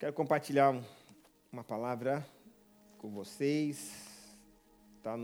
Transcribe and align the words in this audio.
Quero 0.00 0.14
compartilhar 0.14 0.70
um- 0.70 0.82
uma 1.52 1.62
palavra 1.62 2.26
com 2.96 3.10
vocês. 3.10 4.34
Está 4.96 5.14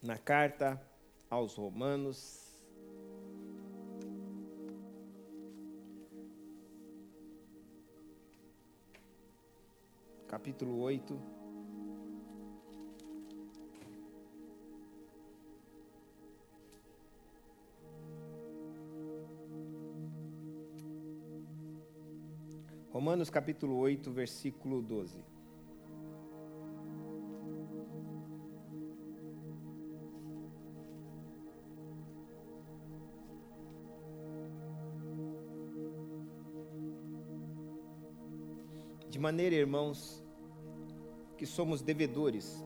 na 0.00 0.16
carta 0.16 0.80
aos 1.28 1.56
Romanos. 1.56 2.48
Capítulo 10.28 10.78
8. 10.82 11.39
Romanos 23.00 23.30
capítulo 23.30 23.78
8, 23.78 24.12
versículo 24.12 24.82
12. 24.82 25.24
De 39.08 39.18
maneira, 39.18 39.56
irmãos, 39.56 40.22
que 41.38 41.46
somos 41.46 41.80
devedores, 41.80 42.62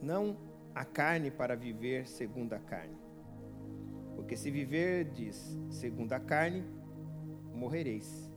não 0.00 0.38
a 0.74 0.86
carne 0.86 1.30
para 1.30 1.54
viver 1.54 2.08
segundo 2.08 2.54
a 2.54 2.58
carne. 2.58 2.96
Porque 4.14 4.34
se 4.34 4.50
viverdes 4.50 5.60
segundo 5.68 6.14
a 6.14 6.18
carne, 6.18 6.64
morrereis. 7.56 8.30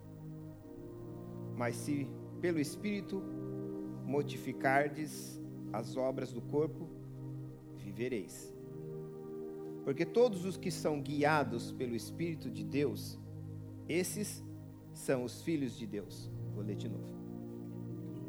Mas 1.55 1.75
se 1.75 2.07
pelo 2.39 2.59
Espírito 2.59 3.21
mortificardes 4.05 5.39
as 5.71 5.95
obras 5.97 6.31
do 6.31 6.41
corpo, 6.41 6.89
vivereis. 7.75 8.53
Porque 9.83 10.05
todos 10.05 10.45
os 10.45 10.57
que 10.57 10.71
são 10.71 11.01
guiados 11.01 11.71
pelo 11.71 11.95
Espírito 11.95 12.49
de 12.49 12.63
Deus, 12.63 13.19
esses 13.87 14.43
são 14.93 15.23
os 15.23 15.41
filhos 15.41 15.77
de 15.77 15.85
Deus. 15.85 16.29
Vou 16.53 16.63
ler 16.63 16.75
de 16.75 16.89
novo. 16.89 17.13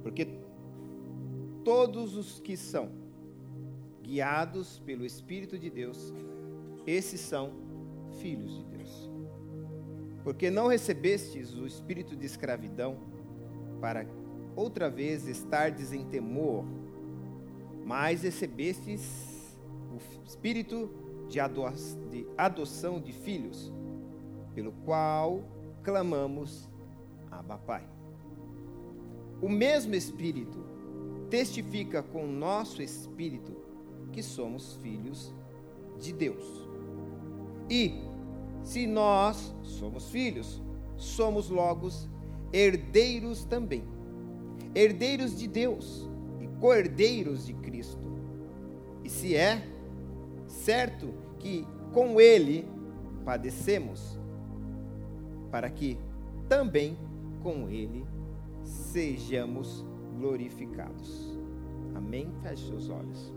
Porque 0.03 0.27
todos 1.65 2.17
os 2.17 2.41
que 2.41 2.57
são 2.57 2.91
guiados 4.03 4.79
pelo 4.81 5.05
Espírito 5.05 5.59
de 5.59 5.71
Deus, 5.71 6.13
esses 6.87 7.21
são 7.21 7.53
filhos 8.21 8.57
de 8.57 8.65
Deus. 8.65 8.70
Porque 10.31 10.49
não 10.49 10.69
recebestes 10.69 11.57
o 11.57 11.67
espírito 11.67 12.15
de 12.15 12.25
escravidão 12.25 12.99
para 13.81 14.07
outra 14.55 14.89
vez 14.89 15.27
estardes 15.27 15.93
em 15.93 16.05
temor, 16.05 16.65
mas 17.85 18.23
recebestes 18.23 19.59
o 19.93 19.99
espírito 20.25 20.89
de 21.29 21.41
ado- 21.41 21.65
de 22.09 22.25
adoção 22.39 23.01
de 23.01 23.13
filhos, 23.13 23.73
pelo 24.55 24.71
qual 24.85 25.43
clamamos 25.83 26.69
Abba 27.29 27.59
Pai. 27.59 27.89
O 29.43 29.49
mesmo 29.49 29.97
Espírito 29.97 30.65
testifica 31.29 32.05
com 32.05 32.23
o 32.23 32.31
nosso 32.31 32.81
espírito 32.81 33.53
que 34.13 34.23
somos 34.23 34.77
filhos 34.77 35.35
de 35.99 36.13
Deus. 36.13 36.69
E 37.69 38.09
se 38.63 38.87
nós 38.87 39.55
somos 39.63 40.11
filhos, 40.11 40.63
somos 40.97 41.49
logo 41.49 41.89
herdeiros 42.53 43.45
também. 43.45 43.85
Herdeiros 44.75 45.37
de 45.37 45.49
Deus 45.49 46.09
e 46.41 46.47
co-herdeiros 46.61 47.47
de 47.47 47.55
Cristo. 47.55 48.07
E 49.05 49.09
se 49.09 49.35
é 49.35 49.67
certo 50.47 51.13
que 51.39 51.67
com 51.93 52.21
ele 52.21 52.67
padecemos, 53.25 54.19
para 55.51 55.69
que 55.69 55.99
também 56.49 56.97
com 57.43 57.69
ele 57.69 58.05
sejamos 58.63 59.85
glorificados. 60.19 61.39
Amém? 61.95 62.31
Feche 62.43 62.67
seus 62.67 62.89
olhos. 62.89 63.33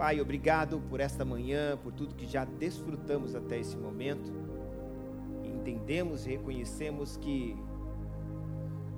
Pai, 0.00 0.18
obrigado 0.18 0.80
por 0.88 0.98
esta 0.98 1.26
manhã, 1.26 1.76
por 1.76 1.92
tudo 1.92 2.14
que 2.14 2.26
já 2.26 2.42
desfrutamos 2.46 3.34
até 3.34 3.58
esse 3.58 3.76
momento. 3.76 4.32
Entendemos 5.44 6.24
e 6.24 6.30
reconhecemos 6.30 7.18
que 7.18 7.54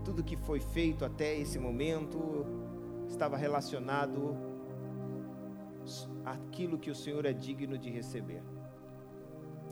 tudo 0.05 0.23
que 0.23 0.37
foi 0.37 0.61
feito 0.61 1.05
até 1.05 1.37
esse 1.37 1.59
momento 1.59 2.47
estava 3.09 3.37
relacionado 3.37 4.37
àquilo 6.25 6.79
que 6.79 6.89
o 6.89 6.95
Senhor 6.95 7.27
é 7.27 7.33
digno 7.33 7.77
de 7.77 7.91
receber. 7.91 8.45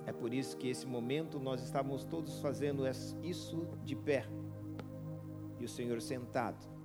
É 0.06 0.12
por 0.12 0.34
isso 0.34 0.56
que 0.56 0.66
esse 0.66 0.84
momento 0.84 1.38
nós 1.38 1.62
estávamos 1.62 2.02
todos 2.02 2.40
fazendo 2.40 2.82
isso 3.22 3.68
de 3.84 3.94
pé 3.94 4.26
e 5.60 5.64
o 5.64 5.68
Senhor 5.68 6.00
sentado. 6.02 6.79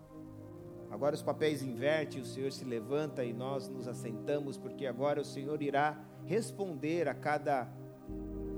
Agora 0.96 1.14
os 1.14 1.22
papéis 1.22 1.62
invertem, 1.62 2.22
o 2.22 2.26
Senhor 2.26 2.54
se 2.54 2.64
levanta 2.64 3.22
e 3.26 3.34
nós 3.34 3.68
nos 3.68 3.86
assentamos, 3.86 4.58
porque 4.58 4.88
agora 4.88 5.20
o 5.20 5.26
Senhor 5.26 5.62
irá 5.62 6.00
responder 6.24 7.10
a 7.10 7.14
cada 7.14 7.68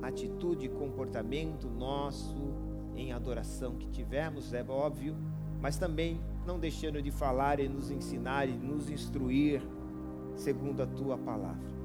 atitude 0.04 0.68
e 0.68 0.70
comportamento 0.70 1.68
nosso 1.68 2.38
em 2.96 3.12
adoração 3.12 3.76
que 3.76 3.90
tivermos, 3.90 4.54
é 4.54 4.64
óbvio, 4.70 5.18
mas 5.60 5.80
também 5.80 6.22
não 6.46 6.60
deixando 6.60 7.02
de 7.02 7.10
falar 7.10 7.60
e 7.60 7.68
nos 7.68 7.90
ensinar 7.90 8.48
e 8.48 8.54
nos 8.54 8.88
instruir 8.88 9.60
segundo 10.36 10.84
a 10.84 10.86
tua 10.86 11.18
palavra. 11.18 11.76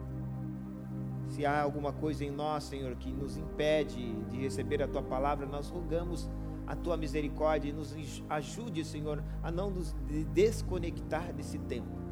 Se 1.29 1.47
há 1.47 1.63
alguma 1.63 1.95
coisa 1.95 2.27
em 2.27 2.31
nós, 2.31 2.65
Senhor, 2.65 2.95
que 2.97 3.11
nos 3.11 3.39
impede 3.39 4.13
de 4.25 4.37
receber 4.43 4.83
a 4.83 4.87
tua 4.87 5.03
palavra, 5.03 5.47
nós 5.47 5.71
rogamos 5.71 6.29
a 6.67 6.77
tua 6.77 6.97
misericórdia 6.97 7.71
e 7.71 7.73
nos 7.73 7.95
ajude, 8.29 8.85
Senhor, 8.85 9.23
a 9.43 9.51
não 9.51 9.71
nos 9.71 9.95
desconectar 10.33 11.33
desse 11.33 11.59
tempo. 11.59 12.03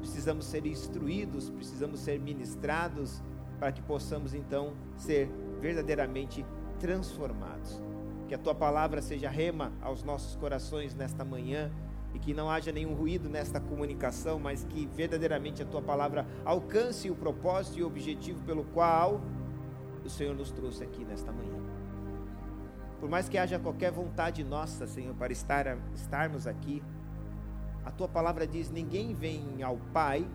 Precisamos 0.00 0.46
ser 0.46 0.66
instruídos, 0.66 1.50
precisamos 1.50 2.00
ser 2.00 2.20
ministrados 2.20 3.22
para 3.58 3.72
que 3.72 3.82
possamos 3.82 4.34
então 4.34 4.74
ser 4.96 5.28
verdadeiramente 5.60 6.44
transformados. 6.78 7.82
Que 8.28 8.34
a 8.34 8.38
tua 8.38 8.54
palavra 8.54 9.00
seja 9.00 9.30
rema 9.30 9.72
aos 9.80 10.02
nossos 10.02 10.36
corações 10.36 10.94
nesta 10.94 11.24
manhã 11.24 11.70
e 12.14 12.18
que 12.18 12.32
não 12.32 12.50
haja 12.50 12.72
nenhum 12.72 12.94
ruído 12.94 13.28
nesta 13.28 13.60
comunicação, 13.60 14.38
mas 14.38 14.64
que 14.64 14.86
verdadeiramente 14.86 15.62
a 15.62 15.66
tua 15.66 15.82
palavra 15.82 16.26
alcance 16.44 17.10
o 17.10 17.14
propósito 17.14 17.78
e 17.78 17.82
o 17.82 17.86
objetivo 17.86 18.42
pelo 18.44 18.64
qual 18.64 19.20
o 20.04 20.08
Senhor 20.08 20.34
nos 20.34 20.50
trouxe 20.50 20.82
aqui 20.82 21.04
nesta 21.04 21.30
manhã. 21.32 21.65
Por 22.98 23.08
mais 23.08 23.28
que 23.28 23.36
haja 23.36 23.58
qualquer 23.58 23.92
vontade 23.92 24.42
nossa, 24.42 24.86
Senhor, 24.86 25.14
para 25.14 25.32
estar, 25.32 25.66
estarmos 25.94 26.46
aqui, 26.46 26.82
a 27.84 27.90
tua 27.90 28.08
palavra 28.08 28.46
diz: 28.46 28.70
ninguém 28.70 29.14
vem 29.14 29.62
ao 29.62 29.76
Pai 29.92 30.26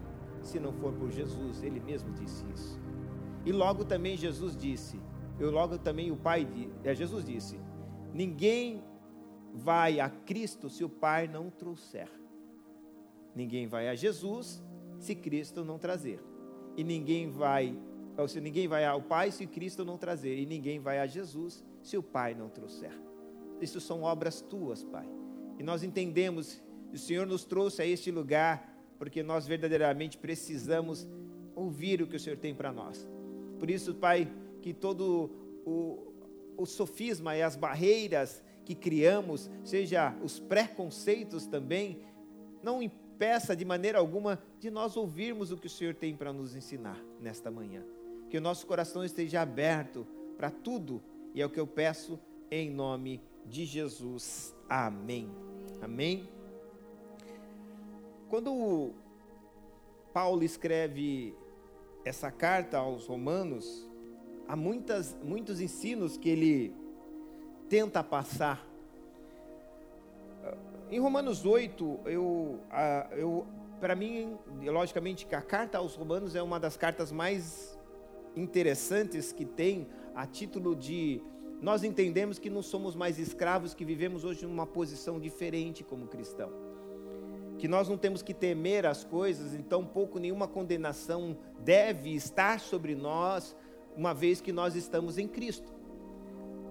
se 0.42 0.60
não 0.60 0.72
for 0.74 0.94
por 0.94 1.12
Jesus. 1.12 1.64
Ele 1.64 1.80
mesmo 1.80 2.12
disse 2.14 2.46
isso. 2.54 2.80
E 3.46 3.52
logo 3.52 3.84
também 3.84 4.16
Jesus 4.16 4.56
disse, 4.56 5.00
eu 5.40 5.50
logo 5.50 5.78
também 5.78 6.12
o 6.12 6.16
Pai, 6.16 6.48
é, 6.84 6.94
Jesus 6.94 7.26
disse: 7.26 7.60
ninguém 8.14 8.84
vai 9.54 10.00
a 10.00 10.10
Cristo 10.10 10.70
se 10.70 10.84
o 10.84 10.90
Pai 10.90 11.28
não 11.28 11.50
trouxer. 11.50 12.10
Ninguém 13.36 13.68
vai 13.68 13.88
a 13.88 13.96
Jesus 13.96 14.64
se 15.00 15.16
Cristo 15.16 15.66
não 15.66 15.80
trazer. 15.80 16.24
E 16.78 16.84
ninguém 16.84 17.30
vai, 17.30 17.76
ou 18.18 18.28
se 18.28 18.40
ninguém 18.40 18.68
vai 18.68 18.86
ao 18.86 19.02
Pai 19.02 19.32
se 19.32 19.48
Cristo 19.48 19.84
não 19.84 19.98
trazer. 19.98 20.38
E 20.38 20.46
ninguém 20.46 20.80
vai 20.80 21.00
a 21.00 21.08
Jesus 21.08 21.64
se 21.82 21.98
o 21.98 22.04
Pai 22.04 22.34
não 22.34 22.50
trouxer. 22.50 22.92
Isso 23.60 23.80
são 23.80 24.04
obras 24.04 24.42
tuas, 24.42 24.84
Pai. 24.84 25.08
E 25.60 25.64
nós 25.64 25.84
entendemos, 25.84 26.62
o 26.92 26.98
Senhor 26.98 27.28
nos 27.28 27.46
trouxe 27.46 27.82
a 27.82 27.86
este 27.86 28.12
lugar 28.12 28.72
porque 28.98 29.24
nós 29.24 29.48
verdadeiramente 29.48 30.18
precisamos 30.18 31.08
ouvir 31.56 32.02
o 32.02 32.08
que 32.08 32.16
o 32.16 32.20
Senhor 32.20 32.38
tem 32.38 32.54
para 32.54 32.72
nós. 32.72 33.08
Por 33.60 33.70
isso, 33.70 33.96
Pai, 33.96 34.32
que 34.62 34.74
todo 34.74 35.32
o, 35.66 36.14
o 36.58 36.66
sofisma 36.66 37.36
e 37.36 37.42
as 37.42 37.56
barreiras 37.56 38.44
que 38.66 38.76
criamos, 38.76 39.50
seja 39.64 40.16
os 40.24 40.40
preconceitos 40.40 41.46
também, 41.46 42.00
não 42.62 42.82
impeça 42.82 43.56
de 43.56 43.66
maneira 43.66 44.00
alguma 44.00 44.42
de 44.60 44.70
nós 44.70 44.96
ouvirmos 44.96 45.52
o 45.52 45.58
que 45.58 45.68
o 45.68 45.70
Senhor 45.70 45.96
tem 45.96 46.16
para 46.16 46.32
nos 46.32 46.56
ensinar 46.56 47.00
nesta 47.20 47.50
manhã. 47.50 47.84
Que 48.30 48.38
o 48.38 48.42
nosso 48.42 48.66
coração 48.66 49.04
esteja 49.04 49.42
aberto 49.42 50.08
para 50.38 50.50
tudo, 50.50 51.02
e 51.34 51.42
é 51.42 51.46
o 51.46 51.50
que 51.50 51.60
eu 51.60 51.68
peço 51.68 52.20
em 52.50 52.70
nome 52.70 53.22
de 53.46 53.66
Jesus. 53.66 54.56
Amém. 54.70 55.30
Amém. 55.82 56.30
Quando 58.30 58.92
Paulo 60.14 60.44
escreve 60.44 61.36
essa 62.06 62.32
carta 62.32 62.78
aos 62.78 63.08
Romanos, 63.08 63.90
há 64.48 64.56
muitas, 64.56 65.16
muitos 65.24 65.62
ensinos 65.62 66.18
que 66.18 66.30
ele 66.30 66.76
tenta 67.70 68.04
passar. 68.04 68.68
Em 70.90 71.00
Romanos 71.00 71.46
8, 71.46 72.00
eu, 72.06 72.60
eu 73.12 73.48
para 73.80 73.96
mim, 73.96 74.38
logicamente, 74.62 75.26
a 75.34 75.42
carta 75.42 75.78
aos 75.78 75.96
Romanos 75.96 76.36
é 76.36 76.42
uma 76.42 76.60
das 76.60 76.78
cartas 76.78 77.12
mais 77.12 77.80
interessantes 78.36 79.32
que 79.32 79.46
tem, 79.46 79.88
a 80.16 80.26
título 80.26 80.76
de 80.76 81.22
nós 81.62 81.84
entendemos 81.84 82.40
que 82.40 82.50
não 82.50 82.64
somos 82.64 82.96
mais 82.96 83.20
escravos, 83.20 83.76
que 83.76 83.86
vivemos 83.86 84.24
hoje 84.24 84.48
numa 84.48 84.66
posição 84.66 85.20
diferente 85.20 85.84
como 85.84 86.08
cristão. 86.08 86.52
Que 87.60 87.68
nós 87.68 87.88
não 87.88 87.98
temos 87.98 88.24
que 88.24 88.34
temer 88.34 88.88
as 88.88 89.04
coisas, 89.04 89.54
então 89.54 89.86
pouco 89.86 90.18
nenhuma 90.18 90.48
condenação 90.48 91.38
deve 91.60 92.16
estar 92.16 92.60
sobre 92.60 92.96
nós, 92.96 93.56
uma 93.96 94.12
vez 94.12 94.42
que 94.42 94.52
nós 94.52 94.76
estamos 94.76 95.20
em 95.20 95.28
Cristo. 95.28 95.72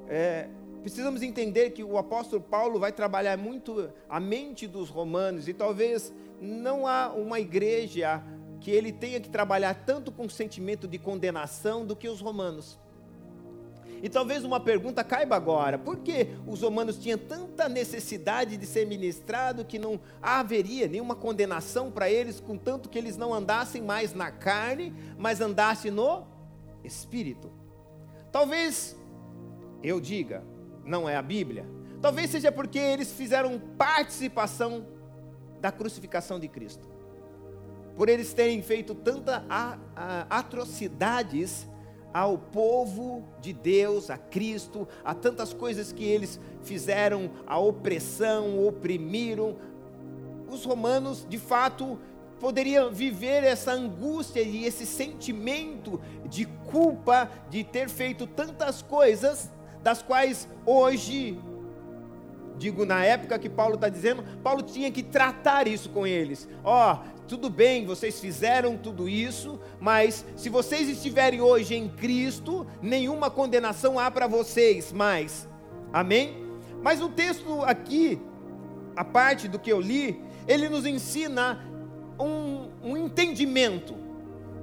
É, 0.09 0.49
precisamos 0.83 1.23
entender 1.23 1.71
que 1.71 1.85
o 1.85 1.97
apóstolo 1.97 2.43
Paulo 2.43 2.81
vai 2.81 2.91
trabalhar 2.91 3.39
muito 3.39 3.93
a 4.09 4.19
mente 4.19 4.67
dos 4.67 4.89
romanos, 4.89 5.47
e 5.47 5.55
talvez 5.55 6.13
não 6.41 6.85
há 6.85 7.13
uma 7.13 7.39
igreja 7.39 8.21
que 8.61 8.73
ele 8.73 8.93
tenha 8.93 9.21
que 9.21 9.31
trabalhar 9.31 9.75
tanto 9.87 10.11
com 10.11 10.27
o 10.27 10.31
sentimento 10.31 10.89
de 10.89 10.99
condenação 10.99 11.87
do 11.87 11.95
que 11.95 12.09
os 12.09 12.21
romanos. 12.21 12.77
E 14.02 14.08
talvez 14.08 14.44
uma 14.44 14.61
pergunta 14.61 15.05
caiba 15.05 15.37
agora: 15.37 15.79
por 15.79 15.99
que 15.99 16.29
os 16.47 16.62
romanos 16.62 16.97
tinham 16.97 17.19
tanta 17.19 17.69
necessidade 17.69 18.56
de 18.56 18.67
ser 18.67 18.87
ministrado 18.87 19.64
que 19.64 19.79
não 19.79 20.00
haveria 20.23 20.88
nenhuma 20.88 21.14
condenação 21.14 21.91
para 21.91 22.11
eles, 22.11 22.41
contanto 22.41 22.88
que 22.88 22.99
eles 22.99 23.17
não 23.17 23.35
andassem 23.35 23.82
mais 23.82 24.14
na 24.14 24.31
carne, 24.31 24.94
mas 25.19 25.41
andassem 25.41 25.91
no 25.91 26.26
espírito? 26.82 27.50
Talvez 28.32 28.97
eu 29.82 30.00
diga, 30.00 30.44
não 30.85 31.08
é 31.08 31.17
a 31.17 31.23
Bíblia. 31.23 31.67
Talvez 32.00 32.31
seja 32.31 32.50
porque 32.50 32.79
eles 32.79 33.12
fizeram 33.12 33.58
participação 33.76 34.87
da 35.61 35.70
crucificação 35.70 36.41
de 36.41 36.49
Cristo. 36.49 36.88
Por 37.96 38.08
eles 38.08 38.32
terem 38.32 38.62
feito 38.62 38.94
tantas 38.94 39.43
atrocidades 40.31 41.69
ao 42.12 42.37
povo 42.39 43.25
de 43.41 43.53
Deus, 43.53 44.11
a 44.11 44.19
Cristo, 44.19 44.87
a 45.05 45.15
tantas 45.15 45.53
coisas 45.53 45.93
que 45.93 46.05
eles 46.05 46.41
fizeram, 46.62 47.31
a 47.47 47.59
opressão, 47.59 48.67
oprimiram. 48.67 49.57
Os 50.49 50.65
romanos, 50.65 51.25
de 51.29 51.39
fato, 51.39 51.99
poderiam 52.41 52.91
viver 52.91 53.45
essa 53.45 53.73
angústia 53.73 54.41
e 54.41 54.65
esse 54.65 54.87
sentimento 54.87 56.01
de 56.27 56.47
culpa 56.71 57.31
de 57.51 57.62
ter 57.62 57.89
feito 57.89 58.27
tantas 58.27 58.83
coisas, 58.83 59.51
das 59.83 60.03
quais 60.03 60.49
hoje, 60.67 61.39
digo 62.59 62.85
na 62.85 63.05
época 63.05 63.39
que 63.39 63.49
Paulo 63.49 63.75
está 63.75 63.89
dizendo, 63.89 64.25
Paulo 64.43 64.63
tinha 64.63 64.91
que 64.91 65.03
tratar 65.03 65.69
isso 65.69 65.91
com 65.91 66.06
eles. 66.06 66.49
Ó, 66.65 66.95
oh, 66.95 67.19
tudo 67.31 67.49
bem, 67.49 67.87
vocês 67.87 68.19
fizeram 68.19 68.77
tudo 68.77 69.09
isso, 69.09 69.61
mas 69.79 70.25
se 70.35 70.49
vocês 70.49 70.88
estiverem 70.88 71.41
hoje 71.41 71.77
em 71.77 71.88
Cristo, 71.88 72.67
nenhuma 72.82 73.31
condenação 73.31 74.00
há 74.00 74.11
para 74.11 74.27
vocês 74.27 74.93
mais. 74.93 75.49
Amém? 75.93 76.44
Mas 76.82 77.00
o 77.00 77.09
texto 77.09 77.62
aqui, 77.62 78.21
a 78.97 79.05
parte 79.05 79.47
do 79.47 79.61
que 79.61 79.71
eu 79.71 79.81
li, 79.81 80.21
ele 80.49 80.69
nos 80.69 80.85
ensina 80.85 81.65
um, 82.19 82.69
um 82.82 82.97
entendimento 82.97 83.94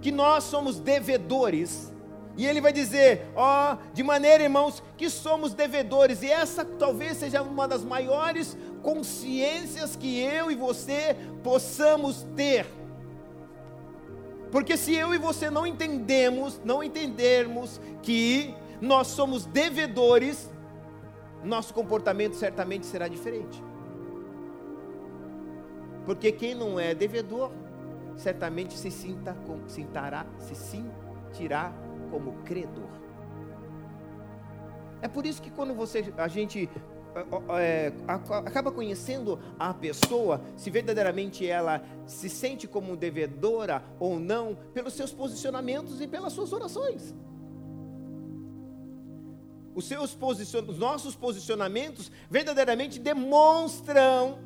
que 0.02 0.12
nós 0.12 0.44
somos 0.44 0.78
devedores. 0.78 1.94
E 2.36 2.46
ele 2.46 2.60
vai 2.60 2.74
dizer, 2.74 3.28
ó, 3.34 3.76
oh, 3.76 3.94
de 3.94 4.04
maneira, 4.04 4.44
irmãos, 4.44 4.84
que 4.98 5.10
somos 5.10 5.54
devedores. 5.54 6.22
E 6.22 6.30
essa 6.30 6.66
talvez 6.66 7.16
seja 7.16 7.42
uma 7.42 7.66
das 7.66 7.84
maiores 7.84 8.58
consciências 8.82 9.96
que 9.96 10.20
eu 10.20 10.52
e 10.52 10.56
você 10.56 11.16
possamos 11.44 12.24
ter. 12.36 12.66
Porque 14.52 14.78
se 14.78 14.96
eu 14.96 15.14
e 15.14 15.18
você 15.18 15.50
não 15.50 15.66
entendemos, 15.66 16.60
não 16.64 16.82
entendermos 16.82 17.82
que 18.02 18.56
nós 18.80 19.08
somos 19.08 19.46
devedores, 19.46 20.50
nosso 21.44 21.74
comportamento 21.74 22.36
certamente 22.36 22.86
será 22.86 23.08
diferente. 23.08 23.62
Porque 26.06 26.32
quem 26.32 26.56
não 26.56 26.80
é 26.80 26.96
devedor, 26.96 27.52
certamente 28.16 28.78
se 28.78 28.90
sinta, 28.90 29.36
sintará, 29.68 30.26
se 30.40 30.56
sentirá 30.56 31.74
como 32.10 32.34
credor. 32.44 32.90
É 35.02 35.08
por 35.08 35.26
isso 35.26 35.42
que 35.42 35.52
quando 35.52 35.74
você, 35.74 36.14
a 36.18 36.28
gente 36.28 36.70
é, 37.60 37.92
acaba 38.46 38.72
conhecendo 38.72 39.40
a 39.58 39.74
pessoa, 39.74 40.42
se 40.56 40.70
verdadeiramente 40.70 41.46
ela 41.46 41.84
se 42.06 42.30
sente 42.30 42.68
como 42.68 42.96
devedora 42.96 43.84
ou 44.00 44.20
não, 44.20 44.58
pelos 44.74 44.94
seus 44.94 45.12
posicionamentos 45.12 46.02
e 46.02 46.08
pelas 46.08 46.34
suas 46.34 46.54
orações. 46.54 47.14
Os, 49.74 49.86
seus 49.86 50.16
posicion... 50.16 50.64
Os 50.68 50.80
nossos 50.80 51.16
posicionamentos 51.16 52.12
verdadeiramente 52.30 53.00
demonstram, 53.00 54.40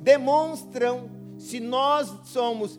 demonstram 0.00 1.10
se 1.38 1.58
nós 1.58 2.08
somos 2.24 2.78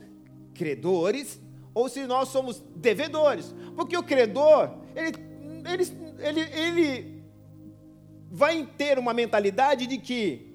credores 0.53 1.41
ou 1.73 1.89
se 1.89 2.05
nós 2.05 2.29
somos 2.29 2.63
devedores. 2.75 3.53
Porque 3.75 3.97
o 3.97 4.03
credor, 4.03 4.71
ele, 4.95 5.17
ele, 5.67 5.87
ele, 6.19 6.41
ele 6.41 7.10
vai 8.31 8.65
ter 8.65 8.97
uma 8.97 9.13
mentalidade 9.13 9.85
de 9.85 9.97
que 9.97 10.47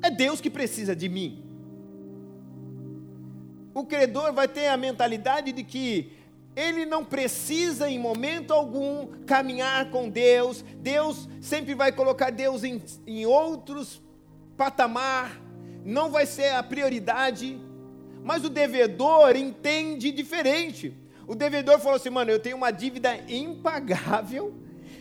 é 0.00 0.08
Deus 0.08 0.40
que 0.40 0.48
precisa 0.48 0.94
de 0.94 1.08
mim. 1.08 1.44
O 3.74 3.84
credor 3.84 4.32
vai 4.32 4.46
ter 4.46 4.68
a 4.68 4.76
mentalidade 4.76 5.50
de 5.50 5.64
que 5.64 6.12
ele 6.54 6.86
não 6.86 7.04
precisa 7.04 7.88
em 7.88 7.98
momento 7.98 8.52
algum 8.52 9.06
caminhar 9.26 9.90
com 9.90 10.08
Deus, 10.08 10.64
Deus 10.78 11.28
sempre 11.40 11.74
vai 11.74 11.92
colocar 11.92 12.30
Deus 12.30 12.64
em, 12.64 12.82
em 13.06 13.26
outros 13.26 14.02
patamar, 14.56 15.40
não 15.84 16.10
vai 16.10 16.26
ser 16.26 16.54
a 16.54 16.62
prioridade, 16.62 17.60
mas 18.24 18.44
o 18.44 18.48
devedor 18.48 19.36
entende 19.36 20.10
diferente. 20.10 20.96
O 21.26 21.34
devedor 21.34 21.78
falou 21.78 21.96
assim: 21.96 22.10
mano, 22.10 22.30
eu 22.30 22.40
tenho 22.40 22.56
uma 22.56 22.70
dívida 22.70 23.16
impagável, 23.28 24.54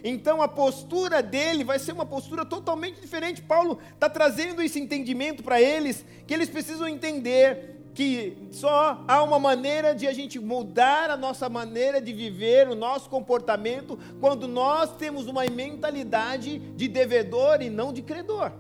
então 0.09 0.41
a 0.41 0.47
postura 0.47 1.21
dele 1.21 1.63
vai 1.63 1.79
ser 1.79 1.91
uma 1.91 2.05
postura 2.05 2.45
totalmente 2.45 3.01
diferente. 3.01 3.41
Paulo 3.41 3.79
está 3.93 4.09
trazendo 4.09 4.61
esse 4.61 4.79
entendimento 4.79 5.43
para 5.43 5.61
eles, 5.61 6.05
que 6.25 6.33
eles 6.33 6.49
precisam 6.49 6.87
entender 6.87 7.77
que 7.93 8.37
só 8.51 9.03
há 9.07 9.23
uma 9.23 9.39
maneira 9.39 9.95
de 9.95 10.05
a 10.05 10.13
gente 10.13 10.39
mudar 10.39 11.09
a 11.09 11.17
nossa 11.17 11.49
maneira 11.49 11.99
de 11.99 12.13
viver, 12.13 12.69
o 12.69 12.75
nosso 12.75 13.09
comportamento, 13.09 13.97
quando 14.21 14.47
nós 14.47 14.95
temos 14.97 15.25
uma 15.25 15.43
mentalidade 15.45 16.59
de 16.59 16.87
devedor 16.87 17.59
e 17.61 17.71
não 17.71 17.91
de 17.91 18.03
credor. 18.03 18.51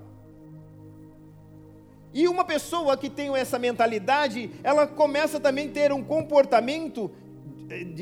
E 2.11 2.27
uma 2.27 2.43
pessoa 2.43 2.97
que 2.97 3.11
tem 3.11 3.35
essa 3.35 3.59
mentalidade, 3.59 4.49
ela 4.63 4.87
começa 4.87 5.39
também 5.39 5.69
a 5.69 5.71
ter 5.71 5.93
um 5.93 6.03
comportamento 6.03 7.11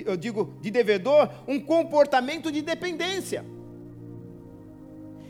eu 0.06 0.16
digo, 0.16 0.54
de 0.62 0.70
devedor, 0.70 1.30
um 1.48 1.60
comportamento 1.60 2.52
de 2.52 2.62
dependência. 2.62 3.46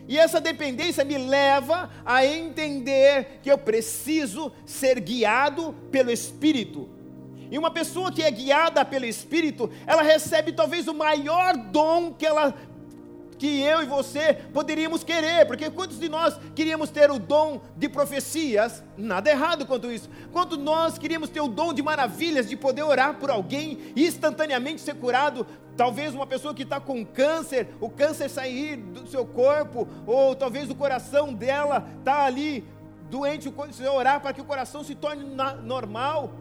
E 0.08 0.18
essa 0.18 0.40
dependência 0.40 1.04
me 1.04 1.18
leva 1.18 1.90
a 2.06 2.26
entender 2.26 3.40
que 3.42 3.50
eu 3.50 3.58
preciso 3.58 4.52
ser 4.66 5.00
guiado 5.00 5.74
pelo 5.92 6.12
Espírito. 6.12 6.90
E 7.50 7.58
uma 7.58 7.72
pessoa 7.72 8.12
que 8.12 8.22
é 8.22 8.30
guiada 8.30 8.84
pelo 8.84 9.06
Espírito, 9.06 9.70
ela 9.88 10.02
recebe 10.02 10.52
talvez 10.52 10.88
o 10.88 10.94
maior 10.94 11.56
dom 11.56 12.14
que 12.14 12.26
ela 12.26 12.54
que 13.38 13.62
eu 13.62 13.82
e 13.82 13.86
você 13.86 14.34
poderíamos 14.54 15.04
querer, 15.04 15.46
porque 15.46 15.70
quantos 15.70 16.00
de 16.00 16.10
nós 16.10 16.40
queríamos 16.56 16.90
ter 16.90 17.12
o 17.12 17.20
dom 17.20 17.62
de 17.76 17.90
profecias? 17.90 18.84
Nada 18.98 19.30
errado 19.30 19.66
quanto 19.66 19.92
isso. 19.92 20.10
Quanto 20.32 20.58
nós 20.58 20.98
queríamos 20.98 21.30
ter 21.30 21.42
o 21.42 21.48
dom 21.48 21.74
de 21.74 21.82
maravilhas, 21.82 22.48
de 22.48 22.56
poder 22.56 22.84
orar 22.84 23.16
por 23.16 23.30
alguém 23.30 23.80
e 23.96 24.06
instantaneamente 24.08 24.82
ser 24.82 24.96
curado? 24.96 25.46
Talvez 25.76 26.14
uma 26.14 26.26
pessoa 26.26 26.54
que 26.54 26.64
está 26.64 26.80
com 26.80 27.06
câncer, 27.06 27.68
o 27.82 27.90
câncer 27.90 28.30
sair 28.30 28.78
do 28.78 29.06
seu 29.08 29.26
corpo, 29.26 29.88
ou 30.08 30.34
talvez 30.34 30.70
o 30.70 30.76
coração 30.76 31.34
dela 31.34 31.86
está 32.00 32.24
ali 32.24 32.64
doente, 33.10 33.50
você 33.50 33.88
orar 33.88 34.22
para 34.22 34.34
que 34.34 34.42
o 34.42 34.46
coração 34.46 34.84
se 34.84 34.96
torne 34.96 35.26
normal. 35.64 36.32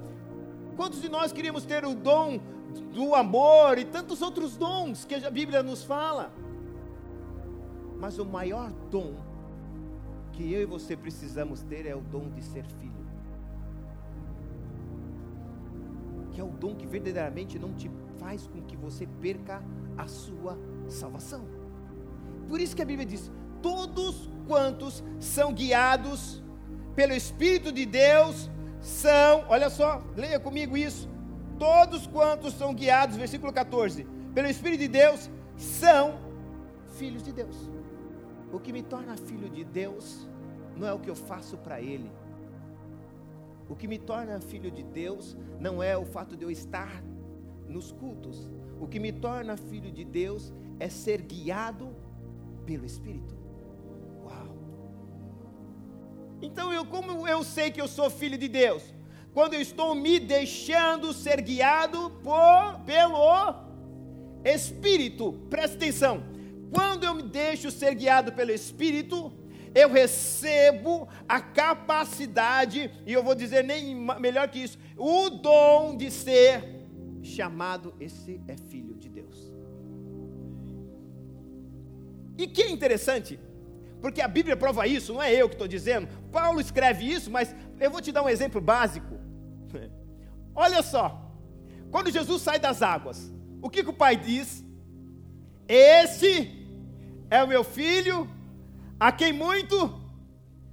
Quantos 0.76 1.00
de 1.00 1.08
nós 1.08 1.32
queríamos 1.32 1.64
ter 1.64 1.84
o 1.84 1.94
dom 1.94 2.40
do 2.92 3.14
amor 3.14 3.78
e 3.78 3.84
tantos 3.84 4.22
outros 4.22 4.56
dons 4.56 5.04
que 5.04 5.14
a 5.14 5.30
Bíblia 5.30 5.62
nos 5.62 5.84
fala? 5.84 6.32
Mas 7.98 8.18
o 8.18 8.24
maior 8.24 8.70
dom 8.90 9.14
que 10.32 10.52
eu 10.52 10.62
e 10.62 10.66
você 10.66 10.96
precisamos 10.96 11.62
ter 11.62 11.86
é 11.86 11.94
o 11.94 12.00
dom 12.00 12.28
de 12.30 12.42
ser 12.42 12.64
filho. 12.64 13.04
que 16.34 16.40
é 16.40 16.44
o 16.44 16.48
dom 16.48 16.74
que 16.74 16.86
verdadeiramente 16.86 17.58
não 17.58 17.72
te 17.72 17.88
faz 18.18 18.46
com 18.48 18.60
que 18.62 18.76
você 18.76 19.06
perca 19.22 19.62
a 19.96 20.06
sua 20.08 20.58
salvação. 20.88 21.46
Por 22.48 22.60
isso 22.60 22.74
que 22.74 22.82
a 22.82 22.84
Bíblia 22.84 23.06
diz: 23.06 23.30
todos 23.62 24.28
quantos 24.46 25.02
são 25.20 25.52
guiados 25.52 26.42
pelo 26.96 27.12
Espírito 27.12 27.72
de 27.72 27.86
Deus 27.86 28.50
são, 28.80 29.44
olha 29.48 29.70
só, 29.70 30.02
leia 30.16 30.40
comigo 30.40 30.76
isso. 30.76 31.08
Todos 31.58 32.06
quantos 32.08 32.52
são 32.54 32.74
guiados, 32.74 33.16
versículo 33.16 33.52
14, 33.52 34.04
pelo 34.34 34.48
Espírito 34.48 34.80
de 34.80 34.88
Deus 34.88 35.30
são 35.56 36.18
filhos 36.98 37.22
de 37.22 37.32
Deus. 37.32 37.56
O 38.54 38.60
que 38.60 38.72
me 38.72 38.84
torna 38.84 39.16
filho 39.16 39.50
de 39.50 39.64
Deus 39.64 40.28
não 40.76 40.86
é 40.86 40.92
o 40.92 41.00
que 41.00 41.10
eu 41.10 41.16
faço 41.16 41.56
para 41.58 41.80
Ele. 41.80 42.08
O 43.68 43.74
que 43.74 43.88
me 43.88 43.98
torna 43.98 44.40
filho 44.40 44.70
de 44.70 44.84
Deus 44.84 45.36
não 45.58 45.82
é 45.82 45.96
o 45.96 46.04
fato 46.04 46.36
de 46.36 46.44
eu 46.44 46.50
estar 46.52 47.02
nos 47.68 47.90
cultos. 47.90 48.48
O 48.80 48.86
que 48.86 49.00
me 49.00 49.10
torna 49.10 49.56
filho 49.56 49.90
de 49.90 50.04
Deus 50.04 50.52
é 50.78 50.88
ser 50.88 51.20
guiado 51.22 51.96
pelo 52.64 52.84
Espírito. 52.84 53.34
Uau! 54.24 54.56
Então 56.40 56.72
eu 56.72 56.86
como 56.86 57.26
eu 57.26 57.42
sei 57.42 57.72
que 57.72 57.80
eu 57.80 57.88
sou 57.88 58.08
filho 58.08 58.38
de 58.38 58.46
Deus? 58.46 58.84
Quando 59.32 59.54
eu 59.54 59.60
estou 59.60 59.96
me 59.96 60.20
deixando 60.20 61.12
ser 61.12 61.40
guiado 61.40 62.08
por, 62.22 62.78
pelo 62.86 63.64
Espírito. 64.44 65.32
Presta 65.50 65.76
atenção. 65.76 66.33
Quando 66.74 67.04
eu 67.04 67.14
me 67.14 67.22
deixo 67.22 67.70
ser 67.70 67.94
guiado 67.94 68.32
pelo 68.32 68.50
Espírito, 68.50 69.32
eu 69.72 69.88
recebo 69.90 71.08
a 71.28 71.40
capacidade, 71.40 72.90
e 73.06 73.12
eu 73.12 73.22
vou 73.22 73.34
dizer 73.34 73.62
nem 73.62 73.94
melhor 74.18 74.48
que 74.48 74.58
isso, 74.58 74.76
o 74.96 75.30
dom 75.30 75.96
de 75.96 76.10
ser 76.10 76.84
chamado, 77.22 77.94
esse 78.00 78.40
é 78.48 78.56
filho 78.56 78.96
de 78.96 79.08
Deus. 79.08 79.52
E 82.36 82.48
que 82.48 82.62
é 82.62 82.70
interessante, 82.70 83.38
porque 84.00 84.20
a 84.20 84.26
Bíblia 84.26 84.56
prova 84.56 84.84
isso, 84.84 85.12
não 85.12 85.22
é 85.22 85.32
eu 85.32 85.48
que 85.48 85.54
estou 85.54 85.68
dizendo, 85.68 86.08
Paulo 86.32 86.60
escreve 86.60 87.08
isso, 87.08 87.30
mas 87.30 87.54
eu 87.78 87.88
vou 87.88 88.00
te 88.00 88.10
dar 88.10 88.24
um 88.24 88.28
exemplo 88.28 88.60
básico. 88.60 89.14
Olha 90.56 90.82
só, 90.82 91.32
quando 91.92 92.10
Jesus 92.10 92.42
sai 92.42 92.58
das 92.58 92.82
águas, 92.82 93.32
o 93.62 93.70
que, 93.70 93.84
que 93.84 93.90
o 93.90 94.00
pai 94.04 94.16
diz? 94.16 94.64
Esse 95.68 96.63
é 97.34 97.42
o 97.42 97.48
meu 97.48 97.64
filho, 97.64 98.28
a 98.98 99.10
quem 99.10 99.32
muito 99.32 99.76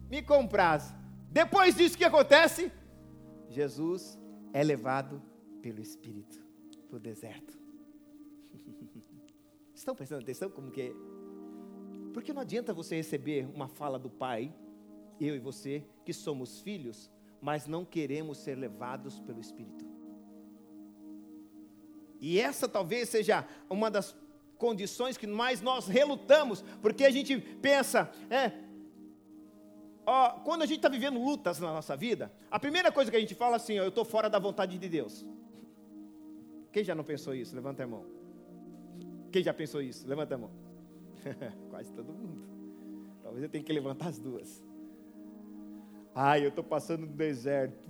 me 0.07 0.21
compraz. 0.21 0.93
Depois 1.31 1.75
disso, 1.75 1.95
o 1.95 1.97
que 1.97 2.03
acontece? 2.03 2.71
Jesus 3.49 4.19
é 4.53 4.63
levado 4.63 5.19
pelo 5.59 5.81
Espírito 5.81 6.39
para 6.87 6.97
o 6.97 6.99
deserto. 6.99 7.57
Estão 9.73 9.95
prestando 9.95 10.21
atenção 10.21 10.51
como 10.51 10.69
que 10.69 10.81
é? 10.81 10.93
Porque 12.13 12.31
não 12.31 12.43
adianta 12.43 12.75
você 12.75 12.95
receber 12.95 13.49
uma 13.55 13.67
fala 13.67 13.97
do 13.97 14.11
Pai, 14.11 14.53
eu 15.19 15.35
e 15.35 15.39
você, 15.39 15.83
que 16.05 16.13
somos 16.13 16.61
filhos, 16.61 17.09
mas 17.41 17.65
não 17.65 17.83
queremos 17.83 18.37
ser 18.37 18.53
levados 18.53 19.19
pelo 19.19 19.41
Espírito. 19.41 19.83
E 22.19 22.39
essa 22.39 22.69
talvez 22.69 23.09
seja 23.09 23.47
uma 23.67 23.89
das 23.89 24.15
condições 24.61 25.17
que 25.17 25.25
mais 25.25 25.59
nós 25.59 25.87
relutamos, 25.87 26.63
porque 26.83 27.03
a 27.03 27.09
gente 27.09 27.35
pensa, 27.59 28.11
é, 28.29 28.51
ó, 30.05 30.29
quando 30.41 30.61
a 30.61 30.67
gente 30.67 30.77
está 30.77 30.87
vivendo 30.87 31.19
lutas 31.19 31.59
na 31.59 31.73
nossa 31.73 31.97
vida, 31.97 32.31
a 32.51 32.59
primeira 32.59 32.91
coisa 32.91 33.09
que 33.09 33.17
a 33.17 33.19
gente 33.19 33.33
fala 33.33 33.55
assim, 33.55 33.79
ó, 33.79 33.83
eu 33.83 33.89
estou 33.89 34.05
fora 34.05 34.29
da 34.29 34.37
vontade 34.37 34.77
de 34.77 34.87
Deus. 34.87 35.25
Quem 36.71 36.83
já 36.83 36.93
não 36.93 37.03
pensou 37.03 37.33
isso? 37.33 37.55
Levanta 37.55 37.83
a 37.83 37.87
mão. 37.87 38.05
Quem 39.31 39.41
já 39.41 39.51
pensou 39.51 39.81
isso? 39.81 40.07
Levanta 40.07 40.35
a 40.35 40.37
mão. 40.37 40.51
Quase 41.71 41.91
todo 41.91 42.13
mundo. 42.13 42.45
Talvez 43.23 43.43
eu 43.43 43.49
tenha 43.49 43.63
que 43.63 43.73
levantar 43.73 44.09
as 44.09 44.19
duas. 44.19 44.63
Ai, 46.13 46.45
eu 46.45 46.49
estou 46.49 46.63
passando 46.63 47.07
no 47.07 47.13
deserto. 47.13 47.89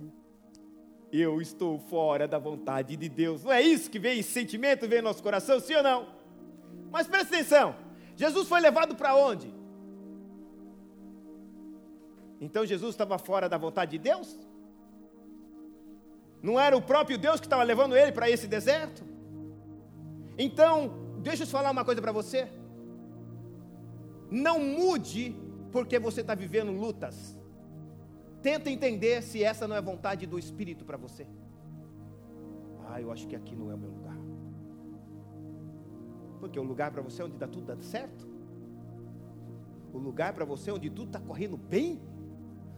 Eu 1.12 1.42
estou 1.42 1.78
fora 1.78 2.26
da 2.26 2.38
vontade 2.38 2.96
de 2.96 3.08
Deus. 3.10 3.44
Não 3.44 3.52
é 3.52 3.60
isso 3.60 3.90
que 3.90 3.98
vem, 3.98 4.18
esse 4.18 4.32
sentimento 4.32 4.88
vem 4.88 5.02
no 5.02 5.08
nosso 5.08 5.22
coração, 5.22 5.60
sim 5.60 5.74
ou 5.74 5.82
não? 5.82 6.21
Mas 6.92 7.06
presta 7.06 7.34
atenção. 7.34 7.74
Jesus 8.14 8.46
foi 8.46 8.60
levado 8.60 8.94
para 8.94 9.16
onde? 9.16 9.52
Então 12.40 12.66
Jesus 12.66 12.90
estava 12.90 13.18
fora 13.18 13.48
da 13.48 13.56
vontade 13.56 13.92
de 13.92 13.98
Deus? 13.98 14.38
Não 16.42 16.58
era 16.60 16.76
o 16.76 16.82
próprio 16.82 17.16
Deus 17.16 17.40
que 17.40 17.46
estava 17.46 17.62
levando 17.62 17.96
ele 17.96 18.12
para 18.12 18.28
esse 18.28 18.46
deserto? 18.46 19.02
Então, 20.36 20.74
deixa 21.20 21.44
eu 21.44 21.46
falar 21.46 21.70
uma 21.70 21.84
coisa 21.84 22.02
para 22.02 22.12
você. 22.12 22.48
Não 24.30 24.58
mude 24.58 25.36
porque 25.70 25.98
você 25.98 26.20
está 26.20 26.34
vivendo 26.34 26.72
lutas. 26.72 27.38
Tenta 28.42 28.70
entender 28.70 29.22
se 29.22 29.42
essa 29.42 29.68
não 29.68 29.76
é 29.76 29.80
vontade 29.80 30.26
do 30.26 30.38
Espírito 30.38 30.84
para 30.84 30.96
você. 30.96 31.26
Ah, 32.88 33.00
eu 33.00 33.12
acho 33.12 33.26
que 33.28 33.36
aqui 33.36 33.54
não 33.54 33.70
é 33.70 33.74
o 33.74 33.78
meu 33.78 33.90
lugar. 33.90 34.11
Porque 36.42 36.58
o 36.58 36.64
lugar 36.64 36.90
para 36.90 37.00
você 37.00 37.22
é 37.22 37.24
onde 37.24 37.34
está 37.34 37.46
tudo 37.46 37.66
dando 37.66 37.84
certo. 37.84 38.26
O 39.94 39.98
lugar 39.98 40.32
para 40.32 40.44
você 40.44 40.70
é 40.70 40.72
onde 40.72 40.90
tudo 40.90 41.06
está 41.06 41.20
correndo 41.20 41.56
bem. 41.56 42.00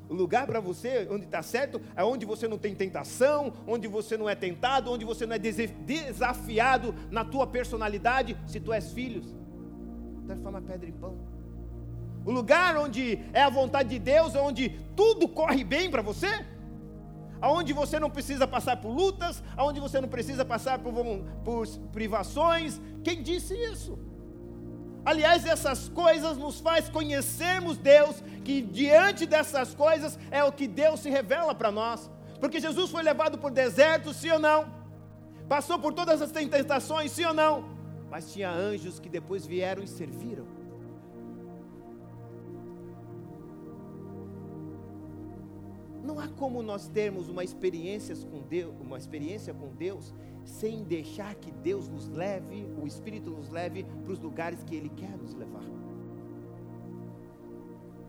O 0.06 0.12
lugar 0.12 0.46
para 0.46 0.60
você, 0.60 1.08
onde 1.10 1.24
está 1.24 1.40
certo, 1.42 1.80
é 1.96 2.04
onde 2.04 2.26
você 2.26 2.46
não 2.46 2.58
tem 2.58 2.74
tentação, 2.74 3.54
onde 3.66 3.88
você 3.88 4.18
não 4.18 4.28
é 4.28 4.34
tentado, 4.34 4.92
onde 4.92 5.02
você 5.02 5.24
não 5.24 5.34
é 5.34 5.38
desafiado 5.38 6.94
na 7.10 7.24
tua 7.24 7.46
personalidade, 7.46 8.36
se 8.46 8.60
tu 8.60 8.70
és 8.70 8.92
filho. 8.92 9.22
Transforma 10.26 10.60
pedra 10.60 10.86
em 10.86 10.92
pão. 10.92 11.16
O 12.22 12.30
lugar 12.30 12.76
onde 12.76 13.18
é 13.32 13.40
a 13.40 13.48
vontade 13.48 13.88
de 13.88 13.98
Deus, 13.98 14.34
é 14.34 14.42
onde 14.42 14.78
tudo 14.94 15.26
corre 15.26 15.64
bem 15.64 15.90
para 15.90 16.02
você, 16.02 16.44
aonde 17.44 17.74
você 17.74 18.00
não 18.00 18.08
precisa 18.08 18.46
passar 18.46 18.78
por 18.78 18.88
lutas, 18.88 19.42
aonde 19.54 19.78
você 19.78 20.00
não 20.00 20.08
precisa 20.08 20.46
passar 20.46 20.78
por, 20.78 20.94
por 21.44 21.68
privações. 21.92 22.80
Quem 23.02 23.22
disse 23.22 23.52
isso? 23.54 23.98
Aliás, 25.04 25.44
essas 25.44 25.90
coisas 25.90 26.38
nos 26.38 26.58
faz 26.58 26.88
conhecermos 26.88 27.76
Deus, 27.76 28.22
que 28.42 28.62
diante 28.62 29.26
dessas 29.26 29.74
coisas 29.74 30.18
é 30.30 30.42
o 30.42 30.50
que 30.50 30.66
Deus 30.66 31.00
se 31.00 31.10
revela 31.10 31.54
para 31.54 31.70
nós. 31.70 32.10
Porque 32.40 32.58
Jesus 32.58 32.90
foi 32.90 33.02
levado 33.02 33.36
por 33.36 33.50
deserto, 33.50 34.14
sim 34.14 34.30
ou 34.30 34.38
não? 34.38 34.64
Passou 35.46 35.78
por 35.78 35.92
todas 35.92 36.22
as 36.22 36.32
tentações, 36.32 37.12
sim 37.12 37.26
ou 37.26 37.34
não? 37.34 37.68
Mas 38.10 38.32
tinha 38.32 38.50
anjos 38.50 38.98
que 38.98 39.10
depois 39.10 39.44
vieram 39.44 39.82
e 39.82 39.86
serviram. 39.86 40.46
Não 46.04 46.20
há 46.20 46.28
como 46.28 46.62
nós 46.62 46.86
termos 46.86 47.30
uma 47.30 47.42
experiência 47.42 48.14
com 48.30 48.42
Deus, 48.42 48.74
uma 48.78 48.98
experiência 48.98 49.54
com 49.54 49.68
Deus 49.68 50.12
sem 50.44 50.84
deixar 50.84 51.34
que 51.34 51.50
Deus 51.50 51.88
nos 51.88 52.08
leve, 52.10 52.66
o 52.80 52.86
Espírito 52.86 53.30
nos 53.30 53.48
leve 53.48 53.84
para 54.04 54.12
os 54.12 54.18
lugares 54.18 54.62
que 54.62 54.76
Ele 54.76 54.90
quer 54.90 55.16
nos 55.16 55.32
levar. 55.32 55.64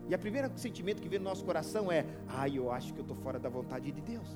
E 0.08 0.14
o 0.14 0.18
primeiro 0.18 0.50
sentimento 0.56 1.00
que 1.00 1.08
vem 1.08 1.18
no 1.18 1.24
nosso 1.24 1.42
coração 1.44 1.90
é: 1.90 2.04
ah, 2.28 2.46
eu 2.46 2.70
acho 2.70 2.92
que 2.92 3.00
eu 3.00 3.02
estou 3.02 3.16
fora 3.16 3.38
da 3.38 3.48
vontade 3.48 3.90
de 3.90 4.00
Deus. 4.02 4.28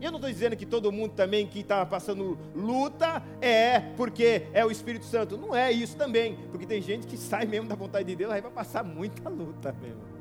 E 0.00 0.04
eu 0.04 0.10
não 0.10 0.18
estou 0.18 0.32
dizendo 0.32 0.56
que 0.56 0.64
todo 0.64 0.90
mundo 0.90 1.12
também 1.12 1.46
que 1.46 1.60
está 1.60 1.84
passando 1.84 2.38
luta 2.54 3.22
é 3.40 3.80
porque 3.96 4.48
é 4.52 4.64
o 4.64 4.70
Espírito 4.70 5.04
Santo. 5.04 5.36
Não 5.36 5.54
é 5.54 5.70
isso 5.70 5.96
também, 5.96 6.36
porque 6.50 6.66
tem 6.66 6.80
gente 6.80 7.06
que 7.06 7.16
sai 7.16 7.46
mesmo 7.46 7.68
da 7.68 7.74
vontade 7.74 8.06
de 8.06 8.16
Deus, 8.16 8.32
aí 8.32 8.40
vai 8.40 8.50
passar 8.50 8.84
muita 8.84 9.28
luta 9.28 9.72
mesmo. 9.80 10.11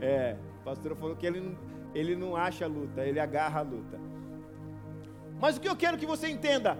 É, 0.00 0.36
o 0.60 0.64
pastor 0.64 0.94
falou 0.96 1.16
que 1.16 1.26
ele 1.26 1.40
não 1.40 1.56
ele 1.96 2.14
não 2.14 2.36
acha 2.36 2.66
a 2.66 2.68
luta, 2.68 3.06
ele 3.06 3.18
agarra 3.18 3.60
a 3.60 3.62
luta. 3.62 3.98
Mas 5.40 5.56
o 5.56 5.60
que 5.60 5.68
eu 5.68 5.76
quero 5.76 5.96
que 5.96 6.04
você 6.04 6.28
entenda, 6.28 6.76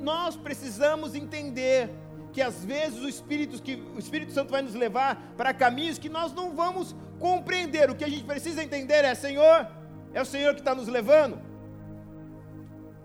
nós 0.00 0.36
precisamos 0.36 1.14
entender 1.14 1.90
que 2.32 2.42
às 2.42 2.64
vezes 2.64 3.00
o 3.00 3.08
Espírito, 3.08 3.62
que 3.62 3.76
o 3.94 3.98
Espírito 3.98 4.32
Santo 4.32 4.50
vai 4.50 4.62
nos 4.62 4.74
levar 4.74 5.34
para 5.36 5.54
caminhos 5.54 5.98
que 5.98 6.08
nós 6.08 6.32
não 6.32 6.54
vamos 6.54 6.94
compreender. 7.18 7.88
O 7.88 7.94
que 7.94 8.04
a 8.04 8.08
gente 8.08 8.24
precisa 8.24 8.62
entender 8.62 9.04
é, 9.04 9.14
Senhor, 9.14 9.68
é 10.12 10.20
o 10.20 10.26
Senhor 10.26 10.54
que 10.54 10.60
está 10.60 10.74
nos 10.74 10.88
levando. 10.88 11.40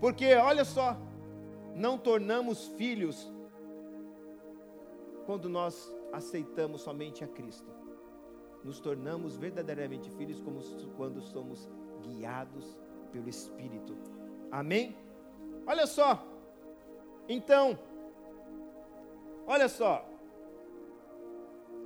Porque, 0.00 0.34
olha 0.34 0.64
só, 0.64 0.96
não 1.74 1.96
tornamos 1.96 2.66
filhos 2.76 3.32
quando 5.24 5.48
nós 5.48 5.92
aceitamos 6.12 6.82
somente 6.82 7.24
a 7.24 7.28
Cristo 7.28 7.73
nos 8.64 8.80
tornamos 8.80 9.36
verdadeiramente 9.36 10.10
filhos 10.10 10.40
como 10.40 10.60
quando 10.96 11.20
somos 11.20 11.68
guiados 12.02 12.78
pelo 13.12 13.28
Espírito. 13.28 13.96
Amém? 14.50 14.96
Olha 15.66 15.86
só. 15.86 16.26
Então, 17.28 17.78
olha 19.46 19.68
só. 19.68 20.08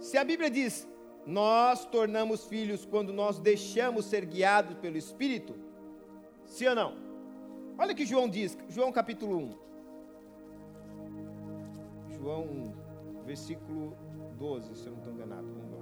Se 0.00 0.16
a 0.16 0.24
Bíblia 0.24 0.50
diz, 0.50 0.88
nós 1.26 1.84
tornamos 1.84 2.46
filhos 2.46 2.86
quando 2.86 3.12
nós 3.12 3.38
deixamos 3.38 4.04
ser 4.06 4.24
guiados 4.24 4.76
pelo 4.78 4.96
Espírito, 4.96 5.54
Sim 6.48 6.68
ou 6.68 6.74
não? 6.74 6.96
Olha 7.76 7.92
o 7.92 7.94
que 7.94 8.06
João 8.06 8.28
diz, 8.28 8.56
João 8.68 8.90
capítulo 8.90 9.36
1. 9.36 9.58
João 12.16 12.42
1, 12.42 13.24
versículo 13.24 13.96
12, 14.38 14.74
se 14.74 14.86
eu 14.86 14.92
não 14.92 14.98
estou 14.98 15.12
enganado. 15.12 15.46
Vamos 15.46 15.72
lá. 15.72 15.77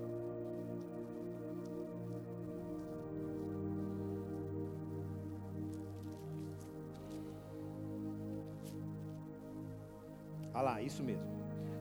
Ah 10.56 10.62
lá, 10.62 10.80
isso 10.80 11.02
mesmo. 11.04 11.26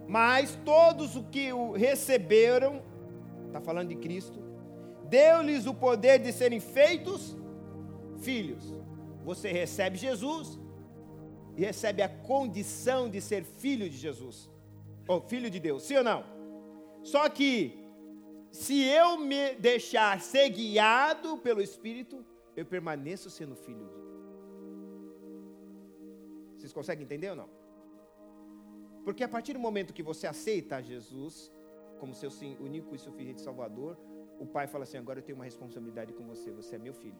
Mas 0.05 0.60
todos 0.65 1.15
os 1.15 1.25
que 1.27 1.53
o 1.53 1.72
receberam, 1.72 2.84
está 3.48 3.62
falando 3.62 3.88
de 3.88 3.96
Cristo, 3.96 4.38
deu-lhes 5.05 5.65
o 5.65 5.74
poder 5.74 6.20
de 6.20 6.34
serem 6.34 6.60
feitos 6.60 7.38
filhos. 8.17 8.63
Você 9.24 9.50
recebe 9.50 9.96
Jesus 9.98 10.60
e 11.55 11.62
recebe 11.62 12.01
a 12.01 12.10
condição 12.10 13.10
de 13.10 13.22
ser 13.22 13.46
filho 13.46 13.89
de 13.89 13.96
Jesus, 13.96 14.51
ou 15.08 15.22
filho 15.22 15.50
de 15.50 15.60
Deus, 15.67 15.84
sim 15.84 15.96
ou 15.96 16.03
não? 16.03 16.25
Só 17.01 17.29
que, 17.29 17.79
se 18.51 18.84
eu 18.84 19.17
me 19.17 19.55
deixar 19.55 20.20
ser 20.20 20.50
guiado 20.50 21.38
pelo 21.38 21.62
Espírito, 21.62 22.25
eu 22.58 22.65
permaneço 22.65 23.29
sendo 23.29 23.55
filho 23.55 23.89
Vocês 26.58 26.74
conseguem 26.74 27.05
entender 27.05 27.29
ou 27.29 27.38
não? 27.38 27.64
Porque 29.06 29.24
a 29.24 29.30
partir 29.30 29.54
do 29.54 29.60
momento 29.60 29.94
que 29.94 30.02
você 30.02 30.26
aceita 30.26 30.82
Jesus 30.82 31.52
como 32.00 32.14
seu 32.14 32.32
único 32.60 32.96
e 32.96 33.00
suficiente 33.00 33.40
Salvador, 33.40 33.98
o 34.40 34.48
pai 34.48 34.66
fala 34.68 34.84
assim: 34.84 34.98
agora 34.98 35.20
eu 35.20 35.24
tenho 35.24 35.38
uma 35.38 35.46
responsabilidade 35.46 36.12
com 36.12 36.26
você, 36.26 36.52
você 36.52 36.76
é 36.76 36.80
meu 36.80 36.94
filho. 36.94 37.18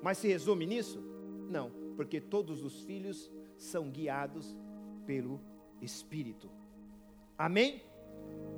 Mas 0.00 0.18
se 0.18 0.28
resume 0.28 0.64
nisso? 0.64 1.00
Não, 1.50 1.72
porque 1.96 2.20
todos 2.20 2.62
os 2.62 2.82
filhos 2.82 3.30
são 3.56 3.90
guiados 3.90 4.56
pelo 5.04 5.40
Espírito. 5.82 6.48
Amém? 7.36 7.82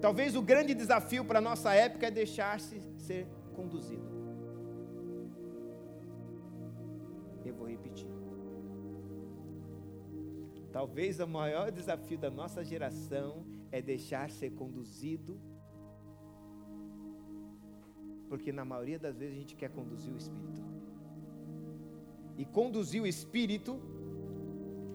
Talvez 0.00 0.36
o 0.36 0.42
grande 0.42 0.74
desafio 0.74 1.24
para 1.24 1.38
a 1.38 1.42
nossa 1.42 1.72
época 1.72 2.06
é 2.06 2.10
deixar-se 2.10 2.80
ser 2.98 3.26
conduzido. 3.54 4.08
Eu 7.44 7.54
vou 7.54 7.66
repetir. 7.66 8.09
Talvez 10.72 11.20
o 11.20 11.26
maior 11.26 11.70
desafio 11.70 12.18
da 12.18 12.30
nossa 12.30 12.64
geração 12.64 13.44
é 13.72 13.82
deixar 13.82 14.30
ser 14.30 14.50
conduzido 14.50 15.40
porque 18.30 18.52
na 18.52 18.64
maioria 18.64 18.96
das 18.96 19.18
vezes 19.18 19.34
a 19.34 19.38
gente 19.40 19.56
quer 19.56 19.70
conduzir 19.70 20.14
o 20.14 20.16
espírito. 20.16 20.62
E 22.38 22.44
conduzir 22.44 23.02
o 23.02 23.06
espírito 23.06 23.80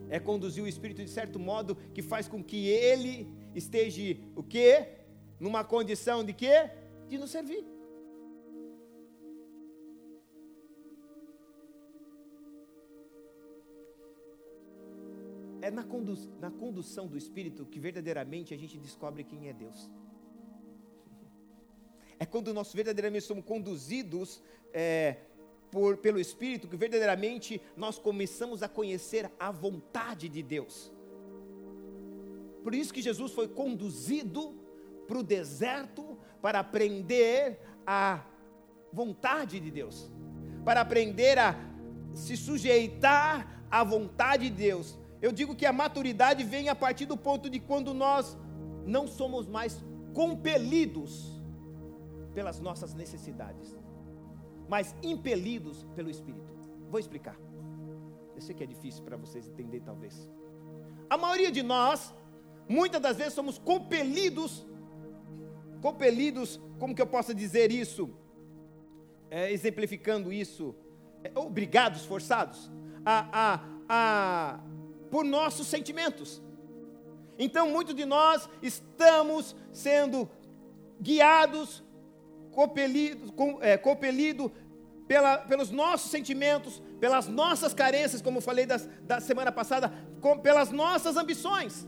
é 0.10 0.20
conduzir 0.22 0.64
o 0.64 0.68
espírito 0.68 1.04
de 1.04 1.10
certo 1.10 1.38
modo 1.38 1.76
que 1.94 2.02
faz 2.02 2.30
com 2.30 2.42
que 2.42 2.68
ele 2.70 3.28
esteja 3.54 4.18
o 4.38 4.42
quê? 4.42 4.88
Numa 5.38 5.66
condição 5.66 6.24
de 6.24 6.32
quê? 6.32 6.72
De 7.10 7.18
nos 7.18 7.30
servir. 7.30 7.75
É 15.66 15.72
na, 15.72 15.84
condu 15.84 16.14
na 16.40 16.52
condução 16.52 17.08
do 17.08 17.18
Espírito 17.18 17.66
que 17.66 17.80
verdadeiramente 17.80 18.54
a 18.54 18.58
gente 18.58 18.78
descobre 18.78 19.24
quem 19.24 19.50
é 19.50 19.54
Deus 19.54 19.90
é 22.20 22.26
quando 22.34 22.54
nós 22.54 22.72
verdadeiramente 22.72 23.26
somos 23.26 23.44
conduzidos 23.44 24.44
é, 24.72 25.18
por, 25.72 25.98
pelo 25.98 26.20
Espírito, 26.20 26.68
que 26.68 26.78
verdadeiramente 26.78 27.60
nós 27.76 27.98
começamos 27.98 28.62
a 28.62 28.70
conhecer 28.70 29.24
a 29.40 29.50
vontade 29.50 30.30
de 30.30 30.44
Deus. 30.44 30.92
Por 32.64 32.76
isso 32.76 32.94
que 32.94 33.02
Jesus 33.02 33.32
foi 33.32 33.48
conduzido 33.48 34.54
para 35.08 35.18
o 35.18 35.24
deserto 35.24 36.16
para 36.44 36.60
aprender 36.60 37.60
a 37.88 38.24
vontade 38.94 39.60
de 39.60 39.72
Deus, 39.72 40.12
para 40.64 40.82
aprender 40.82 41.40
a 41.40 41.56
se 42.14 42.38
sujeitar 42.38 43.66
à 43.72 43.84
vontade 43.84 44.50
de 44.52 44.56
Deus. 44.56 45.05
Eu 45.26 45.32
digo 45.32 45.56
que 45.60 45.66
a 45.66 45.74
maturidade 45.74 46.44
vem 46.44 46.70
a 46.70 46.76
partir 46.76 47.08
do 47.12 47.18
ponto 47.18 47.50
de 47.50 47.60
quando 47.60 47.96
nós 47.96 48.38
não 48.86 49.08
somos 49.08 49.48
mais 49.48 49.84
compelidos 50.14 51.42
pelas 52.36 52.60
nossas 52.60 52.94
necessidades, 52.94 53.76
mas 54.70 54.96
impelidos 55.02 55.84
pelo 55.96 56.12
Espírito. 56.12 56.54
Vou 56.92 57.00
explicar. 57.00 57.36
Eu 58.36 58.42
sei 58.46 58.54
que 58.54 58.64
é 58.64 58.68
difícil 58.68 59.04
para 59.04 59.18
vocês 59.18 59.48
entender, 59.48 59.80
talvez. 59.80 60.30
A 61.10 61.18
maioria 61.18 61.52
de 61.52 61.64
nós, 61.64 62.14
muitas 62.70 63.02
das 63.02 63.18
vezes, 63.18 63.34
somos 63.34 63.58
compelidos, 63.58 64.64
compelidos, 65.82 66.62
como 66.78 66.94
que 66.94 67.02
eu 67.02 67.08
posso 67.08 67.34
dizer 67.34 67.72
isso? 67.72 68.12
É, 69.32 69.52
exemplificando 69.52 70.32
isso, 70.32 70.76
é, 71.24 71.32
obrigados, 71.34 72.06
forçados, 72.06 72.70
a, 73.04 73.18
a, 73.44 73.60
a, 73.90 74.60
por 75.10 75.24
nossos 75.24 75.68
sentimentos. 75.68 76.42
Então, 77.38 77.70
muitos 77.70 77.96
de 77.96 78.06
nós 78.06 78.50
estamos 78.62 79.56
sendo 79.72 80.30
guiados 81.02 81.84
compelido, 82.52 83.34
com, 83.34 83.62
é, 83.62 83.78
compelido 83.78 84.52
pela, 85.08 85.38
pelos 85.40 85.70
nossos 85.70 86.10
sentimentos, 86.10 86.82
pelas 87.00 87.28
nossas 87.28 87.74
carências, 87.74 88.22
como 88.22 88.40
falei 88.40 88.66
das, 88.66 88.88
da 89.04 89.20
semana 89.20 89.52
passada, 89.52 89.94
com, 90.22 90.40
pelas 90.40 90.72
nossas 90.72 91.18
ambições. 91.18 91.86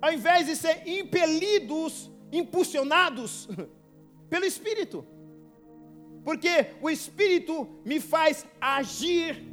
Ao 0.00 0.12
invés 0.12 0.46
de 0.46 0.56
ser 0.56 0.86
impelidos, 0.86 2.10
impulsionados 2.32 3.48
pelo 4.28 4.44
Espírito. 4.44 5.06
Porque 6.24 6.74
o 6.80 6.90
Espírito 6.90 7.68
me 7.84 8.00
faz 8.00 8.44
agir 8.60 9.52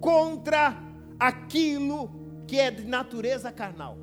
contra 0.00 0.89
aquilo 1.20 2.10
que 2.48 2.58
é 2.58 2.70
de 2.70 2.84
natureza 2.84 3.52
carnal. 3.52 3.96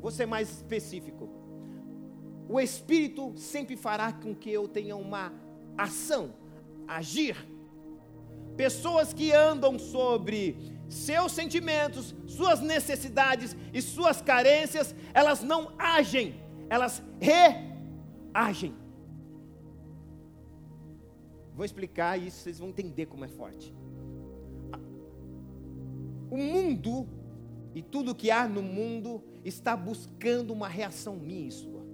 Vou 0.00 0.10
ser 0.10 0.26
mais 0.26 0.48
específico 0.50 1.42
o 2.52 2.60
Espírito 2.60 3.32
sempre 3.36 3.76
fará 3.76 4.12
com 4.12 4.34
que 4.34 4.50
eu 4.50 4.68
tenha 4.68 4.94
uma 4.94 5.32
ação, 5.76 6.34
agir. 6.86 7.34
Pessoas 8.58 9.14
que 9.14 9.32
andam 9.32 9.78
sobre 9.78 10.58
seus 10.86 11.32
sentimentos, 11.32 12.14
suas 12.26 12.60
necessidades 12.60 13.56
e 13.72 13.80
suas 13.80 14.20
carências, 14.20 14.94
elas 15.14 15.42
não 15.42 15.72
agem, 15.78 16.34
elas 16.68 17.02
reagem. 17.18 18.74
Vou 21.54 21.64
explicar 21.64 22.18
isso, 22.18 22.40
vocês 22.40 22.58
vão 22.58 22.68
entender 22.68 23.06
como 23.06 23.24
é 23.24 23.28
forte. 23.28 23.74
O 26.32 26.36
mundo 26.38 27.06
e 27.74 27.82
tudo 27.82 28.14
que 28.14 28.30
há 28.30 28.48
no 28.48 28.62
mundo 28.62 29.22
está 29.44 29.76
buscando 29.76 30.50
uma 30.50 30.66
reação 30.66 31.14
minha 31.14 31.46
e 31.46 31.50
sua. 31.50 31.84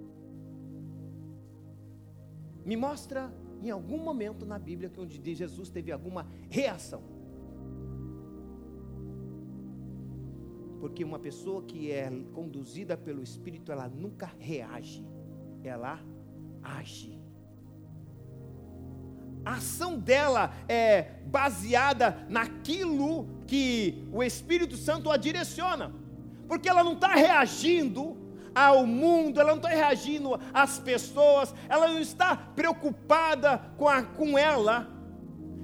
Me 2.65 2.77
mostra 2.77 3.33
em 3.61 3.69
algum 3.69 3.97
momento 3.97 4.45
na 4.45 4.57
Bíblia 4.57 4.89
que 4.89 4.97
onde 4.97 5.35
Jesus 5.35 5.69
teve 5.69 5.91
alguma 5.91 6.25
reação. 6.49 7.03
Porque 10.79 11.03
uma 11.03 11.19
pessoa 11.19 11.61
que 11.63 11.91
é 11.91 12.09
conduzida 12.33 12.95
pelo 12.95 13.21
Espírito, 13.21 13.73
ela 13.73 13.89
nunca 13.89 14.31
reage, 14.39 15.05
ela 15.61 15.99
age. 16.63 17.19
A 19.43 19.55
ação 19.55 19.99
dela 19.99 20.53
é 20.69 21.19
baseada 21.25 22.25
naquilo 22.29 23.38
que 23.49 24.07
o 24.13 24.21
Espírito 24.21 24.77
Santo 24.77 25.09
a 25.09 25.17
direciona, 25.17 25.91
porque 26.47 26.69
ela 26.69 26.83
não 26.83 26.93
está 26.93 27.15
reagindo 27.15 28.15
ao 28.53 28.85
mundo, 28.85 29.39
ela 29.39 29.49
não 29.49 29.57
está 29.57 29.69
reagindo 29.69 30.39
às 30.53 30.77
pessoas, 30.77 31.53
ela 31.67 31.87
não 31.87 31.99
está 31.99 32.35
preocupada 32.37 33.57
com, 33.75 33.87
a, 33.87 34.03
com 34.03 34.37
ela, 34.37 34.87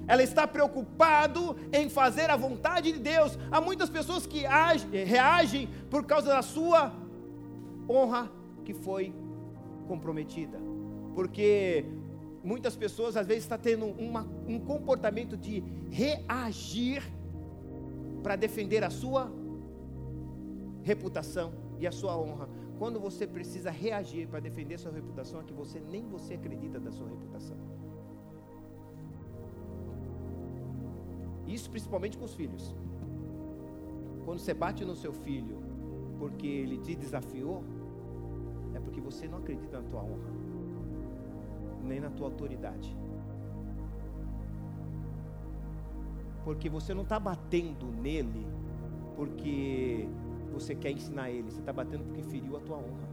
ela 0.08 0.22
está 0.22 0.48
preocupado 0.48 1.56
em 1.72 1.88
fazer 1.88 2.28
a 2.28 2.36
vontade 2.36 2.90
de 2.90 2.98
Deus. 2.98 3.38
Há 3.52 3.60
muitas 3.60 3.88
pessoas 3.88 4.26
que 4.26 4.44
age, 4.44 4.86
reagem 4.88 5.68
por 5.88 6.04
causa 6.04 6.28
da 6.28 6.42
sua 6.42 6.92
honra 7.88 8.28
que 8.64 8.74
foi 8.74 9.14
comprometida, 9.86 10.58
porque 11.14 11.84
muitas 12.42 12.74
pessoas 12.74 13.16
às 13.16 13.28
vezes 13.28 13.44
estão 13.44 13.58
tendo 13.58 13.86
uma, 13.86 14.26
um 14.48 14.58
comportamento 14.58 15.36
de 15.36 15.62
reagir 15.88 17.02
para 18.26 18.34
defender 18.34 18.82
a 18.82 18.90
sua 18.90 19.32
reputação 20.82 21.52
e 21.78 21.86
a 21.86 21.92
sua 21.92 22.18
honra, 22.18 22.48
quando 22.76 22.98
você 22.98 23.24
precisa 23.24 23.70
reagir 23.70 24.26
para 24.26 24.40
defender 24.40 24.78
sua 24.80 24.90
reputação, 24.90 25.40
é 25.40 25.44
que 25.44 25.52
você 25.52 25.78
nem 25.78 26.08
você 26.08 26.34
acredita 26.34 26.80
da 26.80 26.90
sua 26.90 27.08
reputação. 27.08 27.56
Isso 31.46 31.70
principalmente 31.70 32.18
com 32.18 32.24
os 32.24 32.34
filhos. 32.34 32.74
Quando 34.24 34.40
você 34.40 34.52
bate 34.52 34.84
no 34.84 34.96
seu 34.96 35.12
filho 35.12 35.58
porque 36.18 36.48
ele 36.48 36.78
te 36.78 36.96
desafiou, 36.96 37.62
é 38.74 38.80
porque 38.80 39.00
você 39.00 39.28
não 39.28 39.38
acredita 39.38 39.80
na 39.80 39.88
tua 39.88 40.02
honra, 40.02 40.32
nem 41.80 42.00
na 42.00 42.10
tua 42.10 42.26
autoridade. 42.26 42.92
Porque 46.46 46.68
você 46.68 46.94
não 46.94 47.02
está 47.02 47.18
batendo 47.18 47.86
nele 47.86 48.46
porque 49.16 50.08
você 50.52 50.76
quer 50.76 50.92
ensinar 50.92 51.28
ele, 51.28 51.50
você 51.50 51.58
está 51.58 51.72
batendo 51.72 52.04
porque 52.04 52.22
feriu 52.22 52.56
a 52.56 52.60
tua 52.60 52.76
honra. 52.76 53.08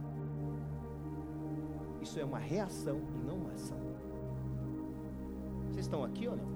Isso 2.00 2.20
é 2.20 2.24
uma 2.24 2.38
reação 2.38 3.00
e 3.12 3.26
não 3.26 3.38
uma 3.38 3.50
ação. 3.50 3.76
Vocês 5.64 5.84
estão 5.84 6.04
aqui 6.04 6.28
ou 6.28 6.36
não? 6.36 6.46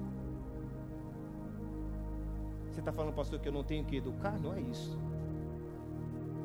Você 2.71 2.79
está 2.79 2.93
falando, 2.93 3.13
pastor, 3.13 3.41
que 3.41 3.49
eu 3.49 3.53
não 3.53 3.65
tenho 3.65 3.85
que 3.85 3.97
educar? 3.97 4.39
Não 4.39 4.55
é 4.55 4.61
isso. 4.61 4.97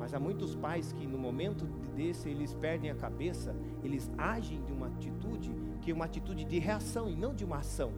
Mas 0.00 0.14
há 0.14 0.18
muitos 0.18 0.56
pais 0.56 0.92
que 0.92 1.06
no 1.06 1.16
momento 1.16 1.64
desse 1.94 2.28
eles 2.28 2.52
perdem 2.54 2.90
a 2.90 2.96
cabeça, 2.96 3.54
eles 3.84 4.10
agem 4.18 4.60
de 4.64 4.72
uma 4.72 4.88
atitude 4.88 5.54
que 5.80 5.92
é 5.92 5.94
uma 5.94 6.06
atitude 6.06 6.44
de 6.44 6.58
reação 6.58 7.08
e 7.08 7.14
não 7.14 7.32
de 7.32 7.44
uma 7.44 7.58
ação. 7.58 7.92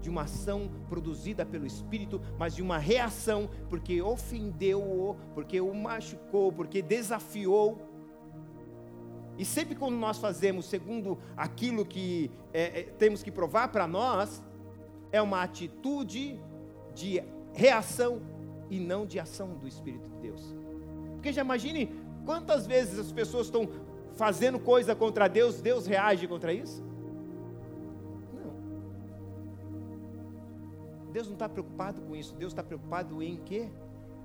De 0.00 0.08
uma 0.08 0.22
ação 0.22 0.70
produzida 0.88 1.44
pelo 1.44 1.66
Espírito, 1.66 2.20
mas 2.38 2.54
de 2.54 2.62
uma 2.62 2.78
reação, 2.78 3.48
porque 3.68 4.00
ofendeu-o, 4.00 5.16
porque 5.34 5.60
o 5.60 5.74
machucou, 5.74 6.52
porque 6.52 6.80
desafiou. 6.80 7.78
E 9.36 9.44
sempre 9.44 9.74
quando 9.74 9.96
nós 9.96 10.18
fazemos 10.18 10.66
segundo 10.66 11.18
aquilo 11.36 11.84
que 11.84 12.30
é, 12.52 12.80
é, 12.80 12.82
temos 12.84 13.22
que 13.22 13.30
provar 13.30 13.68
para 13.68 13.86
nós, 13.86 14.42
é 15.12 15.20
uma 15.20 15.42
atitude 15.42 16.38
de 16.94 17.22
reação 17.52 18.20
e 18.68 18.78
não 18.78 19.06
de 19.06 19.18
ação 19.18 19.54
do 19.54 19.66
Espírito 19.66 20.08
de 20.08 20.16
Deus. 20.18 20.54
Porque 21.14 21.32
já 21.32 21.42
imagine 21.42 21.90
quantas 22.24 22.66
vezes 22.66 22.98
as 22.98 23.12
pessoas 23.12 23.46
estão 23.46 23.68
fazendo 24.12 24.58
coisa 24.58 24.94
contra 24.94 25.28
Deus, 25.28 25.60
Deus 25.60 25.86
reage 25.86 26.26
contra 26.26 26.52
isso? 26.52 26.84
Deus 31.10 31.26
não 31.26 31.34
está 31.34 31.48
preocupado 31.48 32.00
com 32.02 32.14
isso, 32.16 32.34
Deus 32.36 32.52
está 32.52 32.62
preocupado 32.62 33.22
em 33.22 33.36
quê? 33.36 33.68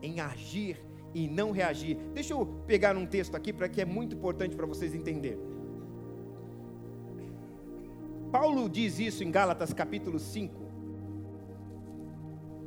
Em 0.02 0.19
agir 0.19 0.78
e 1.13 1.28
não 1.28 1.52
reagir. 1.52 1.98
Deixa 2.13 2.34
eu 2.34 2.45
pegar 2.67 2.95
um 2.95 3.06
texto 3.06 3.36
aqui 3.36 3.52
para 3.52 3.69
que 3.69 3.82
é 3.82 3.86
muito 3.86 4.15
importante 4.15 4.56
para 4.56 4.65
vocês 4.65 4.93
entenderem. 4.93 5.39
Paulo 8.32 8.69
diz 8.69 9.00
isso 9.00 9.24
em 9.24 9.32
Gálatas 9.32 9.74
capítulo 9.74 10.19
5. 10.19 10.65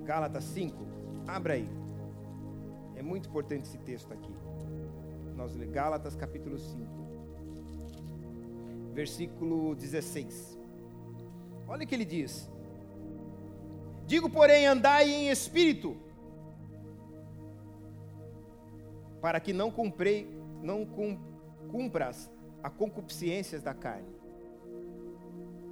Gálatas 0.04 0.44
5, 0.44 0.74
abra 1.26 1.52
aí. 1.52 1.68
É 2.96 3.02
muito 3.02 3.28
importante 3.28 3.64
esse 3.64 3.76
texto 3.78 4.11
aqui. 4.12 4.33
Nós 5.37 5.54
lemos 5.54 5.74
Gálatas 5.74 6.16
capítulo 6.16 6.59
5, 6.59 6.78
versículo 8.94 9.74
16. 9.74 10.59
Olha 11.68 11.85
o 11.85 11.87
que 11.87 11.94
ele 11.94 12.07
diz: 12.07 12.50
Digo, 14.09 14.31
porém, 14.31 14.66
andai 14.66 15.11
em 15.11 15.29
espírito, 15.29 15.94
para 19.21 19.38
que 19.38 19.53
não 19.53 19.71
cumprei, 19.71 20.27
não 20.62 20.87
cumpras 21.71 22.31
a 22.62 22.71
concupiscências 22.71 23.62
da 23.62 23.75
carne. 23.75 24.09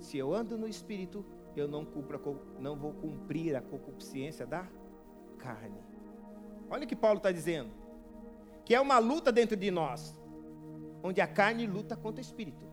Se 0.01 0.18
eu 0.18 0.35
ando 0.35 0.59
no 0.59 0.68
espírito, 0.68 1.25
eu 1.57 1.66
não, 1.66 1.83
cumpra, 1.83 2.20
não 2.61 2.77
vou 2.77 2.92
cumprir 2.92 3.57
a 3.57 3.62
concupiscência 3.62 4.46
da 4.46 4.68
carne. 5.38 5.81
Olha 6.68 6.85
o 6.85 6.87
que 6.87 6.94
Paulo 6.94 7.16
está 7.16 7.33
dizendo: 7.33 7.70
que 8.66 8.75
é 8.75 8.81
uma 8.83 8.99
luta 8.99 9.33
dentro 9.33 9.57
de 9.57 9.70
nós, 9.70 10.14
onde 11.03 11.22
a 11.22 11.27
carne 11.27 11.66
luta 11.66 11.96
contra 11.96 12.18
o 12.18 12.20
espírito. 12.20 12.66